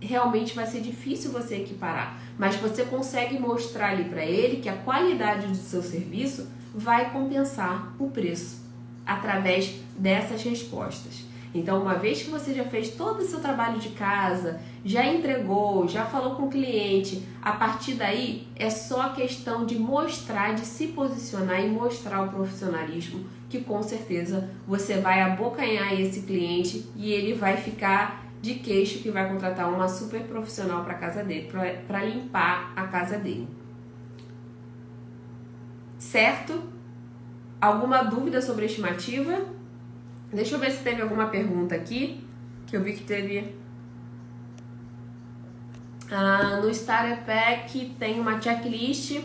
realmente 0.00 0.54
vai 0.54 0.64
ser 0.64 0.80
difícil 0.80 1.32
você 1.32 1.56
equiparar. 1.56 2.20
Mas 2.38 2.54
você 2.54 2.84
consegue 2.84 3.36
mostrar 3.36 3.88
ali 3.90 4.04
para 4.04 4.24
ele 4.24 4.62
que 4.62 4.68
a 4.68 4.76
qualidade 4.76 5.48
do 5.48 5.56
seu 5.56 5.82
serviço 5.82 6.46
vai 6.72 7.10
compensar 7.10 7.96
o 7.98 8.08
preço 8.10 8.62
através 9.04 9.74
dessas 9.98 10.40
respostas. 10.44 11.24
Então, 11.52 11.82
uma 11.82 11.94
vez 11.94 12.22
que 12.22 12.30
você 12.30 12.54
já 12.54 12.62
fez 12.62 12.90
todo 12.90 13.18
o 13.18 13.26
seu 13.26 13.40
trabalho 13.40 13.80
de 13.80 13.88
casa, 13.88 14.60
já 14.84 15.04
entregou, 15.04 15.88
já 15.88 16.04
falou 16.04 16.36
com 16.36 16.44
o 16.44 16.48
cliente, 16.48 17.24
a 17.42 17.50
partir 17.50 17.94
daí 17.94 18.46
é 18.54 18.70
só 18.70 19.08
questão 19.08 19.66
de 19.66 19.76
mostrar, 19.76 20.54
de 20.54 20.64
se 20.64 20.86
posicionar 20.86 21.60
e 21.60 21.68
mostrar 21.68 22.22
o 22.22 22.28
profissionalismo, 22.28 23.26
que 23.50 23.60
com 23.64 23.82
certeza 23.82 24.48
você 24.66 24.98
vai 25.00 25.20
abocanhar 25.20 25.92
esse 26.00 26.22
cliente 26.22 26.88
e 26.94 27.12
ele 27.12 27.34
vai 27.34 27.56
ficar 27.56 28.24
de 28.40 28.54
queixo 28.54 29.00
que 29.00 29.10
vai 29.10 29.28
contratar 29.28 29.68
uma 29.68 29.88
super 29.88 30.22
profissional 30.22 30.84
para 30.84 30.94
casa 30.94 31.22
dele, 31.24 31.50
para 31.86 32.04
limpar 32.04 32.72
a 32.76 32.86
casa 32.86 33.18
dele. 33.18 33.48
Certo? 35.98 36.62
Alguma 37.60 38.04
dúvida 38.04 38.40
sobre 38.40 38.62
a 38.62 38.66
estimativa? 38.66 39.44
Deixa 40.32 40.54
eu 40.54 40.60
ver 40.60 40.70
se 40.70 40.82
teve 40.82 41.02
alguma 41.02 41.26
pergunta 41.26 41.74
aqui, 41.74 42.24
que 42.68 42.76
eu 42.76 42.82
vi 42.82 42.92
que 42.92 43.02
teve. 43.02 43.56
Ah, 46.10 46.60
no 46.62 46.70
Starter 46.70 47.24
Pack 47.24 47.96
tem 47.98 48.18
uma 48.18 48.40
checklist 48.40 49.20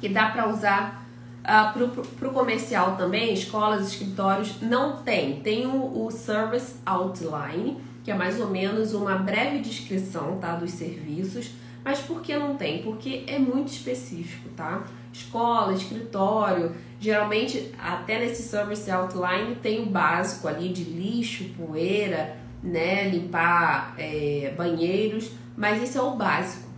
que 0.00 0.08
dá 0.08 0.30
para 0.30 0.48
usar 0.48 1.01
ah, 1.44 1.74
para 1.74 2.28
o 2.28 2.32
comercial 2.32 2.96
também, 2.96 3.32
escolas, 3.32 3.88
escritórios. 3.88 4.60
Não 4.60 4.96
tem, 4.98 5.40
tem 5.40 5.66
o, 5.66 6.04
o 6.04 6.10
Service 6.10 6.76
Outline, 6.86 7.78
que 8.04 8.10
é 8.10 8.14
mais 8.14 8.40
ou 8.40 8.48
menos 8.48 8.94
uma 8.94 9.16
breve 9.16 9.58
descrição 9.60 10.38
tá, 10.38 10.54
dos 10.54 10.72
serviços. 10.72 11.50
Mas 11.84 11.98
por 11.98 12.20
que 12.20 12.36
não 12.36 12.56
tem? 12.56 12.82
Porque 12.82 13.24
é 13.26 13.38
muito 13.38 13.68
específico, 13.68 14.48
tá? 14.56 14.84
Escola, 15.12 15.72
escritório, 15.72 16.72
Geralmente, 17.02 17.72
até 17.80 18.20
nesse 18.20 18.44
service 18.44 18.88
outline 18.88 19.56
tem 19.56 19.82
o 19.82 19.86
básico 19.86 20.46
ali 20.46 20.68
de 20.68 20.84
lixo, 20.84 21.46
poeira, 21.56 22.36
né? 22.62 23.08
Limpar 23.08 23.96
é, 23.98 24.54
banheiros, 24.56 25.32
mas 25.56 25.82
isso 25.82 25.98
é 25.98 26.00
o 26.00 26.14
básico. 26.14 26.70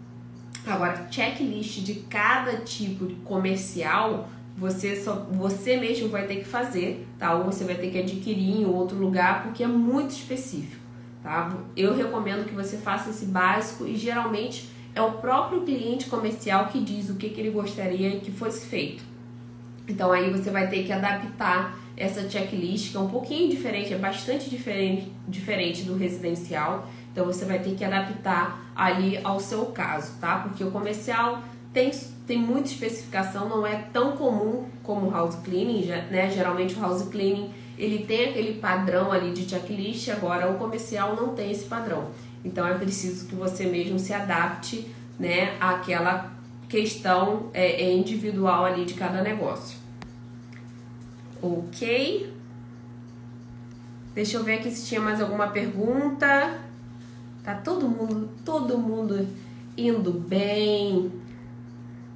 Agora, 0.67 1.07
checklist 1.11 1.81
de 1.81 1.97
cada 2.09 2.57
tipo 2.57 3.07
de 3.07 3.17
comercial, 3.17 4.31
você 4.57 4.97
só 4.97 5.27
você 5.31 5.77
mesmo 5.77 6.09
vai 6.09 6.27
ter 6.27 6.37
que 6.37 6.45
fazer, 6.45 7.07
tá? 7.19 7.35
Ou 7.35 7.45
você 7.45 7.65
vai 7.65 7.75
ter 7.75 7.91
que 7.91 7.99
adquirir 7.99 8.61
em 8.61 8.65
outro 8.65 8.97
lugar 8.97 9.43
porque 9.43 9.65
é 9.65 9.67
muito 9.67 10.11
específico, 10.11 10.81
tá? 11.23 11.57
Eu 11.77 11.97
recomendo 11.97 12.47
que 12.47 12.55
você 12.55 12.77
faça 12.77 13.11
esse 13.11 13.27
básico 13.27 13.87
e 13.87 13.97
geralmente 13.97 14.71
é 14.95 15.03
o 15.03 15.13
próprio 15.13 15.63
cliente 15.63 16.07
comercial 16.07 16.67
que 16.67 16.81
diz 16.81 17.11
o 17.11 17.17
que, 17.17 17.31
que 17.31 17.41
ele 17.41 17.51
gostaria 17.51 18.21
que 18.21 18.31
fosse 18.31 18.67
feito. 18.67 19.03
Então 19.89 20.13
aí 20.13 20.31
você 20.31 20.51
vai 20.51 20.69
ter 20.69 20.85
que 20.85 20.93
adaptar 20.93 21.77
essa 21.97 22.29
checklist, 22.29 22.91
que 22.91 22.97
é 22.97 23.01
um 23.01 23.09
pouquinho 23.09 23.51
diferente, 23.51 23.93
é 23.93 23.99
bastante 23.99 24.51
diferente, 24.51 25.13
diferente 25.29 25.83
do 25.83 25.97
residencial. 25.97 26.89
Então 27.13 27.25
você 27.25 27.45
vai 27.45 27.59
ter 27.61 27.75
que 27.75 27.85
adaptar 27.85 28.73
ali 28.75 29.19
ao 29.23 29.39
seu 29.39 29.67
caso, 29.67 30.13
tá? 30.21 30.39
Porque 30.39 30.65
o 30.65 30.71
comercial 30.71 31.43
tem, 31.73 31.91
tem 32.27 32.39
muita 32.39 32.69
especificação, 32.69 33.49
não 33.49 33.67
é 33.67 33.77
tão 33.93 34.17
comum 34.17 34.67
como 34.83 35.09
o 35.09 35.11
house 35.11 35.37
cleaning, 35.45 35.87
né? 36.11 36.31
Geralmente 36.31 36.75
o 36.75 36.81
house 36.81 37.03
cleaning 37.09 37.53
ele 37.77 38.05
tem 38.05 38.31
aquele 38.31 38.61
padrão 38.61 39.13
ali 39.13 39.33
de 39.33 39.49
checklist, 39.49 40.09
agora 40.09 40.51
o 40.51 40.59
comercial 40.59 41.17
não 41.17 41.35
tem 41.35 41.51
esse 41.51 41.65
padrão. 41.65 42.09
Então 42.45 42.67
é 42.67 42.75
preciso 42.75 43.27
que 43.27 43.35
você 43.35 43.67
mesmo 43.67 43.99
se 43.99 44.13
adapte, 44.13 44.89
né, 45.19 45.57
àquela 45.61 46.33
questão 46.69 47.51
é, 47.53 47.83
é 47.83 47.93
individual 47.93 48.65
ali 48.65 48.85
de 48.85 48.95
cada 48.95 49.23
negócio. 49.23 49.79
Ok? 51.43 52.33
Deixa 54.15 54.37
eu 54.37 54.45
ver 54.45 54.55
aqui 54.55 54.71
se 54.71 54.87
tinha 54.87 55.01
mais 55.01 55.21
alguma 55.21 55.49
pergunta. 55.49 56.61
Tá 57.43 57.55
todo 57.55 57.89
mundo, 57.89 58.31
todo 58.45 58.79
mundo 58.79 59.27
indo 59.77 60.13
bem 60.13 61.13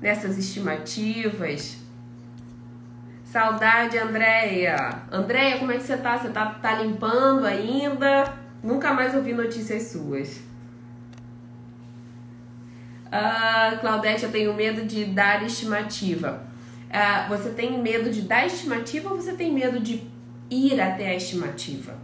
nessas 0.01 0.39
estimativas. 0.39 1.77
Saudade, 3.25 3.99
Andréia. 3.99 5.03
Andréia, 5.13 5.59
como 5.59 5.73
é 5.73 5.77
que 5.77 5.83
você 5.83 5.97
tá? 5.97 6.19
Você 6.19 6.31
tá, 6.31 6.47
tá 6.47 6.81
limpando 6.83 7.45
ainda? 7.45 8.35
Nunca 8.63 8.93
mais 8.93 9.15
ouvi 9.15 9.33
notícias 9.33 9.85
suas. 9.85 10.41
Uh, 13.09 13.79
Claudete, 13.81 14.25
eu 14.25 14.33
tenho 14.33 14.55
medo 14.55 14.87
de 14.87 15.05
dar 15.07 15.43
estimativa. 15.45 16.43
Uh, 16.89 17.29
você 17.29 17.51
tem 17.51 17.81
medo 17.81 18.11
de 18.11 18.23
dar 18.23 18.47
estimativa 18.47 19.11
ou 19.11 19.17
você 19.17 19.33
tem 19.33 19.53
medo 19.53 19.79
de 19.79 20.03
ir 20.51 20.81
até 20.81 21.11
a 21.11 21.15
estimativa, 21.15 21.95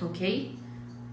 ok? 0.00 0.56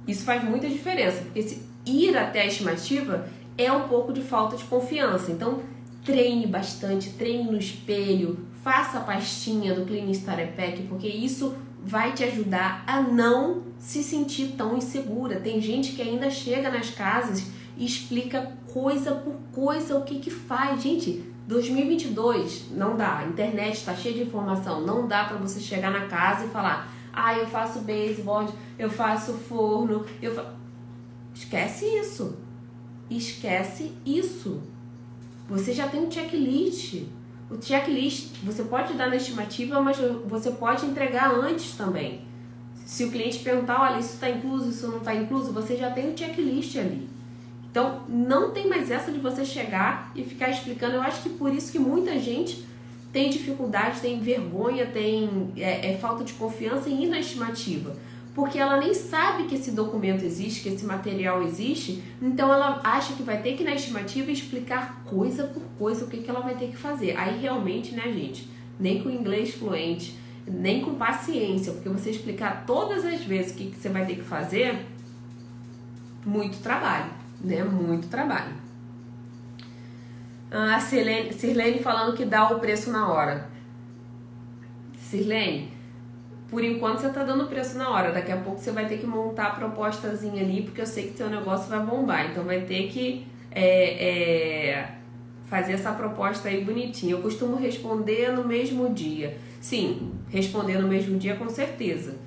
Isso 0.07 0.23
faz 0.23 0.43
muita 0.43 0.69
diferença, 0.69 1.23
porque 1.23 1.41
se 1.41 1.67
ir 1.85 2.15
até 2.15 2.41
a 2.41 2.45
estimativa 2.45 3.27
é 3.57 3.71
um 3.71 3.87
pouco 3.87 4.13
de 4.13 4.21
falta 4.21 4.55
de 4.55 4.63
confiança. 4.65 5.31
Então, 5.31 5.63
treine 6.05 6.45
bastante, 6.45 7.09
treine 7.11 7.51
no 7.51 7.57
espelho, 7.57 8.45
faça 8.63 8.99
a 8.99 9.01
pastinha 9.01 9.73
do 9.73 9.85
Clean 9.85 10.09
Starter 10.11 10.53
Pack, 10.55 10.83
porque 10.83 11.07
isso 11.07 11.55
vai 11.83 12.13
te 12.13 12.23
ajudar 12.23 12.83
a 12.87 13.01
não 13.01 13.63
se 13.79 14.03
sentir 14.03 14.53
tão 14.55 14.77
insegura. 14.77 15.39
Tem 15.39 15.59
gente 15.59 15.93
que 15.93 16.01
ainda 16.01 16.29
chega 16.29 16.69
nas 16.69 16.91
casas 16.91 17.47
e 17.75 17.85
explica 17.85 18.53
coisa 18.71 19.15
por 19.15 19.35
coisa 19.51 19.97
o 19.97 20.03
que 20.03 20.19
que 20.19 20.29
faz. 20.29 20.81
Gente, 20.81 21.23
2022 21.47 22.71
não 22.71 22.95
dá. 22.95 23.19
A 23.19 23.25
internet 23.25 23.75
está 23.75 23.95
cheia 23.95 24.15
de 24.15 24.23
informação. 24.23 24.81
Não 24.81 25.07
dá 25.07 25.25
para 25.25 25.37
você 25.37 25.59
chegar 25.59 25.91
na 25.91 26.07
casa 26.07 26.45
e 26.45 26.49
falar: 26.49 26.91
"Ah, 27.11 27.37
eu 27.37 27.47
faço 27.47 27.79
baseboard, 27.79 28.51
eu 28.77 28.89
faço 28.89 29.33
forno, 29.33 30.05
eu 30.21 30.33
fa... 30.33 30.53
Esquece 31.33 31.85
isso. 31.85 32.37
Esquece 33.09 33.91
isso. 34.05 34.61
Você 35.47 35.73
já 35.73 35.87
tem 35.87 36.01
um 36.01 36.11
checklist. 36.11 37.03
O 37.49 37.61
checklist 37.61 38.37
você 38.43 38.63
pode 38.63 38.93
dar 38.93 39.09
na 39.09 39.15
estimativa, 39.15 39.81
mas 39.81 39.97
você 40.25 40.51
pode 40.51 40.85
entregar 40.85 41.31
antes 41.31 41.75
também. 41.75 42.21
Se 42.85 43.03
o 43.03 43.11
cliente 43.11 43.39
perguntar, 43.39 43.81
olha, 43.81 43.99
isso 43.99 44.13
está 44.13 44.29
incluso, 44.29 44.69
isso 44.69 44.87
não 44.87 44.97
está 44.97 45.13
incluso, 45.15 45.51
você 45.51 45.75
já 45.75 45.89
tem 45.91 46.07
o 46.07 46.13
um 46.13 46.17
checklist 46.17 46.77
ali. 46.77 47.07
Então, 47.69 48.03
não 48.07 48.51
tem 48.51 48.67
mais 48.67 48.89
essa 48.89 49.11
de 49.11 49.19
você 49.19 49.43
chegar 49.43 50.11
e 50.15 50.23
ficar 50.23 50.49
explicando. 50.49 50.95
Eu 50.95 51.01
acho 51.01 51.23
que 51.23 51.29
por 51.29 51.53
isso 51.53 51.71
que 51.71 51.79
muita 51.79 52.17
gente 52.19 52.65
tem 53.11 53.29
dificuldade, 53.29 54.01
tem 54.01 54.19
vergonha, 54.19 54.85
tem 54.85 55.51
é, 55.57 55.91
é 55.91 55.97
falta 55.97 56.23
de 56.23 56.33
confiança 56.33 56.89
em 56.89 57.03
ir 57.03 57.07
na 57.07 57.19
estimativa 57.19 57.95
porque 58.35 58.59
ela 58.59 58.77
nem 58.77 58.93
sabe 58.93 59.45
que 59.45 59.55
esse 59.55 59.71
documento 59.71 60.25
existe, 60.25 60.61
que 60.61 60.67
esse 60.67 60.85
material 60.85 61.41
existe, 61.41 62.03
então 62.21 62.53
ela 62.53 62.81
acha 62.83 63.13
que 63.13 63.23
vai 63.23 63.41
ter 63.41 63.55
que 63.55 63.63
na 63.63 63.73
estimativa 63.73 64.29
explicar 64.29 65.01
coisa 65.05 65.45
por 65.45 65.63
coisa 65.79 66.03
o 66.03 66.09
que, 66.09 66.17
que 66.17 66.29
ela 66.29 66.41
vai 66.41 66.53
ter 66.55 66.67
que 66.67 66.75
fazer. 66.75 67.15
Aí 67.17 67.39
realmente, 67.39 67.95
né, 67.95 68.11
gente, 68.11 68.49
nem 68.77 69.01
com 69.01 69.09
inglês 69.09 69.55
fluente, 69.55 70.19
nem 70.45 70.81
com 70.81 70.95
paciência, 70.95 71.71
porque 71.71 71.87
você 71.87 72.11
explicar 72.11 72.65
todas 72.67 73.05
as 73.05 73.23
vezes 73.23 73.53
o 73.53 73.55
que, 73.55 73.71
que 73.71 73.77
você 73.77 73.87
vai 73.87 74.05
ter 74.05 74.15
que 74.15 74.23
fazer, 74.23 74.85
muito 76.25 76.57
trabalho, 76.61 77.11
né? 77.39 77.63
Muito 77.63 78.09
trabalho. 78.09 78.53
Ah, 80.51 80.75
a 80.75 80.79
Sirlene, 80.79 81.31
Sirlene 81.31 81.79
falando 81.79 82.15
que 82.15 82.25
dá 82.25 82.49
o 82.49 82.59
preço 82.59 82.91
na 82.91 83.07
hora. 83.07 83.49
Sirlene, 84.99 85.71
por 86.49 86.63
enquanto 86.63 86.99
você 86.99 87.09
tá 87.09 87.23
dando 87.23 87.47
preço 87.47 87.77
na 87.77 87.89
hora. 87.89 88.11
Daqui 88.11 88.31
a 88.31 88.37
pouco 88.37 88.59
você 88.59 88.71
vai 88.71 88.87
ter 88.87 88.97
que 88.97 89.07
montar 89.07 89.47
a 89.47 89.49
propostazinha 89.51 90.43
ali, 90.43 90.61
porque 90.61 90.81
eu 90.81 90.85
sei 90.85 91.07
que 91.07 91.17
seu 91.17 91.29
negócio 91.29 91.69
vai 91.69 91.79
bombar. 91.79 92.29
Então 92.29 92.43
vai 92.43 92.61
ter 92.61 92.87
que 92.87 93.25
é, 93.51 94.09
é, 94.09 94.91
fazer 95.45 95.73
essa 95.73 95.91
proposta 95.91 96.47
aí 96.47 96.63
bonitinha. 96.63 97.13
Eu 97.13 97.21
costumo 97.21 97.55
responder 97.55 98.31
no 98.31 98.43
mesmo 98.43 98.93
dia. 98.93 99.37
Sim, 99.59 100.11
responder 100.29 100.77
no 100.77 100.87
mesmo 100.87 101.17
dia 101.17 101.35
com 101.35 101.49
certeza. 101.49 102.17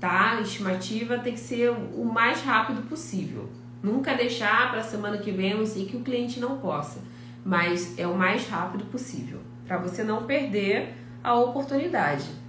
Tá? 0.00 0.38
A 0.38 0.40
estimativa 0.40 1.18
tem 1.18 1.34
que 1.34 1.40
ser 1.40 1.70
o 1.70 2.04
mais 2.04 2.42
rápido 2.42 2.82
possível. 2.88 3.48
Nunca 3.82 4.14
deixar 4.14 4.70
para 4.70 4.82
semana 4.82 5.18
que 5.18 5.30
vem, 5.30 5.56
não 5.56 5.64
sei 5.64 5.84
que 5.84 5.96
o 5.96 6.00
cliente 6.00 6.40
não 6.40 6.58
possa. 6.58 7.00
Mas 7.44 7.98
é 7.98 8.06
o 8.06 8.16
mais 8.16 8.46
rápido 8.48 8.84
possível. 8.86 9.40
Para 9.66 9.78
você 9.78 10.02
não 10.02 10.24
perder 10.24 10.94
a 11.22 11.34
oportunidade 11.34 12.39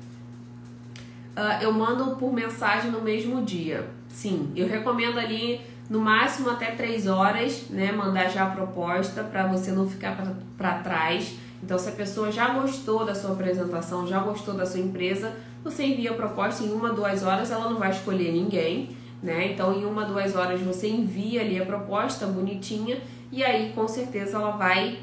uh, 1.36 1.62
eu 1.62 1.72
mando 1.72 2.16
por 2.16 2.34
mensagem 2.34 2.92
no 2.92 3.02
mesmo 3.02 3.44
dia. 3.44 3.90
Sim, 4.08 4.52
eu 4.56 4.68
recomendo 4.68 5.18
ali 5.18 5.62
no 5.90 6.00
máximo 6.00 6.50
até 6.50 6.72
3 6.72 7.08
horas, 7.08 7.70
né? 7.70 7.92
Mandar 7.92 8.30
já 8.30 8.46
a 8.46 8.50
proposta 8.50 9.24
para 9.24 9.48
você 9.48 9.72
não 9.72 9.90
ficar 9.90 10.18
para 10.58 10.80
trás. 10.80 11.36
Então, 11.64 11.78
se 11.78 11.90
a 11.90 11.92
pessoa 11.92 12.32
já 12.32 12.50
gostou 12.50 13.06
da 13.06 13.14
sua 13.14 13.34
apresentação, 13.34 14.08
já 14.08 14.20
gostou 14.20 14.54
da 14.54 14.66
sua 14.66 14.80
empresa, 14.80 15.36
você 15.64 15.84
envia 15.84 16.12
a 16.12 16.16
proposta 16.16 16.64
em 16.64 16.72
uma, 16.72 16.92
duas 16.92 17.24
horas, 17.24 17.52
ela 17.52 17.70
não 17.70 17.78
vai 17.78 17.92
escolher 17.92 18.32
ninguém, 18.32 18.96
né? 19.22 19.52
Então, 19.52 19.74
em 19.74 19.86
uma, 19.86 20.06
duas 20.06 20.36
horas 20.36 20.60
você 20.62 20.88
envia 20.88 21.42
ali 21.42 21.62
a 21.62 21.66
proposta 21.66 22.26
bonitinha 22.26 23.00
e 23.32 23.44
aí 23.44 23.72
com 23.74 23.88
certeza 23.88 24.38
ela 24.38 24.52
vai 24.52 25.00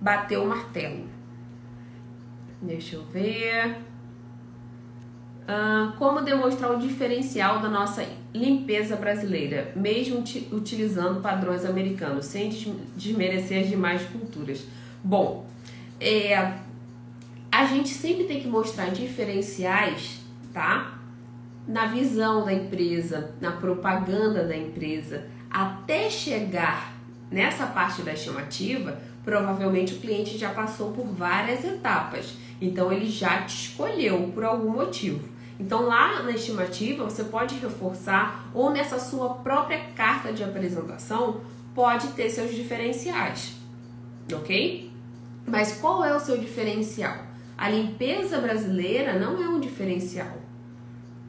bater 0.00 0.38
o 0.38 0.46
martelo. 0.46 1.04
Deixa 2.62 2.96
eu 2.96 3.04
ver. 3.04 3.76
Como 5.98 6.22
demonstrar 6.22 6.70
o 6.70 6.78
diferencial 6.78 7.60
da 7.60 7.68
nossa 7.68 8.06
limpeza 8.34 8.96
brasileira, 8.96 9.72
mesmo 9.74 10.22
utilizando 10.52 11.20
padrões 11.20 11.64
americanos, 11.64 12.26
sem 12.26 12.48
desmerecer 12.96 13.62
as 13.62 13.68
demais 13.68 14.02
culturas? 14.02 14.64
Bom, 15.02 15.46
é, 16.00 16.54
a 17.50 17.64
gente 17.64 17.88
sempre 17.88 18.24
tem 18.24 18.40
que 18.40 18.48
mostrar 18.48 18.90
diferenciais, 18.90 20.20
tá? 20.52 20.98
Na 21.66 21.86
visão 21.86 22.44
da 22.44 22.52
empresa, 22.52 23.32
na 23.40 23.52
propaganda 23.52 24.44
da 24.44 24.56
empresa, 24.56 25.24
até 25.50 26.08
chegar 26.08 26.94
nessa 27.30 27.66
parte 27.66 28.02
da 28.02 28.12
estimativa, 28.12 28.98
provavelmente 29.24 29.94
o 29.94 29.98
cliente 29.98 30.38
já 30.38 30.50
passou 30.50 30.92
por 30.92 31.06
várias 31.06 31.64
etapas. 31.64 32.34
Então 32.60 32.92
ele 32.92 33.08
já 33.08 33.42
te 33.42 33.68
escolheu 33.68 34.30
por 34.34 34.44
algum 34.44 34.70
motivo. 34.70 35.28
Então, 35.60 35.82
lá 35.82 36.22
na 36.22 36.30
estimativa, 36.30 37.04
você 37.04 37.22
pode 37.22 37.54
reforçar 37.56 38.50
ou 38.54 38.70
nessa 38.70 38.98
sua 38.98 39.34
própria 39.34 39.78
carta 39.94 40.32
de 40.32 40.42
apresentação, 40.42 41.42
pode 41.74 42.08
ter 42.08 42.30
seus 42.30 42.54
diferenciais, 42.54 43.52
ok? 44.32 44.90
Mas 45.46 45.74
qual 45.78 46.02
é 46.02 46.16
o 46.16 46.20
seu 46.20 46.38
diferencial? 46.38 47.14
A 47.58 47.68
limpeza 47.68 48.38
brasileira 48.38 49.18
não 49.18 49.40
é 49.42 49.46
um 49.46 49.60
diferencial. 49.60 50.38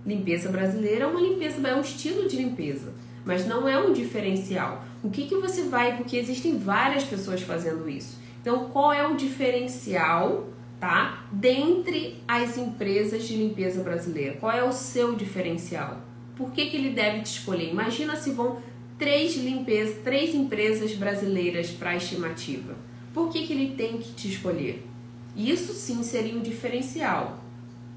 Limpeza 0.05 0.49
brasileira 0.49 1.03
é 1.03 1.07
uma 1.07 1.19
limpeza, 1.19 1.67
é 1.67 1.75
um 1.75 1.81
estilo 1.81 2.25
de 2.29 2.37
limpeza, 2.37 2.93
mas 3.25 3.45
não 3.45 3.67
é 3.67 3.77
um 3.77 3.91
diferencial. 3.91 4.85
O 5.03 5.09
que, 5.09 5.27
que 5.27 5.35
você 5.35 5.63
vai, 5.63 5.97
porque 5.97 6.15
existem 6.15 6.57
várias 6.57 7.03
pessoas 7.03 7.41
fazendo 7.41 7.89
isso. 7.89 8.17
Então, 8.39 8.69
qual 8.69 8.93
é 8.93 9.05
o 9.05 9.17
diferencial 9.17 10.47
tá? 10.81 11.25
Dentre 11.31 12.17
as 12.27 12.57
empresas 12.57 13.27
de 13.27 13.37
limpeza 13.37 13.83
brasileira, 13.83 14.35
qual 14.37 14.51
é 14.51 14.63
o 14.63 14.73
seu 14.73 15.15
diferencial? 15.15 16.01
Por 16.35 16.51
que, 16.51 16.71
que 16.71 16.75
ele 16.75 16.89
deve 16.89 17.21
te 17.21 17.37
escolher? 17.37 17.69
Imagina 17.69 18.15
se 18.15 18.31
vão 18.31 18.57
três 18.97 19.37
limpezas, 19.37 19.97
três 20.03 20.33
empresas 20.33 20.93
brasileiras 20.93 21.69
para 21.69 21.91
a 21.91 21.95
estimativa. 21.95 22.73
Por 23.13 23.29
que, 23.29 23.45
que 23.45 23.53
ele 23.53 23.75
tem 23.75 23.99
que 23.99 24.11
te 24.13 24.27
escolher? 24.27 24.83
Isso 25.35 25.71
sim 25.73 26.01
seria 26.01 26.35
um 26.35 26.41
diferencial, 26.41 27.37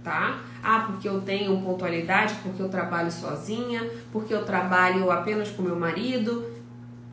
tá? 0.02 0.42
Ah, 0.62 0.80
porque 0.80 1.08
eu 1.08 1.22
tenho 1.22 1.58
pontualidade, 1.62 2.34
porque 2.42 2.60
eu 2.60 2.68
trabalho 2.68 3.10
sozinha, 3.10 3.90
porque 4.12 4.34
eu 4.34 4.44
trabalho 4.44 5.10
apenas 5.10 5.48
com 5.48 5.62
meu 5.62 5.76
marido. 5.76 6.52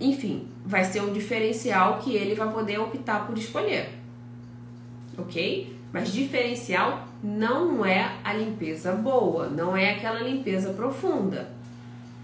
Enfim, 0.01 0.49
vai 0.65 0.83
ser 0.83 1.01
um 1.01 1.13
diferencial 1.13 1.99
que 1.99 2.13
ele 2.13 2.35
vai 2.35 2.51
poder 2.51 2.77
optar 2.77 3.25
por 3.25 3.37
escolher 3.37 4.00
ok? 5.21 5.75
Mas 5.93 6.11
diferencial 6.11 7.07
não 7.23 7.85
é 7.85 8.17
a 8.23 8.33
limpeza 8.33 8.93
boa, 8.93 9.47
não 9.47 9.75
é 9.75 9.91
aquela 9.91 10.21
limpeza 10.21 10.73
profunda, 10.73 11.49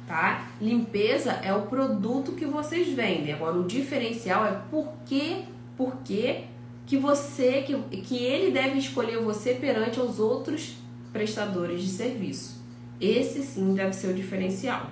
tá? 0.08 0.48
Limpeza 0.62 1.32
é 1.44 1.54
o 1.54 1.64
produto 1.64 2.32
que 2.32 2.46
vocês 2.46 2.88
vendem. 2.90 3.34
Agora, 3.34 3.58
o 3.58 3.68
diferencial 3.68 4.46
é 4.46 4.60
por 4.72 4.88
que, 5.06 5.44
por 5.76 5.98
que, 6.04 6.46
que 6.86 6.98
você, 6.98 7.64
que, 7.64 7.78
que 8.02 8.18
ele 8.18 8.52
deve 8.52 8.80
escolher 8.80 9.20
você 9.20 9.54
perante 9.54 10.00
os 10.00 10.20
outros 10.20 10.78
prestadores 11.12 11.82
de 11.82 11.90
serviço. 11.90 12.62
Esse 13.00 13.44
sim 13.44 13.74
deve 13.74 13.94
ser 13.94 14.08
o 14.08 14.14
diferencial, 14.14 14.90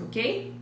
ok? 0.00 0.54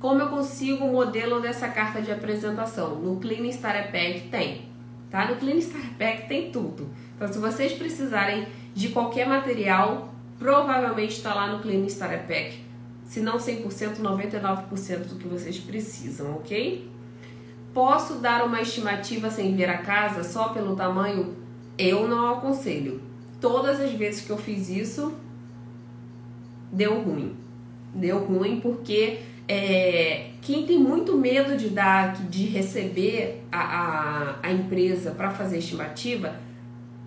Como 0.00 0.20
eu 0.20 0.28
consigo 0.28 0.86
o 0.86 0.92
modelo 0.92 1.40
dessa 1.40 1.68
carta 1.68 2.00
de 2.00 2.10
apresentação? 2.10 2.96
No 2.96 3.20
Clean 3.20 3.46
Starter 3.48 3.92
Pack 3.92 4.28
tem 4.30 4.69
tá? 5.10 5.28
No 5.28 5.36
Clean 5.36 5.60
Star 5.60 5.82
Pack 5.98 6.28
tem 6.28 6.50
tudo. 6.50 6.88
Então, 7.16 7.30
se 7.30 7.38
vocês 7.38 7.72
precisarem 7.72 8.46
de 8.74 8.88
qualquer 8.90 9.26
material, 9.26 10.14
provavelmente 10.38 11.16
está 11.16 11.34
lá 11.34 11.52
no 11.52 11.60
Clean 11.60 11.84
Starter 11.86 12.26
Pack. 12.26 12.64
Se 13.04 13.20
não 13.20 13.36
100%, 13.36 13.96
99% 13.98 14.98
do 15.08 15.16
que 15.16 15.28
vocês 15.28 15.58
precisam, 15.58 16.36
ok? 16.36 16.88
Posso 17.74 18.14
dar 18.14 18.44
uma 18.44 18.60
estimativa 18.60 19.30
sem 19.30 19.54
ver 19.54 19.68
a 19.68 19.78
casa 19.78 20.24
só 20.24 20.48
pelo 20.48 20.74
tamanho? 20.74 21.36
Eu 21.76 22.08
não 22.08 22.34
aconselho. 22.34 23.02
Todas 23.40 23.80
as 23.80 23.92
vezes 23.92 24.24
que 24.24 24.30
eu 24.30 24.38
fiz 24.38 24.68
isso, 24.68 25.14
deu 26.72 27.00
ruim. 27.00 27.36
Deu 27.94 28.18
ruim 28.24 28.60
porque 28.60 29.20
é, 29.52 30.30
quem 30.40 30.64
tem 30.64 30.78
muito 30.78 31.16
medo 31.16 31.56
de 31.56 31.70
dar, 31.70 32.14
de 32.28 32.44
receber 32.44 33.42
a, 33.50 33.58
a, 33.58 34.36
a 34.44 34.52
empresa 34.52 35.10
para 35.10 35.28
fazer 35.32 35.58
estimativa, 35.58 36.36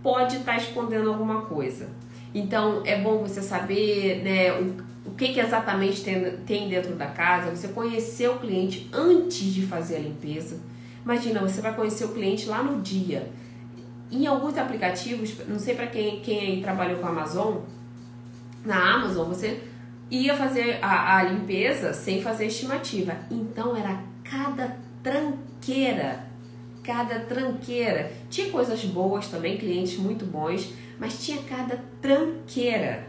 pode 0.03 0.35
estar 0.35 0.51
tá 0.51 0.57
escondendo 0.57 1.07
alguma 1.07 1.43
coisa. 1.43 1.87
Então 2.35 2.81
é 2.85 2.99
bom 3.01 3.19
você 3.19 3.41
saber 3.41 4.21
né, 4.25 4.51
o, 4.59 4.75
o 5.09 5.11
que, 5.15 5.29
que 5.29 5.39
exatamente 5.39 6.03
tem, 6.03 6.37
tem 6.45 6.67
dentro 6.67 6.95
da 6.95 7.05
casa, 7.05 7.55
você 7.55 7.69
conhecer 7.69 8.29
o 8.29 8.39
cliente 8.39 8.89
antes 8.91 9.45
de 9.45 9.65
fazer 9.65 9.95
a 9.95 9.99
limpeza. 9.99 10.59
Imagina, 11.01 11.39
você 11.39 11.61
vai 11.61 11.73
conhecer 11.73 12.03
o 12.03 12.09
cliente 12.09 12.47
lá 12.47 12.61
no 12.61 12.81
dia. 12.81 13.31
Em 14.11 14.27
alguns 14.27 14.57
aplicativos, 14.57 15.33
não 15.47 15.57
sei 15.57 15.75
para 15.75 15.87
quem, 15.87 16.19
quem 16.19 16.61
trabalhou 16.61 16.99
com 16.99 17.05
a 17.05 17.09
Amazon, 17.09 17.59
na 18.65 18.95
Amazon 18.95 19.29
você 19.29 19.61
ia 20.17 20.35
fazer 20.35 20.77
a, 20.81 21.17
a 21.17 21.23
limpeza 21.23 21.91
sem 21.91 22.21
fazer 22.21 22.45
estimativa. 22.45 23.15
Então 23.31 23.75
era 23.75 23.99
cada 24.23 24.77
tranqueira, 25.01 26.23
cada 26.83 27.21
tranqueira. 27.21 28.11
Tinha 28.29 28.49
coisas 28.51 28.83
boas 28.85 29.27
também, 29.27 29.57
clientes 29.57 29.97
muito 29.97 30.25
bons, 30.25 30.71
mas 30.99 31.25
tinha 31.25 31.41
cada 31.43 31.79
tranqueira. 31.99 33.07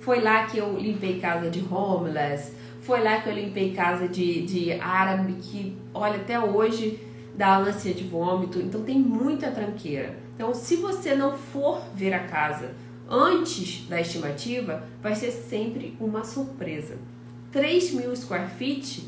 Foi 0.00 0.20
lá 0.20 0.46
que 0.46 0.58
eu 0.58 0.78
limpei 0.78 1.20
casa 1.20 1.50
de 1.50 1.62
homeless, 1.70 2.54
foi 2.80 3.02
lá 3.02 3.20
que 3.20 3.28
eu 3.28 3.34
limpei 3.34 3.72
casa 3.72 4.08
de, 4.08 4.42
de 4.42 4.72
árabe 4.72 5.34
que, 5.34 5.76
olha, 5.94 6.16
até 6.16 6.40
hoje 6.40 6.98
dá 7.36 7.58
ânsia 7.58 7.92
de 7.92 8.04
vômito. 8.04 8.58
Então 8.58 8.82
tem 8.82 8.98
muita 8.98 9.50
tranqueira. 9.50 10.16
Então, 10.34 10.54
se 10.54 10.76
você 10.76 11.14
não 11.14 11.36
for 11.36 11.82
ver 11.94 12.14
a 12.14 12.20
casa 12.20 12.74
antes 13.12 13.86
da 13.86 14.00
estimativa, 14.00 14.82
vai 15.02 15.14
ser 15.14 15.30
sempre 15.30 15.94
uma 16.00 16.24
surpresa. 16.24 16.96
3 17.52 17.92
mil 17.92 18.16
square 18.16 18.48
feet 18.48 19.06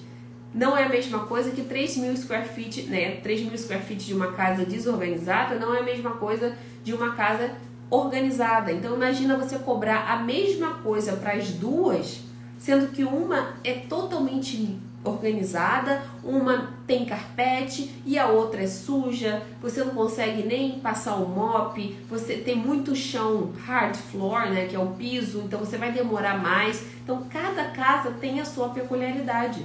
não 0.55 0.77
é 0.77 0.85
a 0.85 0.89
mesma 0.89 1.21
coisa 1.21 1.51
que 1.51 1.63
3 1.63 1.97
mil 1.97 2.15
square 2.15 2.47
feet, 2.47 2.83
né? 2.83 3.17
3 3.23 3.41
mil 3.47 3.57
square 3.57 3.83
feet 3.83 4.05
de 4.05 4.13
uma 4.13 4.33
casa 4.33 4.67
desorganizada 4.67 5.59
não 5.59 5.75
é 5.75 5.81
a 5.81 5.83
mesma 5.83 6.11
coisa 6.11 6.55
de 6.85 6.93
uma 6.93 7.15
casa 7.15 7.51
organizada. 7.91 8.71
Então 8.71 8.95
imagina 8.95 9.39
você 9.39 9.59
cobrar 9.59 10.11
a 10.11 10.23
mesma 10.23 10.75
coisa 10.75 11.17
para 11.17 11.33
as 11.33 11.49
duas, 11.53 12.21
sendo 12.59 12.89
que 12.89 13.05
uma 13.05 13.55
é 13.65 13.73
totalmente 13.73 14.79
organizada, 15.05 16.03
uma 16.25 16.71
tem 16.87 17.05
carpete 17.05 17.91
e 18.05 18.19
a 18.19 18.29
outra 18.29 18.63
é 18.63 18.67
suja, 18.67 19.43
você 19.61 19.85
não 19.85 19.95
consegue 19.95 20.43
nem 20.43 20.79
passar 20.81 21.17
o 21.17 21.29
mop, 21.29 21.97
você 22.09 22.37
tem 22.37 22.57
muito 22.57 22.97
chão 22.97 23.53
hard 23.67 23.95
floor, 23.95 24.51
né, 24.51 24.67
que 24.67 24.75
é 24.75 24.79
o 24.79 24.89
piso, 24.89 25.43
então 25.45 25.61
você 25.61 25.77
vai 25.77 25.93
demorar 25.93 26.43
mais. 26.43 26.83
Então 27.03 27.23
cada 27.31 27.67
casa 27.67 28.11
tem 28.13 28.41
a 28.41 28.45
sua 28.45 28.71
peculiaridade. 28.71 29.65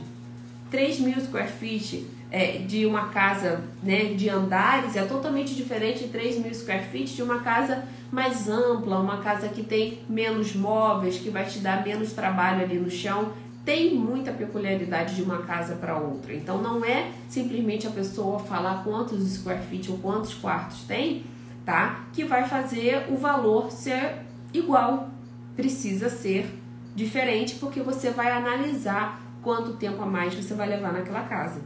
3 0.69 0.99
mil 0.99 1.19
square 1.19 1.49
feet 1.49 2.05
é, 2.31 2.59
de 2.59 2.85
uma 2.85 3.07
casa 3.07 3.63
né, 3.81 4.13
de 4.13 4.29
andares 4.29 4.95
é 4.95 5.03
totalmente 5.03 5.55
diferente 5.55 6.03
de 6.03 6.09
3 6.09 6.39
mil 6.39 6.53
square 6.53 6.85
feet 6.91 7.15
de 7.15 7.23
uma 7.23 7.39
casa 7.39 7.85
mais 8.11 8.47
ampla, 8.47 8.99
uma 8.99 9.17
casa 9.17 9.49
que 9.49 9.63
tem 9.63 9.99
menos 10.07 10.55
móveis, 10.55 11.17
que 11.17 11.29
vai 11.29 11.45
te 11.45 11.59
dar 11.59 11.83
menos 11.83 12.13
trabalho 12.13 12.63
ali 12.63 12.77
no 12.77 12.89
chão 12.89 13.33
tem 13.70 13.93
muita 13.93 14.32
peculiaridade 14.32 15.13
de 15.13 15.22
uma 15.22 15.43
casa 15.43 15.76
para 15.76 15.95
outra. 15.95 16.34
Então 16.34 16.59
não 16.59 16.84
é 16.84 17.11
simplesmente 17.28 17.86
a 17.86 17.91
pessoa 17.91 18.39
falar 18.39 18.84
quantos 18.84 19.24
square 19.34 19.61
feet 19.61 19.91
ou 19.91 19.99
quantos 19.99 20.34
quartos 20.34 20.86
tem, 20.88 21.24
tá? 21.63 22.05
Que 22.11 22.24
vai 22.24 22.47
fazer 22.47 23.05
o 23.11 23.15
valor 23.15 23.70
ser 23.70 24.24
igual. 24.51 25.11
Precisa 25.55 26.09
ser 26.09 26.49
diferente 26.95 27.57
porque 27.59 27.80
você 27.80 28.09
vai 28.09 28.32
analisar 28.32 29.22
quanto 29.43 29.74
tempo 29.74 30.01
a 30.01 30.05
mais 30.07 30.34
você 30.34 30.55
vai 30.55 30.67
levar 30.67 30.91
naquela 30.91 31.22
casa, 31.26 31.61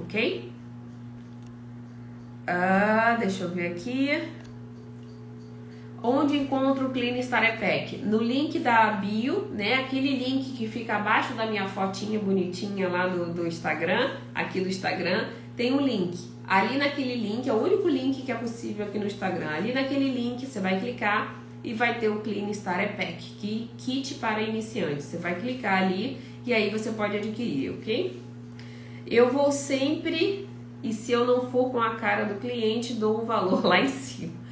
ok? 0.00 0.52
Ah, 2.48 3.16
deixa 3.16 3.44
eu 3.44 3.50
ver 3.50 3.68
aqui. 3.68 4.10
Onde 6.06 6.36
encontro 6.36 6.88
o 6.88 6.90
Clean 6.90 7.16
Starter 7.20 7.58
Pack? 7.58 7.96
No 7.96 8.18
link 8.18 8.58
da 8.58 8.90
bio, 8.90 9.48
né? 9.50 9.76
Aquele 9.76 10.14
link 10.14 10.52
que 10.52 10.68
fica 10.68 10.96
abaixo 10.96 11.32
da 11.32 11.46
minha 11.46 11.66
fotinha 11.66 12.18
bonitinha 12.18 12.90
lá 12.90 13.06
do, 13.06 13.32
do 13.32 13.46
Instagram, 13.46 14.10
aqui 14.34 14.60
do 14.60 14.68
Instagram, 14.68 15.28
tem 15.56 15.72
um 15.72 15.80
link. 15.80 16.18
Ali 16.46 16.76
naquele 16.76 17.14
link, 17.14 17.48
é 17.48 17.52
o 17.54 17.56
único 17.56 17.88
link 17.88 18.20
que 18.20 18.30
é 18.30 18.34
possível 18.34 18.84
aqui 18.84 18.98
no 18.98 19.06
Instagram. 19.06 19.48
Ali 19.48 19.72
naquele 19.72 20.10
link 20.10 20.44
você 20.44 20.60
vai 20.60 20.78
clicar 20.78 21.36
e 21.64 21.72
vai 21.72 21.98
ter 21.98 22.10
o 22.10 22.20
Clean 22.20 22.50
Starter 22.50 22.94
Pack, 22.96 23.16
que 23.40 23.70
kit 23.78 24.16
para 24.16 24.42
iniciantes. 24.42 25.06
Você 25.06 25.16
vai 25.16 25.40
clicar 25.40 25.84
ali 25.84 26.18
e 26.44 26.52
aí 26.52 26.68
você 26.68 26.92
pode 26.92 27.16
adquirir, 27.16 27.70
ok? 27.70 28.20
Eu 29.06 29.32
vou 29.32 29.50
sempre, 29.50 30.46
e 30.82 30.92
se 30.92 31.12
eu 31.12 31.24
não 31.24 31.50
for 31.50 31.70
com 31.70 31.80
a 31.80 31.94
cara 31.94 32.24
do 32.24 32.34
cliente, 32.34 32.92
dou 32.92 33.22
o 33.22 33.24
valor 33.24 33.64
lá 33.64 33.80
em 33.80 33.88
cima. 33.88 34.43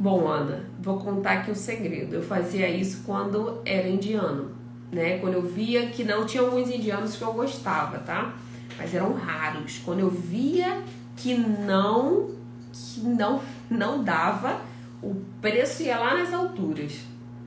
Bom, 0.00 0.28
Ana, 0.28 0.64
vou 0.78 0.98
contar 1.00 1.32
aqui 1.32 1.50
um 1.50 1.56
segredo. 1.56 2.14
Eu 2.14 2.22
fazia 2.22 2.68
isso 2.68 3.02
quando 3.04 3.60
era 3.64 3.88
indiano, 3.88 4.52
né? 4.92 5.18
Quando 5.18 5.34
eu 5.34 5.42
via 5.42 5.88
que 5.88 6.04
não 6.04 6.24
tinha 6.24 6.42
alguns 6.42 6.70
indianos 6.70 7.16
que 7.16 7.22
eu 7.22 7.32
gostava, 7.32 7.98
tá? 7.98 8.32
Mas 8.76 8.94
eram 8.94 9.12
raros. 9.12 9.80
Quando 9.84 9.98
eu 9.98 10.08
via 10.08 10.82
que 11.16 11.34
não 11.34 12.30
que 12.72 13.00
não 13.00 13.42
não 13.68 14.04
dava, 14.04 14.60
o 15.02 15.16
preço 15.40 15.82
ia 15.82 15.98
lá 15.98 16.16
nas 16.16 16.32
alturas. 16.32 17.00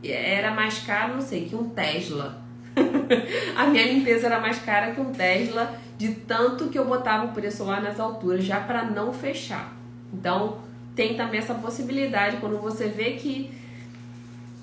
Era 0.04 0.52
mais 0.52 0.80
caro, 0.80 1.14
não 1.14 1.22
sei, 1.22 1.46
que 1.46 1.56
um 1.56 1.70
Tesla. 1.70 2.42
a 3.56 3.68
minha 3.68 3.94
limpeza 3.94 4.28
era 4.28 4.42
mais 4.42 4.60
cara 4.60 4.92
que 4.92 5.00
um 5.00 5.14
Tesla, 5.14 5.74
de 5.98 6.16
tanto 6.16 6.68
que 6.68 6.78
eu 6.78 6.86
botava 6.86 7.28
o 7.28 7.32
preço 7.32 7.64
lá 7.64 7.80
nas 7.80 7.98
alturas, 7.98 8.44
já 8.44 8.60
para 8.60 8.84
não 8.84 9.14
fechar. 9.14 9.74
Então, 10.14 10.58
tem 11.02 11.16
também 11.16 11.40
essa 11.40 11.56
possibilidade 11.56 12.38
quando 12.38 12.62
você 12.62 12.88
vê 12.88 13.14
que 13.14 13.52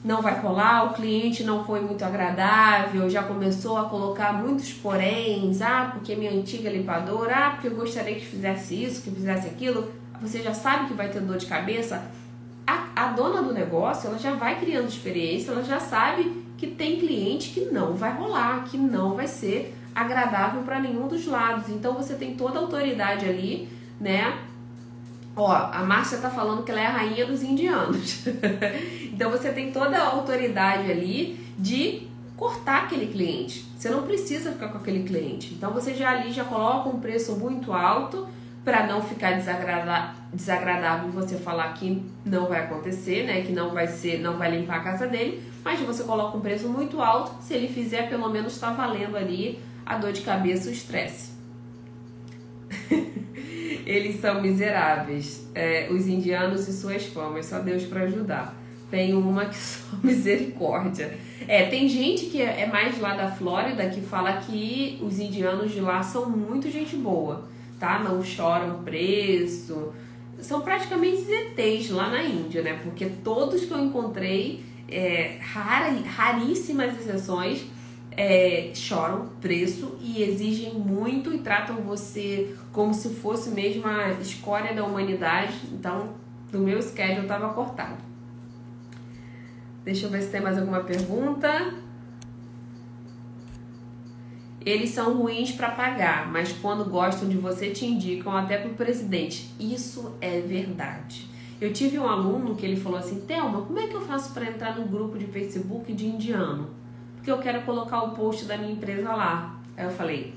não 0.05 0.23
vai 0.23 0.41
colar, 0.41 0.85
o 0.85 0.95
cliente 0.95 1.43
não 1.43 1.65
foi 1.65 1.81
muito 1.81 2.05
agradável, 2.05 3.11
já 3.11 3.25
começou 3.25 3.77
a 3.77 3.89
colocar 3.89 4.33
muitos 4.33 4.73
poréns, 4.73 5.61
ah, 5.61 5.91
porque 5.93 6.15
minha 6.15 6.31
antiga 6.31 6.71
limpadora, 6.71 7.35
ah, 7.35 7.51
porque 7.51 7.67
eu 7.67 7.75
gostaria 7.75 8.15
que 8.15 8.25
fizesse 8.25 8.85
isso, 8.85 9.03
que 9.03 9.11
fizesse 9.11 9.49
aquilo, 9.49 9.91
você 10.23 10.41
já 10.41 10.55
sabe 10.55 10.87
que 10.87 10.95
vai 10.95 11.09
ter 11.09 11.21
dor 11.21 11.39
de 11.39 11.47
cabeça. 11.47 12.09
A, 12.65 12.87
a 12.95 13.07
dona 13.09 13.43
do 13.43 13.53
negócio, 13.53 14.09
ela 14.09 14.19
já 14.19 14.35
vai 14.35 14.61
criando 14.61 14.87
experiência, 14.87 15.51
ela 15.51 15.65
já 15.65 15.81
sabe 15.81 16.45
que 16.57 16.69
tem 16.69 17.01
cliente 17.01 17.51
que 17.51 17.63
não 17.63 17.95
vai 17.95 18.13
rolar, 18.13 18.63
que 18.71 18.79
não 18.79 19.17
vai 19.17 19.27
ser 19.27 19.77
agradável 19.93 20.63
para 20.63 20.79
nenhum 20.79 21.09
dos 21.09 21.27
lados. 21.27 21.69
Então 21.69 21.95
você 21.95 22.15
tem 22.15 22.37
toda 22.37 22.61
a 22.61 22.63
autoridade 22.63 23.29
ali, 23.29 23.69
né, 24.01 24.39
Ó, 25.39 25.53
a 25.53 25.85
Márcia 25.85 26.19
tá 26.19 26.29
falando 26.29 26.65
que 26.65 26.73
ela 26.73 26.81
é 26.81 26.87
a 26.87 26.91
rainha 26.91 27.25
dos 27.25 27.45
indianos. 27.45 28.27
então 29.15 29.31
você 29.31 29.53
tem 29.53 29.71
toda 29.71 29.97
a 29.97 30.09
autoridade 30.09 30.91
ali 30.91 31.39
de 31.57 32.09
cortar 32.37 32.85
aquele 32.85 33.07
cliente. 33.07 33.65
Você 33.77 33.89
não 33.89 34.03
precisa 34.03 34.51
ficar 34.51 34.69
com 34.69 34.79
aquele 34.79 35.05
cliente. 35.05 35.55
Então 35.55 35.73
você 35.73 35.95
já 35.95 36.11
ali 36.11 36.33
já 36.33 36.43
coloca 36.43 36.89
um 36.89 36.99
preço 36.99 37.37
muito 37.37 37.73
alto 37.73 38.27
para 38.65 38.85
não 38.89 39.01
ficar 39.01 39.39
desagradável 39.39 41.09
você 41.11 41.37
falar 41.37 41.73
que 41.75 42.05
não 42.25 42.47
vai 42.47 42.65
acontecer, 42.65 43.25
né? 43.25 43.43
Que 43.43 43.53
não 43.53 43.71
vai 43.71 43.87
ser, 43.87 44.19
não 44.19 44.37
vai 44.37 44.51
limpar 44.51 44.79
a 44.79 44.81
casa 44.81 45.07
dele, 45.07 45.41
mas 45.65 45.79
você 45.79 46.03
coloca 46.03 46.37
um 46.37 46.41
preço 46.41 46.69
muito 46.69 47.01
alto, 47.01 47.41
se 47.41 47.55
ele 47.55 47.69
fizer, 47.69 48.09
pelo 48.09 48.29
menos 48.29 48.55
está 48.55 48.73
valendo 48.73 49.17
ali 49.17 49.61
a 49.87 49.97
dor 49.97 50.13
de 50.13 50.23
cabeça, 50.23 50.69
o 50.69 50.73
estresse. 50.73 51.31
Eles 53.89 54.21
são 54.21 54.43
miseráveis. 54.43 55.49
É, 55.55 55.89
os 55.91 56.07
indianos 56.07 56.69
e 56.69 56.75
suas 56.75 57.07
famas, 57.07 57.47
só 57.47 57.59
Deus 57.59 57.85
para 57.85 58.03
ajudar. 58.03 58.55
Tem 58.91 59.15
uma 59.15 59.47
que 59.47 59.57
só 59.57 59.97
misericórdia. 60.03 61.17
É, 61.47 61.65
tem 61.65 61.89
gente 61.89 62.27
que 62.27 62.43
é 62.43 62.67
mais 62.67 63.01
lá 63.01 63.15
da 63.15 63.31
Flórida 63.31 63.89
que 63.89 64.03
fala 64.03 64.35
que 64.35 64.99
os 65.01 65.19
indianos 65.19 65.73
de 65.73 65.81
lá 65.81 66.03
são 66.03 66.29
muito 66.29 66.71
gente 66.71 66.97
boa, 66.97 67.49
tá? 67.81 67.99
Não 68.01 68.23
choram 68.23 68.83
preço. 68.83 69.95
São 70.39 70.61
praticamente 70.61 71.25
ETs 71.27 71.89
lá 71.89 72.11
na 72.11 72.23
Índia, 72.23 72.61
né? 72.61 72.79
Porque 72.85 73.07
todos 73.25 73.65
que 73.65 73.73
eu 73.73 73.83
encontrei, 73.83 74.63
é, 74.87 75.39
rara, 75.41 75.91
raríssimas 76.07 76.95
exceções, 77.01 77.65
é, 78.19 78.73
choram 78.75 79.29
preço 79.41 79.97
e 80.03 80.25
exigem 80.25 80.75
muito 80.75 81.33
e 81.33 81.39
tratam 81.39 81.77
você 81.77 82.53
como 82.73 82.93
se 82.93 83.11
fosse 83.11 83.51
mesmo 83.51 83.87
a 83.87 84.11
escória 84.15 84.75
da 84.75 84.85
humanidade. 84.85 85.55
Então, 85.73 86.15
do 86.51 86.59
meu 86.59 86.83
schedule 86.83 87.21
estava 87.21 87.55
cortado. 87.55 88.03
Deixa 89.85 90.07
eu 90.07 90.11
ver 90.11 90.23
se 90.23 90.31
tem 90.31 90.41
mais 90.41 90.59
alguma 90.59 90.81
pergunta. 90.81 91.75
Eles 94.67 94.91
são 94.91 95.17
ruins 95.17 95.53
para 95.53 95.71
pagar, 95.71 96.29
mas 96.29 96.53
quando 96.53 96.85
gostam 96.91 97.29
de 97.29 97.37
você 97.37 97.71
te 97.71 97.87
indicam 97.87 98.37
até 98.37 98.59
pro 98.59 98.75
presidente. 98.75 99.55
Isso 99.61 100.13
é 100.21 100.41
verdade. 100.41 101.31
Eu 101.61 101.73
tive 101.73 101.97
um 102.01 102.09
aluno 102.09 102.57
que 102.57 102.67
ele 102.67 102.77
falou 102.77 102.99
assim: 102.99 103.21
"Telma, 103.21 103.63
como 103.63 103.79
é 103.79 103.87
que 103.87 103.95
eu 103.95 104.01
faço 104.01 104.35
para 104.35 104.47
entrar 104.47 104.77
no 104.77 104.87
grupo 104.89 105.17
de 105.17 105.27
Facebook 105.27 105.93
de 105.93 106.07
indiano?" 106.07 106.78
Porque 107.29 107.31
eu 107.31 107.39
quero 107.39 107.63
colocar 107.63 108.03
o 108.05 108.13
post 108.13 108.47
da 108.47 108.57
minha 108.57 108.73
empresa 108.73 109.11
lá. 109.11 109.55
Aí 109.77 109.85
eu 109.85 109.91
falei, 109.91 110.33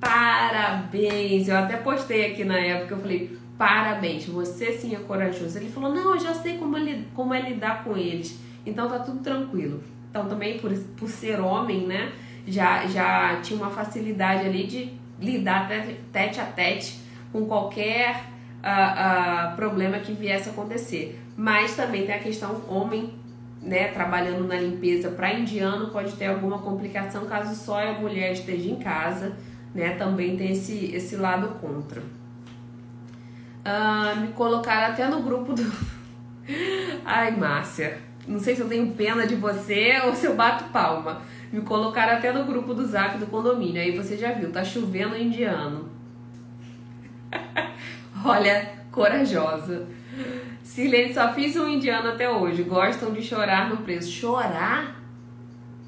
parabéns! 0.00 1.46
Eu 1.46 1.56
até 1.56 1.76
postei 1.76 2.32
aqui 2.32 2.44
na 2.44 2.58
época, 2.58 2.94
eu 2.94 3.00
falei, 3.00 3.38
parabéns, 3.56 4.26
você 4.26 4.72
sim 4.72 4.96
é 4.96 4.98
corajoso. 4.98 5.56
Ele 5.56 5.70
falou, 5.70 5.94
não, 5.94 6.14
eu 6.14 6.18
já 6.18 6.34
sei 6.34 6.58
como, 6.58 6.76
como 7.14 7.34
é 7.34 7.40
lidar 7.40 7.84
com 7.84 7.96
eles, 7.96 8.36
então 8.66 8.88
tá 8.88 8.98
tudo 8.98 9.20
tranquilo. 9.20 9.80
Então 10.10 10.26
também 10.26 10.58
por, 10.58 10.72
por 10.96 11.08
ser 11.08 11.38
homem, 11.38 11.86
né, 11.86 12.12
já, 12.48 12.84
já 12.86 13.40
tinha 13.40 13.56
uma 13.56 13.70
facilidade 13.70 14.46
ali 14.46 14.66
de 14.66 14.92
lidar 15.20 15.68
tete 16.12 16.40
a 16.40 16.46
tete 16.46 16.98
com 17.30 17.46
qualquer 17.46 18.24
uh, 18.60 19.52
uh, 19.52 19.56
problema 19.56 20.00
que 20.00 20.12
viesse 20.12 20.48
a 20.48 20.52
acontecer. 20.52 21.20
Mas 21.36 21.76
também 21.76 22.06
tem 22.06 22.14
a 22.16 22.18
questão 22.18 22.60
homem, 22.68 23.14
né, 23.62 23.88
trabalhando 23.88 24.46
na 24.46 24.56
limpeza 24.56 25.10
para 25.10 25.34
indiano 25.34 25.90
pode 25.90 26.12
ter 26.12 26.26
alguma 26.26 26.58
complicação 26.58 27.26
caso 27.26 27.54
só 27.54 27.82
a 27.82 27.92
mulher 27.92 28.32
esteja 28.32 28.70
em 28.70 28.76
casa, 28.76 29.36
né? 29.74 29.90
Também 29.96 30.36
tem 30.36 30.52
esse, 30.52 30.94
esse 30.94 31.16
lado 31.16 31.48
contra. 31.60 32.00
Uh, 33.60 34.20
me 34.20 34.28
colocaram 34.28 34.92
até 34.92 35.06
no 35.06 35.22
grupo 35.22 35.52
do. 35.52 35.62
Ai, 37.04 37.36
Márcia, 37.36 37.98
não 38.26 38.40
sei 38.40 38.56
se 38.56 38.62
eu 38.62 38.68
tenho 38.68 38.92
pena 38.94 39.26
de 39.26 39.34
você 39.34 40.00
ou 40.06 40.14
se 40.14 40.26
eu 40.26 40.34
bato 40.34 40.64
palma. 40.72 41.20
Me 41.52 41.60
colocaram 41.60 42.14
até 42.14 42.32
no 42.32 42.44
grupo 42.44 42.72
do 42.72 42.86
zap 42.86 43.18
do 43.18 43.26
condomínio. 43.26 43.82
Aí 43.82 43.96
você 43.96 44.16
já 44.16 44.32
viu, 44.32 44.50
tá 44.50 44.64
chovendo 44.64 45.16
indiano. 45.16 45.90
Olha, 48.24 48.72
corajosa. 48.90 49.86
Silene, 50.62 51.12
só 51.12 51.32
fiz 51.32 51.56
um 51.56 51.68
indiano 51.68 52.08
até 52.08 52.30
hoje. 52.30 52.62
Gostam 52.62 53.12
de 53.12 53.22
chorar 53.22 53.70
no 53.70 53.78
preço. 53.78 54.10
Chorar? 54.10 55.00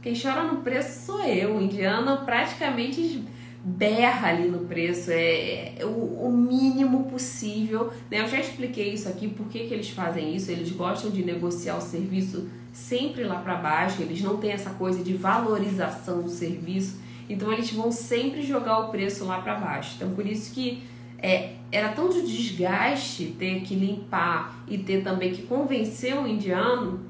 Quem 0.02 0.14
chora 0.20 0.44
no 0.44 0.62
preço 0.62 1.06
sou 1.06 1.24
eu. 1.24 1.56
O 1.56 1.62
indiano 1.62 2.24
praticamente 2.24 3.22
berra 3.64 4.30
ali 4.30 4.48
no 4.48 4.66
preço, 4.66 5.12
é, 5.12 5.74
é 5.78 5.84
o, 5.84 6.26
o, 6.26 6.32
mínimo 6.32 7.04
possível. 7.04 7.92
Né? 8.10 8.20
Eu 8.20 8.28
já 8.28 8.40
expliquei 8.40 8.92
isso 8.92 9.08
aqui, 9.08 9.28
por 9.28 9.46
que, 9.46 9.68
que 9.68 9.74
eles 9.74 9.90
fazem 9.90 10.34
isso. 10.34 10.50
Eles 10.50 10.72
gostam 10.72 11.10
de 11.10 11.24
negociar 11.24 11.76
o 11.76 11.80
serviço 11.80 12.48
sempre 12.72 13.22
lá 13.24 13.36
para 13.36 13.54
baixo, 13.56 14.00
eles 14.00 14.22
não 14.22 14.38
têm 14.38 14.52
essa 14.52 14.70
coisa 14.70 15.04
de 15.04 15.12
valorização 15.12 16.22
do 16.22 16.30
serviço, 16.30 17.00
então 17.28 17.52
eles 17.52 17.70
vão 17.70 17.92
sempre 17.92 18.42
jogar 18.42 18.78
o 18.80 18.88
preço 18.88 19.24
lá 19.24 19.40
para 19.40 19.54
baixo. 19.56 19.94
Então 19.96 20.10
por 20.14 20.26
isso 20.26 20.52
que 20.54 20.82
é, 21.18 21.52
era 21.72 21.88
tanto 21.88 22.20
desgaste 22.20 23.34
ter 23.38 23.62
que 23.62 23.74
limpar 23.74 24.62
e 24.68 24.76
ter 24.76 25.02
também 25.02 25.32
que 25.32 25.42
convencer 25.42 26.14
um 26.14 26.26
indiano 26.26 27.00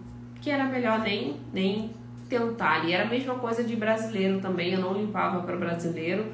que 0.41 0.49
era 0.49 0.65
melhor 0.65 1.01
nem, 1.01 1.37
nem 1.53 1.91
tentar. 2.29 2.89
E 2.89 2.93
era 2.93 3.05
a 3.05 3.09
mesma 3.09 3.35
coisa 3.35 3.65
de 3.65 3.75
brasileiro 3.75 4.41
também, 4.41 4.73
eu 4.73 4.81
não 4.81 4.95
limpava 4.95 5.43
para 5.43 5.57
brasileiro, 5.57 6.27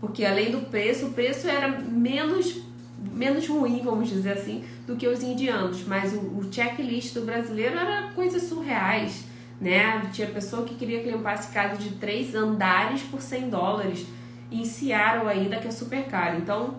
porque 0.00 0.24
além 0.24 0.50
do 0.50 0.62
preço, 0.70 1.06
o 1.06 1.12
preço 1.12 1.46
era 1.46 1.68
menos 1.68 2.66
menos 3.12 3.46
ruim, 3.46 3.80
vamos 3.84 4.08
dizer 4.08 4.32
assim, 4.32 4.64
do 4.84 4.96
que 4.96 5.06
os 5.06 5.22
indianos, 5.22 5.84
mas 5.86 6.12
o, 6.12 6.18
o 6.18 6.48
checklist 6.50 7.14
do 7.14 7.22
brasileiro 7.22 7.78
era 7.78 8.10
coisas 8.12 8.42
surreais, 8.42 9.24
né? 9.60 10.08
Tinha 10.12 10.26
pessoa 10.26 10.64
que 10.64 10.74
queria 10.74 11.00
que 11.00 11.08
limpasse 11.08 11.52
casa 11.52 11.76
de 11.76 11.90
três 11.90 12.34
andares 12.34 13.02
por 13.02 13.20
100 13.20 13.50
dólares, 13.50 14.04
em 14.50 14.64
Seattle 14.64 15.28
ainda, 15.28 15.58
que 15.58 15.68
é 15.68 15.70
super 15.70 16.06
caro. 16.06 16.38
Então, 16.38 16.76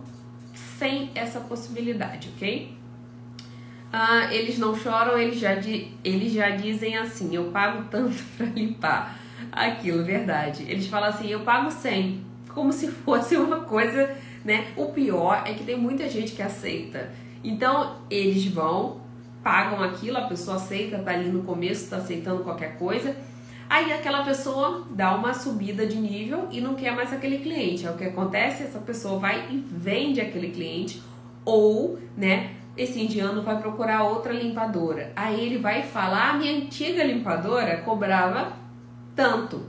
sem 0.80 1.12
essa 1.14 1.42
possibilidade, 1.42 2.30
ok? 2.36 2.74
Ah, 3.92 4.34
eles 4.34 4.58
não 4.58 4.76
choram, 4.76 5.18
eles 5.18 5.40
já, 5.40 5.56
di 5.56 5.92
eles 6.04 6.32
já 6.32 6.52
dizem 6.52 6.98
assim: 6.98 7.36
eu 7.36 7.52
pago 7.52 7.86
tanto 7.92 8.24
para 8.38 8.46
limpar 8.48 9.20
aquilo, 9.52 10.04
verdade. 10.04 10.64
Eles 10.64 10.88
falam 10.88 11.10
assim: 11.10 11.28
eu 11.28 11.42
pago 11.42 11.70
100, 11.70 12.24
como 12.54 12.72
se 12.72 12.88
fosse 12.88 13.36
uma 13.36 13.62
coisa, 13.62 14.16
né? 14.46 14.68
O 14.78 14.88
pior 14.88 15.44
é 15.46 15.54
que 15.54 15.64
tem 15.64 15.78
muita 15.78 16.08
gente 16.08 16.32
que 16.32 16.42
aceita. 16.42 17.12
Então 17.44 17.98
eles 18.10 18.46
vão, 18.46 19.02
pagam 19.44 19.84
aquilo, 19.84 20.18
a 20.18 20.28
pessoa 20.28 20.58
aceita, 20.58 21.00
tá 21.00 21.12
ali 21.12 21.30
no 21.30 21.44
começo, 21.44 21.90
tá 21.90 21.98
aceitando 21.98 22.44
qualquer 22.44 22.78
coisa. 22.78 23.16
Aí 23.70 23.94
aquela 23.94 24.24
pessoa 24.24 24.88
dá 24.90 25.16
uma 25.16 25.32
subida 25.32 25.86
de 25.86 25.96
nível 25.96 26.48
e 26.50 26.60
não 26.60 26.74
quer 26.74 26.96
mais 26.96 27.14
aquele 27.14 27.38
cliente. 27.38 27.86
É 27.86 27.92
o 27.92 27.96
que 27.96 28.04
acontece, 28.04 28.64
essa 28.64 28.80
pessoa 28.80 29.20
vai 29.20 29.48
e 29.52 29.58
vende 29.58 30.20
aquele 30.20 30.50
cliente 30.50 31.04
ou, 31.46 32.00
né, 32.18 32.56
esse 32.76 33.00
indiano 33.00 33.44
vai 33.44 33.60
procurar 33.60 34.04
outra 34.04 34.34
limpadora. 34.34 35.12
Aí 35.16 35.40
ele 35.40 35.60
vai 35.60 35.84
falar: 35.84 36.32
"A 36.32 36.34
minha 36.34 36.52
antiga 36.52 37.04
limpadora 37.04 37.78
cobrava 37.78 38.54
tanto. 39.16 39.62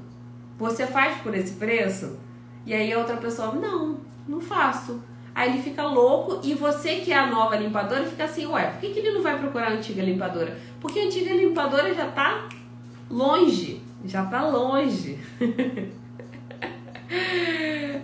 Você 0.58 0.86
faz 0.86 1.20
por 1.20 1.34
esse 1.34 1.54
preço?" 1.56 2.18
E 2.64 2.72
aí 2.72 2.90
a 2.92 2.98
outra 2.98 3.18
pessoa: 3.18 3.52
"Não, 3.52 3.98
não 4.26 4.40
faço." 4.40 5.02
Aí 5.34 5.50
ele 5.50 5.62
fica 5.62 5.82
louco 5.84 6.40
e 6.42 6.54
você 6.54 6.96
que 6.96 7.12
é 7.12 7.18
a 7.18 7.26
nova 7.26 7.56
limpadora 7.56 8.04
fica 8.04 8.24
assim, 8.24 8.46
ué, 8.46 8.66
por 8.66 8.80
que, 8.80 8.90
que 8.90 8.98
ele 8.98 9.12
não 9.12 9.22
vai 9.22 9.38
procurar 9.38 9.68
a 9.68 9.74
antiga 9.74 10.02
limpadora? 10.02 10.58
Porque 10.80 10.98
a 10.98 11.04
antiga 11.04 11.32
limpadora 11.32 11.94
já 11.94 12.06
tá 12.10 12.48
longe, 13.08 13.80
já 14.04 14.24
tá 14.24 14.46
longe. 14.46 15.18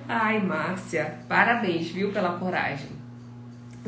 Ai, 0.09 0.41
Márcia, 0.41 1.19
parabéns, 1.29 1.89
viu, 1.89 2.13
pela 2.13 2.39
coragem. 2.39 2.89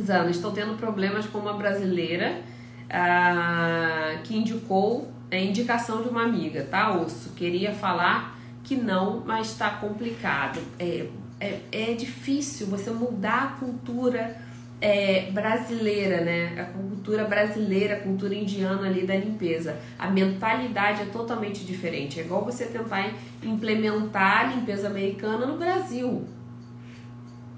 Zana, 0.00 0.30
estou 0.30 0.52
tendo 0.52 0.76
problemas 0.76 1.26
com 1.26 1.38
uma 1.38 1.54
brasileira 1.54 2.40
ah, 2.88 4.18
que 4.24 4.36
indicou 4.36 5.12
a 5.30 5.36
indicação 5.36 6.02
de 6.02 6.08
uma 6.08 6.22
amiga, 6.22 6.64
tá, 6.64 6.92
Osso? 6.92 7.30
Queria 7.30 7.72
falar 7.72 8.38
que 8.64 8.76
não, 8.76 9.22
mas 9.26 9.48
está 9.52 9.70
complicado. 9.70 10.60
É, 10.78 11.06
é, 11.40 11.60
é 11.72 11.94
difícil 11.94 12.66
você 12.66 12.90
mudar 12.90 13.42
a 13.42 13.46
cultura 13.58 14.36
é, 14.80 15.30
brasileira, 15.32 16.20
né? 16.20 16.60
A 16.60 16.64
cultura 16.66 17.24
brasileira, 17.24 17.96
a 17.96 18.00
cultura 18.00 18.34
indiana 18.34 18.86
ali 18.86 19.06
da 19.06 19.16
limpeza. 19.16 19.78
A 19.98 20.08
mentalidade 20.08 21.02
é 21.02 21.06
totalmente 21.06 21.64
diferente. 21.64 22.20
É 22.20 22.24
igual 22.24 22.44
você 22.44 22.66
tentar 22.66 23.12
implementar 23.42 24.40
a 24.40 24.54
limpeza 24.54 24.88
americana 24.88 25.46
no 25.46 25.56
Brasil. 25.56 26.26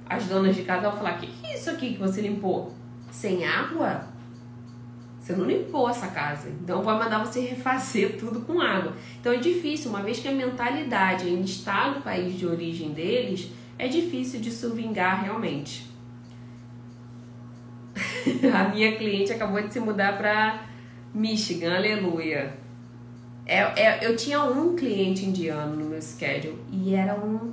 As 0.09 0.25
donas 0.25 0.57
de 0.57 0.63
casa 0.63 0.89
vão 0.89 0.99
falar: 0.99 1.19
que, 1.19 1.27
que 1.27 1.47
é 1.47 1.55
isso 1.55 1.71
aqui 1.71 1.95
que 1.95 1.99
você 1.99 2.21
limpou? 2.21 2.73
Sem 3.11 3.45
água? 3.45 4.09
Você 5.21 5.35
não 5.35 5.45
limpou 5.45 5.89
essa 5.91 6.09
casa. 6.09 6.49
Então 6.49 6.83
vai 6.83 6.99
mandar 6.99 7.25
você 7.25 7.41
refazer 7.45 8.17
tudo 8.19 8.41
com 8.41 8.61
água. 8.61 8.95
Então 9.21 9.33
é 9.33 9.37
difícil, 9.37 9.91
uma 9.91 10.03
vez 10.03 10.19
que 10.19 10.29
a 10.29 10.33
mentalidade 10.33 11.27
ainda 11.27 11.45
está 11.45 11.91
no 11.91 12.01
país 12.01 12.39
de 12.39 12.47
origem 12.47 12.93
deles, 12.93 13.51
é 13.79 13.87
difícil 13.87 14.41
de 14.41 14.51
vingar 14.51 15.23
realmente. 15.23 15.90
a 18.55 18.69
minha 18.69 18.97
cliente 18.97 19.33
acabou 19.33 19.61
de 19.63 19.73
se 19.73 19.81
mudar 19.81 20.17
para 20.17 20.63
Michigan, 21.15 21.77
aleluia. 21.77 22.55
É, 23.47 23.59
é, 23.59 23.99
eu 24.03 24.17
tinha 24.17 24.43
um 24.43 24.77
cliente 24.77 25.25
indiano 25.25 25.77
no 25.77 25.87
meu 25.87 26.01
schedule 26.01 26.57
e 26.71 26.95
era 26.95 27.15
um, 27.15 27.53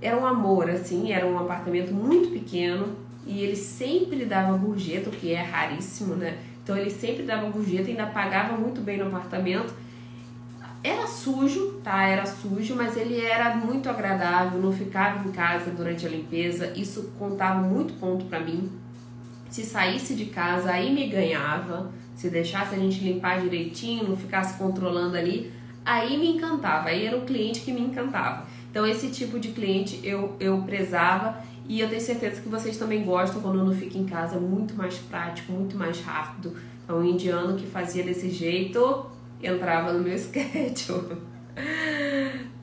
era 0.00 0.16
um 0.16 0.26
amor, 0.26 0.68
assim, 0.68 1.12
era 1.12 1.26
um 1.26 1.38
apartamento 1.38 1.92
muito 1.92 2.30
pequeno 2.30 2.96
e 3.26 3.40
ele 3.40 3.54
sempre 3.54 4.24
dava 4.24 4.56
gorjeta, 4.56 5.10
o 5.10 5.12
que 5.12 5.32
é 5.32 5.40
raríssimo, 5.40 6.16
né? 6.16 6.38
Então 6.62 6.76
ele 6.76 6.90
sempre 6.90 7.22
dava 7.22 7.48
gorjeta, 7.50 7.88
ainda 7.88 8.06
pagava 8.06 8.56
muito 8.56 8.80
bem 8.80 8.98
no 8.98 9.06
apartamento 9.06 9.72
era 10.84 11.06
sujo, 11.06 11.80
tá? 11.84 12.02
Era 12.02 12.26
sujo, 12.26 12.74
mas 12.74 12.96
ele 12.96 13.20
era 13.20 13.54
muito 13.54 13.88
agradável, 13.88 14.60
não 14.60 14.72
ficava 14.72 15.26
em 15.26 15.30
casa 15.30 15.70
durante 15.70 16.04
a 16.04 16.08
limpeza. 16.08 16.72
Isso 16.74 17.12
contava 17.18 17.60
muito 17.60 17.94
ponto 17.94 18.24
para 18.24 18.40
mim. 18.40 18.70
Se 19.52 19.66
saísse 19.66 20.14
de 20.14 20.24
casa, 20.24 20.70
aí 20.70 20.90
me 20.94 21.08
ganhava. 21.08 21.92
Se 22.14 22.30
deixasse 22.30 22.74
a 22.74 22.78
gente 22.78 23.04
limpar 23.04 23.38
direitinho, 23.38 24.08
não 24.08 24.16
ficasse 24.16 24.56
controlando 24.56 25.14
ali, 25.14 25.52
aí 25.84 26.16
me 26.16 26.26
encantava. 26.30 26.88
Aí 26.88 27.04
era 27.04 27.18
o 27.18 27.26
cliente 27.26 27.60
que 27.60 27.70
me 27.70 27.82
encantava. 27.82 28.46
Então 28.70 28.86
esse 28.86 29.10
tipo 29.10 29.38
de 29.38 29.48
cliente 29.48 30.00
eu, 30.02 30.34
eu 30.40 30.62
prezava 30.62 31.38
e 31.68 31.80
eu 31.80 31.88
tenho 31.90 32.00
certeza 32.00 32.40
que 32.40 32.48
vocês 32.48 32.78
também 32.78 33.04
gostam 33.04 33.42
quando 33.42 33.62
não 33.62 33.74
fica 33.74 33.98
em 33.98 34.06
casa, 34.06 34.40
muito 34.40 34.74
mais 34.74 34.96
prático, 34.96 35.52
muito 35.52 35.76
mais 35.76 36.00
rápido. 36.00 36.56
Então 36.82 37.00
o 37.00 37.04
indiano 37.04 37.54
que 37.54 37.66
fazia 37.66 38.02
desse 38.02 38.30
jeito, 38.30 39.04
entrava 39.42 39.92
no 39.92 40.02
meu 40.02 40.16
schedule. 40.18 41.18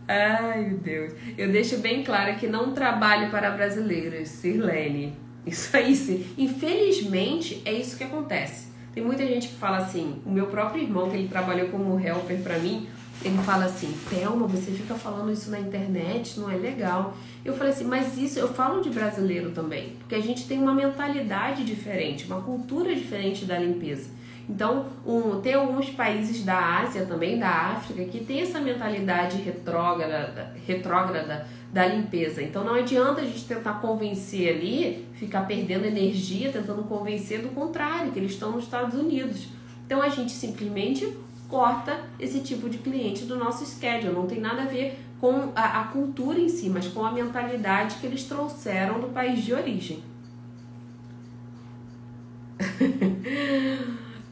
Ai, 0.08 0.70
meu 0.70 0.80
Deus. 0.80 1.14
Eu 1.38 1.52
deixo 1.52 1.78
bem 1.78 2.04
claro 2.04 2.36
que 2.38 2.48
não 2.48 2.74
trabalho 2.74 3.30
para 3.30 3.52
brasileiros, 3.52 4.28
Sirlene. 4.28 5.29
Isso 5.46 5.76
aí, 5.76 5.96
sim. 5.96 6.26
Infelizmente, 6.38 7.62
é 7.66 7.74
isso 7.74 7.98
que 7.98 8.04
acontece. 8.04 8.68
Tem 8.94 9.04
muita 9.04 9.26
gente 9.26 9.48
que 9.50 9.56
fala 9.56 9.78
assim, 9.78 10.22
o 10.26 10.32
meu 10.32 10.48
próprio 10.48 10.84
irmão, 10.84 11.10
que 11.10 11.18
ele 11.18 11.28
trabalhou 11.28 11.70
como 11.70 12.00
helper 12.00 12.42
para 12.42 12.58
mim, 12.58 12.88
ele 13.24 13.38
fala 13.40 13.66
assim, 13.66 13.94
Thelma, 14.10 14.48
você 14.48 14.72
fica 14.72 14.96
falando 14.96 15.32
isso 15.32 15.52
na 15.52 15.60
internet, 15.60 16.40
não 16.40 16.50
é 16.50 16.56
legal. 16.56 17.16
Eu 17.44 17.54
falei 17.54 17.74
assim, 17.74 17.84
mas 17.84 18.18
isso 18.18 18.40
eu 18.40 18.48
falo 18.48 18.82
de 18.82 18.90
brasileiro 18.90 19.52
também, 19.52 19.96
porque 20.00 20.16
a 20.16 20.22
gente 20.22 20.48
tem 20.48 20.58
uma 20.58 20.74
mentalidade 20.74 21.66
diferente, 21.66 22.26
uma 22.26 22.42
cultura 22.42 22.96
diferente 22.96 23.46
da 23.46 23.60
limpeza. 23.60 24.10
Então, 24.50 24.88
um, 25.06 25.40
tem 25.42 25.54
alguns 25.54 25.92
países 25.92 26.44
da 26.44 26.80
Ásia 26.80 27.06
também, 27.06 27.38
da 27.38 27.50
África, 27.50 28.04
que 28.06 28.24
tem 28.24 28.42
essa 28.42 28.60
mentalidade 28.60 29.38
retrógrada, 29.38 30.56
retrógrada 30.66 31.46
da 31.72 31.86
limpeza. 31.86 32.42
Então 32.42 32.64
não 32.64 32.74
adianta 32.74 33.22
a 33.22 33.26
gente 33.26 33.46
tentar 33.46 33.74
convencer 33.74 34.56
ali, 34.56 35.08
ficar 35.20 35.42
perdendo 35.42 35.86
energia 35.86 36.52
tentando 36.52 36.84
convencer 36.84 37.42
do 37.42 37.50
contrário, 37.50 38.12
que 38.12 38.20
eles 38.20 38.32
estão 38.32 38.52
nos 38.52 38.64
Estados 38.64 38.98
Unidos. 38.98 39.48
Então 39.86 40.02
a 40.02 40.08
gente 40.08 40.32
simplesmente 40.32 41.14
corta 41.50 42.00
esse 42.20 42.40
tipo 42.40 42.70
de 42.70 42.78
cliente 42.78 43.26
do 43.26 43.36
nosso 43.36 43.66
schedule. 43.66 44.14
Não 44.14 44.28
tem 44.28 44.40
nada 44.40 44.62
a 44.62 44.66
ver 44.66 44.98
com 45.20 45.52
a, 45.54 45.82
a 45.82 45.84
cultura 45.86 46.40
em 46.40 46.48
si, 46.48 46.70
mas 46.70 46.88
com 46.88 47.04
a 47.04 47.12
mentalidade 47.12 47.96
que 47.96 48.08
eles 48.08 48.24
trouxeram 48.24 49.02
do 49.02 49.08
país 49.10 49.44
de 49.44 49.54
origem. 49.54 50.02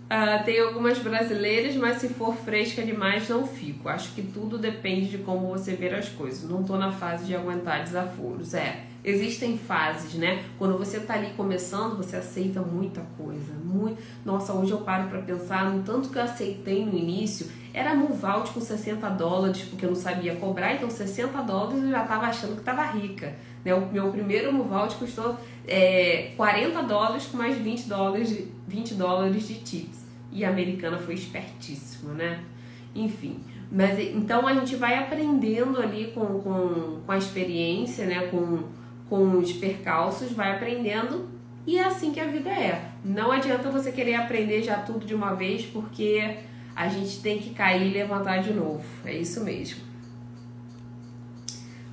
Uh, 0.08 0.40
tem 0.46 0.62
algumas 0.62 1.00
brasileiras, 1.00 1.76
mas 1.76 1.98
se 1.98 2.10
for 2.10 2.34
fresca 2.36 2.82
demais, 2.82 3.28
não 3.28 3.46
fico. 3.46 3.90
Acho 3.90 4.14
que 4.14 4.22
tudo 4.22 4.58
depende 4.58 5.10
de 5.10 5.18
como 5.18 5.48
você 5.48 5.74
ver 5.74 5.94
as 5.94 6.08
coisas. 6.08 6.50
Não 6.50 6.64
tô 6.64 6.78
na 6.78 6.92
fase 6.94 7.26
de 7.26 7.36
aguentar 7.36 7.84
desaforos. 7.84 8.54
É, 8.54 8.86
existem 9.10 9.58
fases, 9.58 10.16
né? 10.16 10.44
Quando 10.58 10.78
você 10.78 11.00
tá 11.00 11.14
ali 11.14 11.30
começando, 11.38 11.96
você 11.96 12.18
aceita 12.18 12.62
muita 12.62 13.02
coisa. 13.18 13.54
Muito... 13.64 13.98
Nossa, 14.26 14.52
hoje 14.52 14.72
eu 14.72 14.80
paro 14.80 15.08
para 15.08 15.22
pensar 15.22 15.72
no 15.72 15.82
tanto 15.82 16.10
que 16.10 16.18
eu 16.18 16.22
aceitei 16.22 16.86
no 16.86 16.98
início. 16.98 17.48
Era 17.74 17.96
Muvalt 17.96 18.52
com 18.52 18.60
60 18.60 19.08
dólares, 19.12 19.62
porque 19.62 19.86
eu 19.86 19.90
não 19.92 19.96
sabia 19.96 20.36
cobrar, 20.36 20.74
então 20.74 20.90
60 20.90 21.42
dólares 21.44 21.84
eu 21.84 21.90
já 21.90 22.04
tava 22.04 22.26
achando 22.26 22.58
que 22.58 22.64
tava 22.64 22.84
rica. 22.84 23.34
Né? 23.64 23.74
O 23.74 23.86
meu 23.90 24.12
primeiro 24.12 24.52
Muvalt 24.52 24.96
custou 24.96 25.38
é, 25.66 26.34
40 26.36 26.82
dólares 26.84 27.28
com 27.28 27.38
mais 27.38 27.58
20 27.58 27.88
dólares, 27.88 28.44
20 28.68 28.94
dólares 28.96 29.48
de 29.48 29.56
tips. 29.56 30.06
E 30.34 30.44
a 30.44 30.50
americana 30.50 30.98
foi 30.98 31.14
espertíssima, 31.14 32.14
né? 32.14 32.42
Enfim. 32.94 33.40
Mas 33.72 33.98
então 34.00 34.46
a 34.46 34.54
gente 34.54 34.76
vai 34.76 34.98
aprendendo 34.98 35.80
ali 35.80 36.12
com, 36.14 36.26
com, 36.40 37.00
com 37.06 37.12
a 37.12 37.18
experiência, 37.18 38.06
né? 38.06 38.28
Com, 38.28 38.64
com 39.10 39.38
os 39.38 39.54
percalços, 39.54 40.32
vai 40.32 40.52
aprendendo 40.52 41.30
e 41.66 41.78
é 41.78 41.84
assim 41.84 42.12
que 42.12 42.20
a 42.20 42.26
vida 42.26 42.50
é. 42.50 42.92
Não 43.04 43.32
adianta 43.32 43.70
você 43.70 43.92
querer 43.92 44.16
aprender 44.16 44.64
já 44.64 44.78
tudo 44.78 45.06
de 45.06 45.14
uma 45.14 45.34
vez, 45.34 45.66
porque 45.66 46.38
a 46.76 46.88
gente 46.88 47.20
tem 47.20 47.40
que 47.40 47.50
cair 47.50 47.88
e 47.88 47.94
levantar 47.94 48.38
de 48.38 48.54
novo. 48.54 48.86
É 49.04 49.14
isso 49.14 49.44
mesmo. 49.44 49.82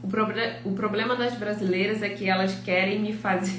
O, 0.03 0.07
proble 0.07 0.57
o 0.65 0.73
problema 0.73 1.17
das 1.17 1.35
brasileiras 1.35 2.03
é 2.03 2.09
que 2.11 2.29
elas 2.29 2.55
querem 2.61 3.01
me 3.01 3.12
fazer 3.12 3.59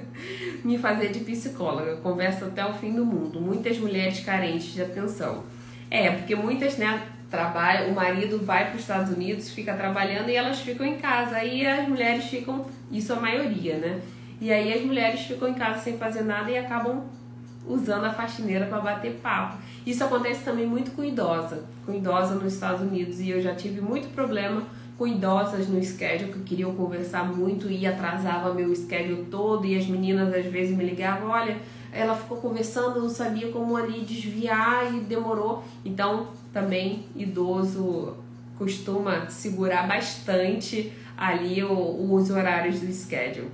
me 0.64 0.78
fazer 0.78 1.08
de 1.08 1.20
psicóloga. 1.20 1.96
Conversa 1.96 2.46
até 2.46 2.64
o 2.64 2.72
fim 2.72 2.94
do 2.94 3.04
mundo. 3.04 3.40
Muitas 3.40 3.78
mulheres 3.78 4.20
carentes 4.20 4.72
de 4.72 4.82
atenção. 4.82 5.44
É, 5.90 6.10
porque 6.10 6.34
muitas, 6.34 6.78
né, 6.78 7.02
trabalham, 7.32 7.88
o 7.88 7.94
marido 7.94 8.38
vai 8.44 8.66
para 8.66 8.76
os 8.76 8.82
Estados 8.82 9.10
Unidos, 9.12 9.50
fica 9.50 9.72
trabalhando 9.74 10.28
e 10.28 10.36
elas 10.36 10.60
ficam 10.60 10.86
em 10.86 10.98
casa. 10.98 11.36
Aí 11.36 11.66
as 11.66 11.88
mulheres 11.88 12.26
ficam, 12.26 12.66
isso 12.90 13.12
a 13.12 13.16
maioria, 13.16 13.78
né? 13.78 14.00
E 14.38 14.52
aí 14.52 14.72
as 14.72 14.82
mulheres 14.82 15.22
ficam 15.22 15.48
em 15.48 15.54
casa 15.54 15.80
sem 15.80 15.96
fazer 15.96 16.22
nada 16.22 16.50
e 16.50 16.58
acabam 16.58 17.04
usando 17.66 18.04
a 18.04 18.12
faxineira 18.12 18.66
para 18.66 18.80
bater 18.80 19.14
papo. 19.22 19.56
Isso 19.86 20.04
acontece 20.04 20.44
também 20.44 20.66
muito 20.66 20.90
com 20.90 21.02
idosa, 21.02 21.64
com 21.86 21.94
idosa 21.94 22.34
nos 22.34 22.52
Estados 22.52 22.82
Unidos 22.82 23.18
e 23.18 23.30
eu 23.30 23.40
já 23.40 23.54
tive 23.54 23.80
muito 23.80 24.12
problema 24.14 24.62
com 24.98 25.06
idosas 25.06 25.68
no 25.68 25.82
schedule 25.82 26.32
que 26.32 26.40
queriam 26.40 26.74
conversar 26.74 27.24
muito 27.24 27.68
e 27.70 27.86
atrasava 27.86 28.52
meu 28.52 28.74
schedule 28.76 29.26
todo 29.30 29.64
e 29.64 29.76
as 29.76 29.86
meninas 29.86 30.34
às 30.34 30.44
vezes 30.46 30.76
me 30.76 30.84
ligavam, 30.84 31.30
olha, 31.30 31.56
ela 31.92 32.14
ficou 32.14 32.38
conversando, 32.38 33.00
não 33.00 33.08
sabia 33.08 33.50
como 33.50 33.76
ali 33.76 34.00
desviar 34.00 34.94
e 34.94 35.00
demorou. 35.00 35.64
Então, 35.84 36.28
também 36.52 37.06
idoso 37.16 38.16
costuma 38.58 39.28
segurar 39.28 39.88
bastante 39.88 40.92
ali 41.16 41.62
os 41.64 42.30
horários 42.30 42.80
do 42.80 42.92
schedule. 42.92 43.50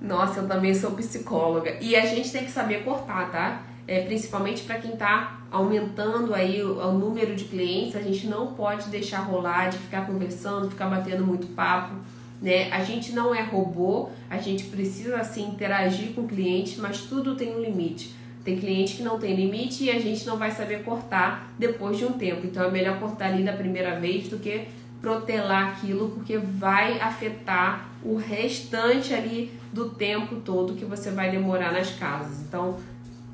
Nossa, 0.00 0.40
eu 0.40 0.48
também 0.48 0.74
sou 0.74 0.90
psicóloga. 0.92 1.78
E 1.80 1.96
a 1.96 2.04
gente 2.04 2.30
tem 2.30 2.44
que 2.44 2.50
saber 2.50 2.84
cortar, 2.84 3.30
tá? 3.30 3.62
É, 3.86 4.02
principalmente 4.02 4.62
para 4.62 4.76
quem 4.76 4.92
está 4.92 5.40
aumentando 5.50 6.34
aí 6.34 6.62
o, 6.62 6.78
o, 6.78 6.92
número 6.92 7.34
de 7.36 7.44
clientes, 7.44 7.94
a 7.96 8.02
gente 8.02 8.26
não 8.26 8.54
pode 8.54 8.88
deixar 8.88 9.20
rolar 9.20 9.68
de 9.68 9.78
ficar 9.78 10.06
conversando, 10.06 10.70
ficar 10.70 10.88
batendo 10.88 11.24
muito 11.24 11.46
papo, 11.48 11.94
né? 12.40 12.70
A 12.72 12.82
gente 12.82 13.12
não 13.12 13.34
é 13.34 13.42
robô, 13.42 14.10
a 14.28 14.38
gente 14.38 14.64
precisa 14.64 15.16
assim 15.16 15.48
interagir 15.48 16.12
com 16.14 16.22
o 16.22 16.28
cliente, 16.28 16.80
mas 16.80 17.02
tudo 17.02 17.36
tem 17.36 17.54
um 17.54 17.60
limite. 17.60 18.14
Tem 18.44 18.58
cliente 18.58 18.96
que 18.96 19.02
não 19.02 19.18
tem 19.18 19.34
limite 19.34 19.84
e 19.84 19.90
a 19.90 19.98
gente 19.98 20.26
não 20.26 20.36
vai 20.36 20.50
saber 20.50 20.84
cortar 20.84 21.50
depois 21.58 21.96
de 21.96 22.04
um 22.04 22.12
tempo. 22.12 22.46
Então 22.46 22.62
é 22.62 22.70
melhor 22.70 23.00
cortar 23.00 23.26
ali 23.26 23.42
da 23.42 23.54
primeira 23.54 23.98
vez 23.98 24.28
do 24.28 24.38
que 24.38 24.66
protelar 25.00 25.68
aquilo, 25.68 26.10
porque 26.10 26.38
vai 26.38 27.00
afetar 27.00 27.88
o 28.02 28.16
restante 28.16 29.12
ali 29.12 29.50
do 29.72 29.90
tempo 29.90 30.36
todo 30.36 30.74
que 30.74 30.84
você 30.84 31.10
vai 31.10 31.30
demorar 31.30 31.72
nas 31.72 31.90
casas. 31.90 32.40
Então 32.40 32.78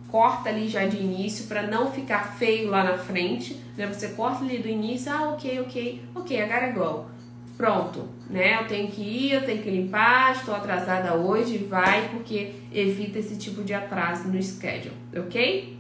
corta 0.08 0.48
ali 0.48 0.68
já 0.68 0.86
de 0.86 0.96
início 0.96 1.46
para 1.46 1.62
não 1.62 1.90
ficar 1.90 2.36
feio 2.36 2.70
lá 2.70 2.82
na 2.82 2.98
frente, 2.98 3.60
né? 3.76 3.86
Você 3.86 4.08
corta 4.08 4.44
ali 4.44 4.58
do 4.58 4.68
início, 4.68 5.12
ah, 5.12 5.30
ok, 5.30 5.60
ok, 5.60 6.02
ok, 6.14 6.42
agora 6.42 6.66
é 6.66 6.70
igual. 6.70 7.10
Pronto, 7.60 8.08
né? 8.30 8.58
Eu 8.58 8.66
tenho 8.66 8.90
que 8.90 9.02
ir, 9.02 9.32
eu 9.34 9.44
tenho 9.44 9.62
que 9.62 9.68
limpar, 9.68 10.32
estou 10.32 10.54
atrasada 10.54 11.14
hoje, 11.14 11.58
vai, 11.58 12.08
porque 12.08 12.54
evita 12.72 13.18
esse 13.18 13.36
tipo 13.36 13.62
de 13.62 13.74
atraso 13.74 14.28
no 14.28 14.42
schedule, 14.42 14.94
ok? 15.14 15.78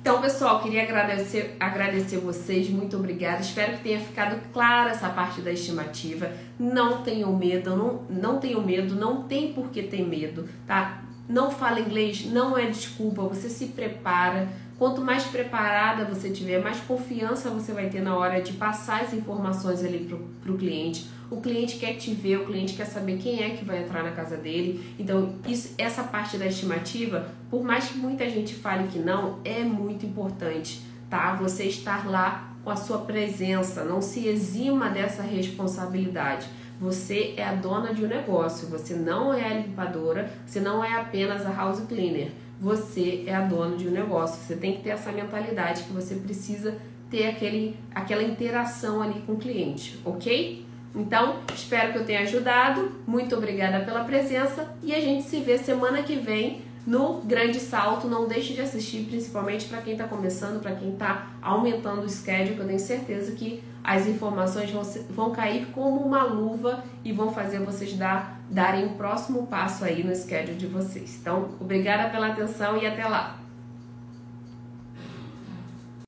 Então, 0.00 0.20
pessoal, 0.20 0.60
queria 0.60 0.82
agradecer, 0.82 1.54
agradecer 1.60 2.16
vocês, 2.16 2.68
muito 2.68 2.96
obrigada. 2.96 3.40
Espero 3.40 3.76
que 3.76 3.84
tenha 3.84 4.00
ficado 4.00 4.40
clara 4.52 4.90
essa 4.90 5.08
parte 5.10 5.40
da 5.40 5.52
estimativa. 5.52 6.32
Não 6.58 7.02
tenham 7.04 7.32
medo, 7.36 7.76
não, 7.76 8.02
não 8.10 8.40
tenham 8.40 8.60
medo, 8.60 8.96
não 8.96 9.22
tem 9.22 9.52
por 9.52 9.70
que 9.70 9.84
ter 9.84 10.04
medo, 10.04 10.48
tá? 10.66 11.04
não 11.30 11.48
fala 11.48 11.78
inglês, 11.78 12.26
não 12.26 12.58
é 12.58 12.66
desculpa, 12.66 13.22
você 13.22 13.48
se 13.48 13.66
prepara. 13.66 14.48
Quanto 14.80 15.02
mais 15.02 15.24
preparada 15.24 16.06
você 16.06 16.30
tiver, 16.30 16.58
mais 16.58 16.80
confiança 16.80 17.50
você 17.50 17.70
vai 17.70 17.90
ter 17.90 18.00
na 18.00 18.16
hora 18.16 18.40
de 18.40 18.54
passar 18.54 19.02
as 19.02 19.12
informações 19.12 19.84
ali 19.84 20.08
para 20.42 20.50
o 20.50 20.56
cliente. 20.56 21.06
O 21.30 21.38
cliente 21.38 21.76
quer 21.76 21.98
te 21.98 22.14
ver, 22.14 22.38
o 22.38 22.46
cliente 22.46 22.72
quer 22.72 22.86
saber 22.86 23.18
quem 23.18 23.42
é 23.42 23.50
que 23.50 23.62
vai 23.62 23.82
entrar 23.82 24.02
na 24.02 24.12
casa 24.12 24.38
dele. 24.38 24.94
Então, 24.98 25.34
isso, 25.46 25.74
essa 25.76 26.02
parte 26.04 26.38
da 26.38 26.46
estimativa, 26.46 27.28
por 27.50 27.62
mais 27.62 27.90
que 27.90 27.98
muita 27.98 28.26
gente 28.30 28.54
fale 28.54 28.88
que 28.88 28.98
não, 28.98 29.40
é 29.44 29.62
muito 29.62 30.06
importante, 30.06 30.80
tá? 31.10 31.34
Você 31.34 31.64
estar 31.64 32.08
lá 32.08 32.54
com 32.64 32.70
a 32.70 32.76
sua 32.76 33.00
presença, 33.00 33.84
não 33.84 34.00
se 34.00 34.26
exima 34.28 34.88
dessa 34.88 35.22
responsabilidade. 35.22 36.46
Você 36.80 37.34
é 37.36 37.44
a 37.44 37.54
dona 37.54 37.92
de 37.92 38.02
um 38.02 38.08
negócio, 38.08 38.66
você 38.68 38.94
não 38.94 39.34
é 39.34 39.44
a 39.44 39.58
limpadora, 39.58 40.32
você 40.46 40.58
não 40.58 40.82
é 40.82 40.94
apenas 40.94 41.44
a 41.44 41.52
house 41.52 41.80
cleaner. 41.86 42.30
Você 42.60 43.24
é 43.26 43.34
a 43.34 43.40
dona 43.40 43.76
de 43.76 43.88
um 43.88 43.90
negócio. 43.90 44.36
Você 44.36 44.54
tem 44.54 44.76
que 44.76 44.82
ter 44.82 44.90
essa 44.90 45.10
mentalidade 45.10 45.84
que 45.84 45.92
você 45.92 46.14
precisa 46.16 46.76
ter 47.10 47.26
aquele, 47.26 47.76
aquela 47.94 48.22
interação 48.22 49.02
ali 49.02 49.20
com 49.22 49.32
o 49.32 49.36
cliente, 49.36 49.98
ok? 50.04 50.66
Então, 50.94 51.36
espero 51.54 51.92
que 51.92 51.98
eu 51.98 52.04
tenha 52.04 52.20
ajudado. 52.20 52.92
Muito 53.06 53.34
obrigada 53.36 53.84
pela 53.84 54.04
presença 54.04 54.74
e 54.82 54.94
a 54.94 55.00
gente 55.00 55.24
se 55.24 55.40
vê 55.40 55.56
semana 55.56 56.02
que 56.02 56.16
vem 56.16 56.62
no 56.86 57.20
Grande 57.20 57.60
Salto. 57.60 58.08
Não 58.08 58.26
deixe 58.26 58.54
de 58.54 58.60
assistir, 58.60 59.04
principalmente 59.04 59.66
para 59.66 59.80
quem 59.80 59.92
está 59.92 60.06
começando, 60.06 60.60
para 60.60 60.74
quem 60.74 60.92
está 60.92 61.30
aumentando 61.40 62.02
o 62.02 62.10
schedule, 62.10 62.56
que 62.56 62.60
eu 62.60 62.66
tenho 62.66 62.78
certeza 62.78 63.32
que 63.32 63.62
as 63.82 64.06
informações 64.06 64.70
vão, 64.70 64.82
vão 65.10 65.30
cair 65.30 65.66
como 65.72 66.00
uma 66.00 66.24
luva 66.24 66.84
e 67.04 67.12
vão 67.12 67.32
fazer 67.32 67.60
vocês 67.60 67.94
dar, 67.94 68.39
darem 68.50 68.86
o 68.86 68.90
próximo 68.90 69.46
passo 69.46 69.84
aí 69.84 70.02
no 70.02 70.14
schedule 70.14 70.56
de 70.56 70.66
vocês. 70.66 71.16
Então, 71.20 71.50
obrigada 71.60 72.10
pela 72.10 72.28
atenção 72.28 72.76
e 72.76 72.86
até 72.86 73.06
lá! 73.06 73.39